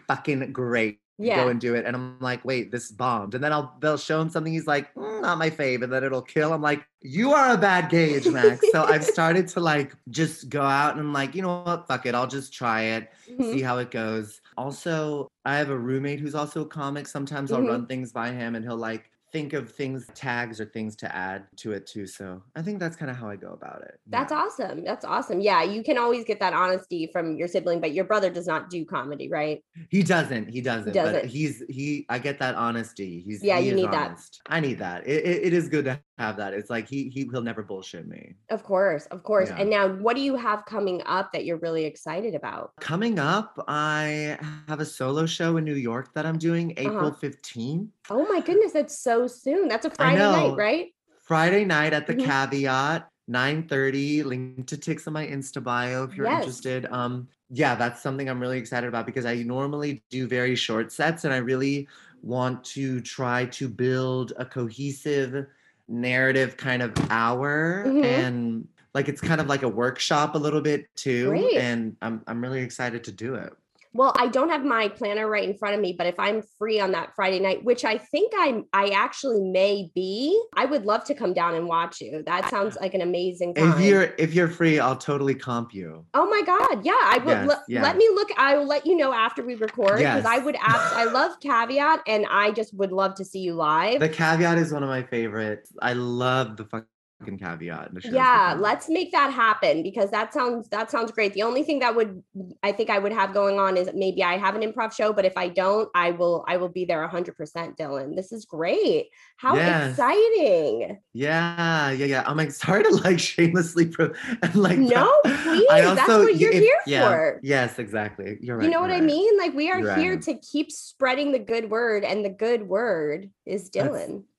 fucking 0.09 0.53
great 0.53 0.99
yeah. 1.20 1.37
go 1.37 1.48
and 1.48 1.61
do 1.61 1.74
it. 1.74 1.85
And 1.85 1.94
I'm 1.94 2.18
like, 2.20 2.44
wait, 2.44 2.70
this 2.70 2.90
bombed. 2.90 3.35
And 3.35 3.44
then 3.44 3.52
I'll 3.52 3.76
they'll 3.80 3.98
show 3.98 4.20
him 4.20 4.30
something. 4.30 4.52
He's 4.52 4.66
like, 4.66 4.92
mm, 4.94 5.22
not 5.22 5.38
my 5.38 5.50
fave, 5.50 5.83
and 5.83 5.92
then 5.92 6.02
it'll 6.02 6.22
kill. 6.22 6.52
I'm 6.52 6.62
like, 6.62 6.87
you 7.02 7.33
are 7.33 7.54
a 7.54 7.59
bad 7.59 7.90
gauge, 7.90 8.26
Max. 8.26 8.64
so 8.72 8.85
I've 8.85 9.04
started 9.16 9.48
to 9.48 9.61
like 9.61 9.94
just 10.09 10.48
go 10.48 10.62
out 10.62 10.92
and 10.92 11.00
I'm 11.00 11.12
like, 11.12 11.35
you 11.35 11.42
know 11.42 11.62
what, 11.62 11.87
fuck 11.87 12.06
it, 12.06 12.14
I'll 12.14 12.26
just 12.26 12.52
try 12.52 12.83
it, 12.83 13.11
mm-hmm. 13.30 13.52
see 13.52 13.62
how 13.62 13.78
it 13.78 13.90
goes. 13.90 14.40
Also, 14.56 15.30
I 15.44 15.56
have 15.56 15.70
a 15.70 15.78
roommate 15.78 16.20
who's 16.20 16.35
also 16.35 16.62
a 16.62 16.66
comic. 16.66 17.06
Sometimes 17.06 17.50
mm-hmm. 17.50 17.62
I'll 17.62 17.68
run 17.68 17.87
things 17.87 18.12
by 18.12 18.30
him, 18.30 18.54
and 18.54 18.64
he'll 18.64 18.76
like 18.76 19.11
think 19.33 19.53
of 19.53 19.71
things 19.71 20.07
tags 20.14 20.61
or 20.61 20.64
things 20.64 20.97
to 20.97 21.14
add 21.14 21.45
to 21.57 21.73
it 21.73 21.87
too 21.87 22.07
so 22.07 22.43
i 22.57 22.62
think 22.62 22.79
that's 22.79 22.97
kind 22.97 23.11
of 23.11 23.16
how 23.16 23.29
i 23.29 23.37
go 23.37 23.53
about 23.53 23.83
it 23.83 24.01
that's 24.09 24.33
yeah. 24.33 24.38
awesome 24.38 24.85
that's 24.85 25.05
awesome 25.05 25.40
yeah 25.40 25.62
you 25.62 25.83
can 25.83 25.99
always 25.99 26.25
get 26.25 26.40
that 26.40 26.53
honesty 26.53 27.09
from 27.12 27.37
your 27.37 27.49
sibling 27.49 27.81
but 27.81 27.93
your 27.93 28.05
brother 28.05 28.31
does 28.31 28.47
not 28.47 28.71
do 28.71 28.85
comedy 28.85 29.29
right 29.29 29.62
he 29.90 30.03
doesn't 30.03 30.49
he 30.49 30.61
doesn't 30.61 30.88
he 30.88 30.93
doesn't 30.93 31.27
he's 31.27 31.62
he 31.69 32.05
i 32.09 32.19
get 32.19 32.38
that 32.38 32.55
honesty 32.55 33.23
he's 33.25 33.43
yeah 33.43 33.59
he 33.59 33.69
you 33.69 33.75
need 33.75 33.87
honest. 33.87 34.40
that 34.47 34.55
i 34.55 34.61
need 34.61 34.79
that 34.79 35.07
it, 35.07 35.25
it, 35.25 35.45
it 35.45 35.53
is 35.53 35.69
good 35.69 35.85
to 35.85 36.01
have 36.19 36.37
that 36.37 36.53
it's 36.53 36.69
like 36.69 36.88
he, 36.88 37.09
he 37.09 37.29
he'll 37.31 37.43
never 37.43 37.62
bullshit 37.62 38.07
me 38.07 38.35
of 38.51 38.62
course 38.62 39.07
of 39.07 39.23
course 39.23 39.49
yeah. 39.49 39.59
and 39.59 39.71
now 39.71 39.88
what 39.88 40.16
do 40.16 40.23
you 40.23 40.37
have 40.37 40.64
coming 40.66 41.01
up 41.07 41.33
that 41.33 41.45
you're 41.45 41.59
really 41.59 41.85
excited 41.85 42.35
about 42.35 42.73
coming 42.81 43.19
up 43.19 43.62
i 43.69 44.38
have 44.69 44.81
a 44.81 44.85
solo 44.85 45.25
show 45.25 45.57
in 45.57 45.64
new 45.64 45.75
york 45.75 46.12
that 46.14 46.27
i'm 46.27 46.38
doing 46.38 46.73
uh-huh. 46.73 46.88
april 46.88 47.07
uh-huh. 47.09 47.29
15th 47.29 47.88
oh 48.11 48.27
my 48.27 48.40
goodness 48.40 48.73
that's 48.73 48.99
so 48.99 49.19
soon. 49.26 49.68
That's 49.68 49.87
a 49.87 49.90
Friday 49.90 50.18
night, 50.18 50.56
right? 50.56 50.94
Friday 51.22 51.64
night 51.64 51.92
at 51.92 52.06
the 52.06 52.14
mm-hmm. 52.14 52.26
caveat. 52.26 53.06
9:30 53.30 54.24
link 54.24 54.66
to 54.66 54.76
ticks 54.76 55.06
on 55.06 55.12
my 55.12 55.24
insta 55.24 55.62
bio 55.62 56.02
if 56.02 56.16
you're 56.16 56.26
yes. 56.26 56.40
interested 56.40 56.87
um 56.87 57.28
yeah 57.48 57.76
that's 57.76 58.02
something 58.02 58.28
i'm 58.28 58.40
really 58.40 58.59
excited 58.59 58.88
about 58.88 59.06
because 59.06 59.24
i 59.24 59.37
normally 59.37 60.02
do 60.11 60.26
very 60.26 60.56
short 60.56 60.90
sets 60.90 61.24
and 61.24 61.33
i 61.33 61.37
really 61.37 61.87
want 62.22 62.62
to 62.64 63.00
try 63.00 63.44
to 63.46 63.68
build 63.68 64.33
a 64.37 64.44
cohesive 64.44 65.46
narrative 65.87 66.56
kind 66.56 66.83
of 66.83 66.92
hour 67.11 67.85
mm-hmm. 67.87 68.04
and 68.04 68.68
like 68.94 69.09
it's 69.09 69.20
kind 69.20 69.40
of 69.40 69.46
like 69.46 69.62
a 69.62 69.68
workshop 69.68 70.35
a 70.35 70.38
little 70.38 70.61
bit 70.61 70.87
too 70.96 71.28
Great. 71.28 71.56
and 71.56 71.96
i'm 72.02 72.22
i'm 72.26 72.42
really 72.42 72.61
excited 72.61 73.04
to 73.04 73.12
do 73.12 73.35
it 73.35 73.52
well, 73.92 74.12
I 74.16 74.29
don't 74.29 74.50
have 74.50 74.64
my 74.64 74.88
planner 74.88 75.29
right 75.29 75.48
in 75.48 75.57
front 75.57 75.74
of 75.74 75.81
me, 75.81 75.94
but 75.96 76.07
if 76.07 76.18
I'm 76.18 76.42
free 76.59 76.79
on 76.79 76.92
that 76.92 77.14
Friday 77.16 77.40
night, 77.40 77.64
which 77.64 77.85
I 77.85 77.98
think 77.98 78.33
I'm 78.37 78.64
I 78.72 78.90
actually 78.90 79.40
may 79.40 79.90
be, 79.94 80.40
I 80.55 80.64
would 80.64 80.85
love 80.85 81.05
to 81.05 81.14
come 81.14 81.35
down 81.35 81.55
and 81.55 81.66
watch 81.66 82.00
you. 82.00 82.22
That 82.24 82.48
sounds 82.50 82.76
like 82.81 82.94
an 82.94 83.00
amazing 83.00 83.55
time. 83.55 83.72
If 83.72 83.81
you're 83.81 84.14
if 84.16 84.33
you're 84.33 84.48
free, 84.48 84.79
I'll 84.79 84.96
totally 84.96 85.35
comp 85.35 85.74
you. 85.74 86.05
Oh 86.14 86.29
my 86.29 86.42
god. 86.42 86.85
Yeah, 86.85 86.92
I 86.92 87.18
will 87.18 87.46
yes, 87.46 87.61
yes. 87.68 87.83
let 87.83 87.96
me 87.96 88.09
look 88.14 88.29
I 88.38 88.57
will 88.57 88.66
let 88.66 88.87
you 88.87 88.96
know 88.96 89.12
after 89.12 89.44
we 89.44 89.57
record 89.57 89.98
because 89.98 90.24
yes. 90.24 90.26
I 90.26 90.38
would 90.38 90.57
ask 90.57 90.94
I 90.94 91.05
love 91.05 91.40
caveat 91.40 92.00
and 92.07 92.26
I 92.31 92.53
just 92.53 92.74
would 92.74 92.92
love 92.92 93.16
to 93.16 93.24
see 93.24 93.40
you 93.40 93.55
live. 93.55 94.00
The 94.00 94.09
caveat 94.09 94.59
is 94.59 94.72
one 94.72 94.85
of 94.85 94.88
my 94.88 95.03
favorites. 95.03 95.72
I 95.83 95.94
love 95.94 96.57
the 96.57 96.64
fuck 96.64 96.87
caveat. 97.24 97.90
yeah, 98.04 98.56
let's 98.59 98.88
make 98.88 99.12
that 99.12 99.33
happen 99.33 99.83
because 99.83 100.11
that 100.11 100.33
sounds 100.33 100.68
that 100.68 100.90
sounds 100.90 101.11
great. 101.11 101.33
The 101.35 101.42
only 101.42 101.62
thing 101.62 101.80
that 101.80 101.94
would 101.94 102.22
I 102.62 102.72
think 102.72 102.90
I 102.90 102.98
would 102.98 103.12
have 103.12 103.35
going 103.35 103.59
on 103.59 103.76
is 103.76 103.90
maybe 103.94 104.22
I 104.22 104.37
have 104.37 104.54
an 104.54 104.62
improv 104.62 104.92
show, 104.92 105.12
but 105.12 105.24
if 105.24 105.37
I 105.37 105.48
don't, 105.48 105.88
I 105.94 106.12
will 106.12 106.44
I 106.48 106.56
will 106.56 106.68
be 106.68 106.85
there 106.85 107.06
100%, 107.06 107.76
Dylan. 107.76 108.16
This 108.16 108.33
is 108.33 108.44
great. 108.44 109.09
How 109.37 109.54
yes. 109.54 109.90
exciting. 109.90 110.98
Yeah, 111.12 111.90
yeah, 111.90 112.06
yeah. 112.06 112.24
I'm 112.26 112.37
like 112.37 112.50
sorry 112.64 112.85
to 112.85 112.94
like 112.96 113.20
shamelessly 113.20 113.87
pro- 113.87 114.12
and 114.42 114.54
like 114.54 114.78
No, 114.78 115.12
please. 115.24 115.68
Also, 115.70 115.94
that's 115.94 116.09
what 116.09 116.37
you're 116.37 116.52
if, 116.52 116.62
here 116.62 116.78
yeah, 116.87 117.09
for. 117.09 117.40
Yes, 117.42 117.78
exactly. 117.78 118.38
You're 118.40 118.56
right. 118.56 118.64
You 118.64 118.70
know 118.70 118.80
what 118.80 118.90
right. 118.90 119.02
I 119.02 119.04
mean? 119.04 119.38
Like 119.38 119.54
we 119.54 119.70
are 119.70 119.80
you're 119.80 119.96
here 119.96 120.14
right. 120.14 120.22
to 120.22 120.35
keep 120.38 120.70
spreading 120.70 121.33
the 121.33 121.38
good 121.38 121.70
word 121.70 122.05
and 122.05 122.24
the 122.24 122.30
good 122.30 122.66
word 122.66 123.30
is 123.47 123.70
Dylan. 123.70 124.09
That's, 124.09 124.30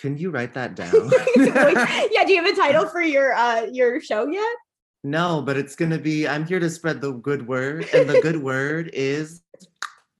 can 0.00 0.16
you 0.16 0.30
write 0.30 0.54
that 0.54 0.74
down? 0.76 0.92
yeah, 1.36 2.24
do 2.24 2.32
you 2.32 2.42
have 2.42 2.52
a 2.52 2.56
title 2.56 2.86
for 2.86 3.02
your 3.02 3.34
uh 3.34 3.66
your 3.70 4.00
show 4.00 4.26
yet? 4.26 4.56
No, 5.02 5.42
but 5.42 5.56
it's 5.56 5.76
gonna 5.76 5.98
be 5.98 6.26
I'm 6.26 6.46
here 6.46 6.60
to 6.60 6.70
spread 6.70 7.00
the 7.00 7.12
good 7.12 7.46
word, 7.46 7.88
and 7.94 8.08
the 8.08 8.20
good 8.20 8.42
word 8.42 8.90
is 8.92 9.42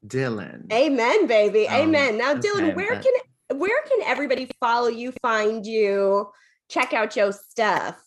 Dylan. 0.07 0.72
Amen, 0.72 1.26
baby. 1.26 1.68
Um, 1.68 1.89
Amen. 1.89 2.18
Now, 2.18 2.33
okay, 2.33 2.49
Dylan, 2.49 2.74
where 2.74 2.95
but... 2.95 3.05
can 3.05 3.59
where 3.59 3.83
can 3.83 3.99
everybody 4.07 4.49
follow 4.61 4.89
you, 4.89 5.12
find 5.22 5.66
you, 5.66 6.31
check 6.68 6.93
out 6.93 7.16
your 7.16 7.33
stuff? 7.33 8.03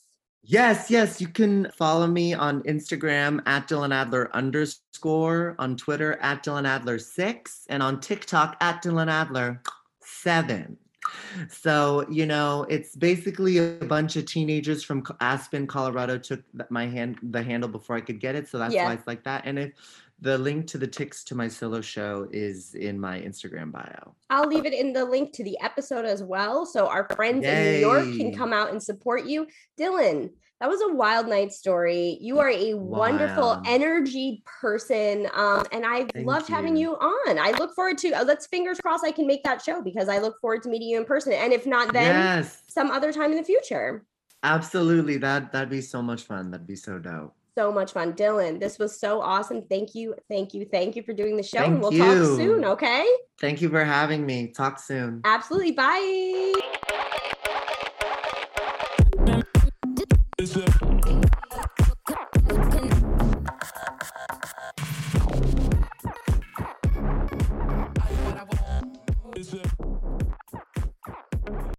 Yes, 0.45 0.89
yes. 0.91 1.21
You 1.21 1.27
can 1.27 1.71
follow 1.71 2.05
me 2.05 2.33
on 2.33 2.63
Instagram 2.63 3.41
at 3.45 3.69
Dylan 3.69 3.93
Adler 3.93 4.29
underscore, 4.35 5.55
on 5.57 5.77
Twitter 5.77 6.17
at 6.21 6.43
Dylan 6.43 6.67
Adler 6.67 6.99
six, 6.99 7.65
and 7.69 7.81
on 7.81 7.99
TikTok 7.99 8.57
at 8.59 8.83
Dylan 8.83 9.09
Adler 9.09 9.61
seven. 10.01 10.77
So, 11.49 12.05
you 12.09 12.25
know, 12.25 12.65
it's 12.69 12.95
basically 12.95 13.57
a 13.57 13.85
bunch 13.85 14.15
of 14.15 14.25
teenagers 14.25 14.83
from 14.83 15.03
Aspen, 15.19 15.67
Colorado 15.67 16.17
took 16.17 16.41
my 16.69 16.85
hand 16.85 17.19
the 17.21 17.41
handle 17.41 17.69
before 17.69 17.95
I 17.95 18.01
could 18.01 18.19
get 18.19 18.35
it. 18.35 18.47
So 18.47 18.57
that's 18.57 18.73
yeah. 18.73 18.85
why 18.85 18.93
it's 18.93 19.07
like 19.07 19.23
that. 19.23 19.43
And 19.45 19.57
if 19.59 19.73
the 20.23 20.37
link 20.37 20.67
to 20.67 20.77
the 20.77 20.87
ticks 20.87 21.23
to 21.25 21.35
my 21.35 21.49
solo 21.49 21.81
show 21.81 22.29
is 22.31 22.75
in 22.75 22.97
my 22.97 23.19
Instagram 23.19 23.71
bio. 23.71 24.15
I'll 24.29 24.47
leave 24.47 24.65
it 24.65 24.73
in 24.73 24.93
the 24.93 25.03
link 25.03 25.33
to 25.33 25.43
the 25.43 25.59
episode 25.59 26.05
as 26.05 26.23
well. 26.23 26.65
So 26.65 26.87
our 26.87 27.09
friends 27.15 27.43
Yay. 27.43 27.51
in 27.51 27.73
New 27.73 27.79
York 27.79 28.05
can 28.17 28.33
come 28.33 28.53
out 28.53 28.71
and 28.71 28.81
support 28.81 29.25
you. 29.25 29.47
Dylan, 29.77 30.29
that 30.63 30.69
was 30.69 30.79
a 30.81 30.93
wild 30.93 31.27
night 31.27 31.51
story. 31.51 32.17
You 32.21 32.39
are 32.39 32.47
a 32.47 32.73
wonderful 32.75 33.61
energy 33.65 34.41
person. 34.45 35.27
Um, 35.33 35.65
and 35.73 35.85
I've 35.85 36.09
Thank 36.11 36.25
loved 36.25 36.47
you. 36.47 36.55
having 36.55 36.77
you 36.77 36.93
on. 36.93 37.37
I 37.37 37.51
look 37.59 37.75
forward 37.75 37.97
to 37.97 38.13
uh, 38.13 38.23
let's 38.23 38.47
fingers 38.47 38.79
crossed 38.79 39.03
I 39.05 39.11
can 39.11 39.27
make 39.27 39.43
that 39.43 39.61
show 39.61 39.81
because 39.81 40.07
I 40.07 40.19
look 40.19 40.39
forward 40.39 40.63
to 40.63 40.69
meeting 40.69 40.87
you 40.87 40.99
in 40.99 41.03
person. 41.03 41.33
And 41.33 41.51
if 41.51 41.65
not 41.65 41.91
then 41.91 42.15
yes. 42.15 42.61
some 42.69 42.91
other 42.91 43.11
time 43.11 43.31
in 43.31 43.37
the 43.37 43.43
future. 43.43 44.05
Absolutely. 44.43 45.17
That 45.17 45.51
that'd 45.51 45.69
be 45.69 45.81
so 45.81 46.01
much 46.01 46.23
fun. 46.23 46.49
That'd 46.51 46.65
be 46.65 46.77
so 46.77 46.97
dope 46.97 47.35
so 47.55 47.71
much 47.71 47.91
fun. 47.91 48.13
Dylan, 48.13 48.57
this 48.59 48.79
was 48.79 48.97
so 48.97 49.21
awesome. 49.21 49.63
Thank 49.63 49.93
you. 49.93 50.15
Thank 50.29 50.53
you. 50.53 50.65
Thank 50.65 50.95
you 50.95 51.03
for 51.03 51.11
doing 51.11 51.35
the 51.35 51.43
show. 51.43 51.59
Thank 51.59 51.73
and 51.73 51.81
we'll 51.81 51.93
you. 51.93 52.03
talk 52.03 52.37
soon. 52.37 52.65
Okay. 52.65 53.05
Thank 53.39 53.61
you 53.61 53.69
for 53.69 53.83
having 53.83 54.25
me. 54.25 54.47
Talk 54.47 54.79
soon. 54.79 55.21
Absolutely. 55.25 55.73
Bye. 55.73 57.09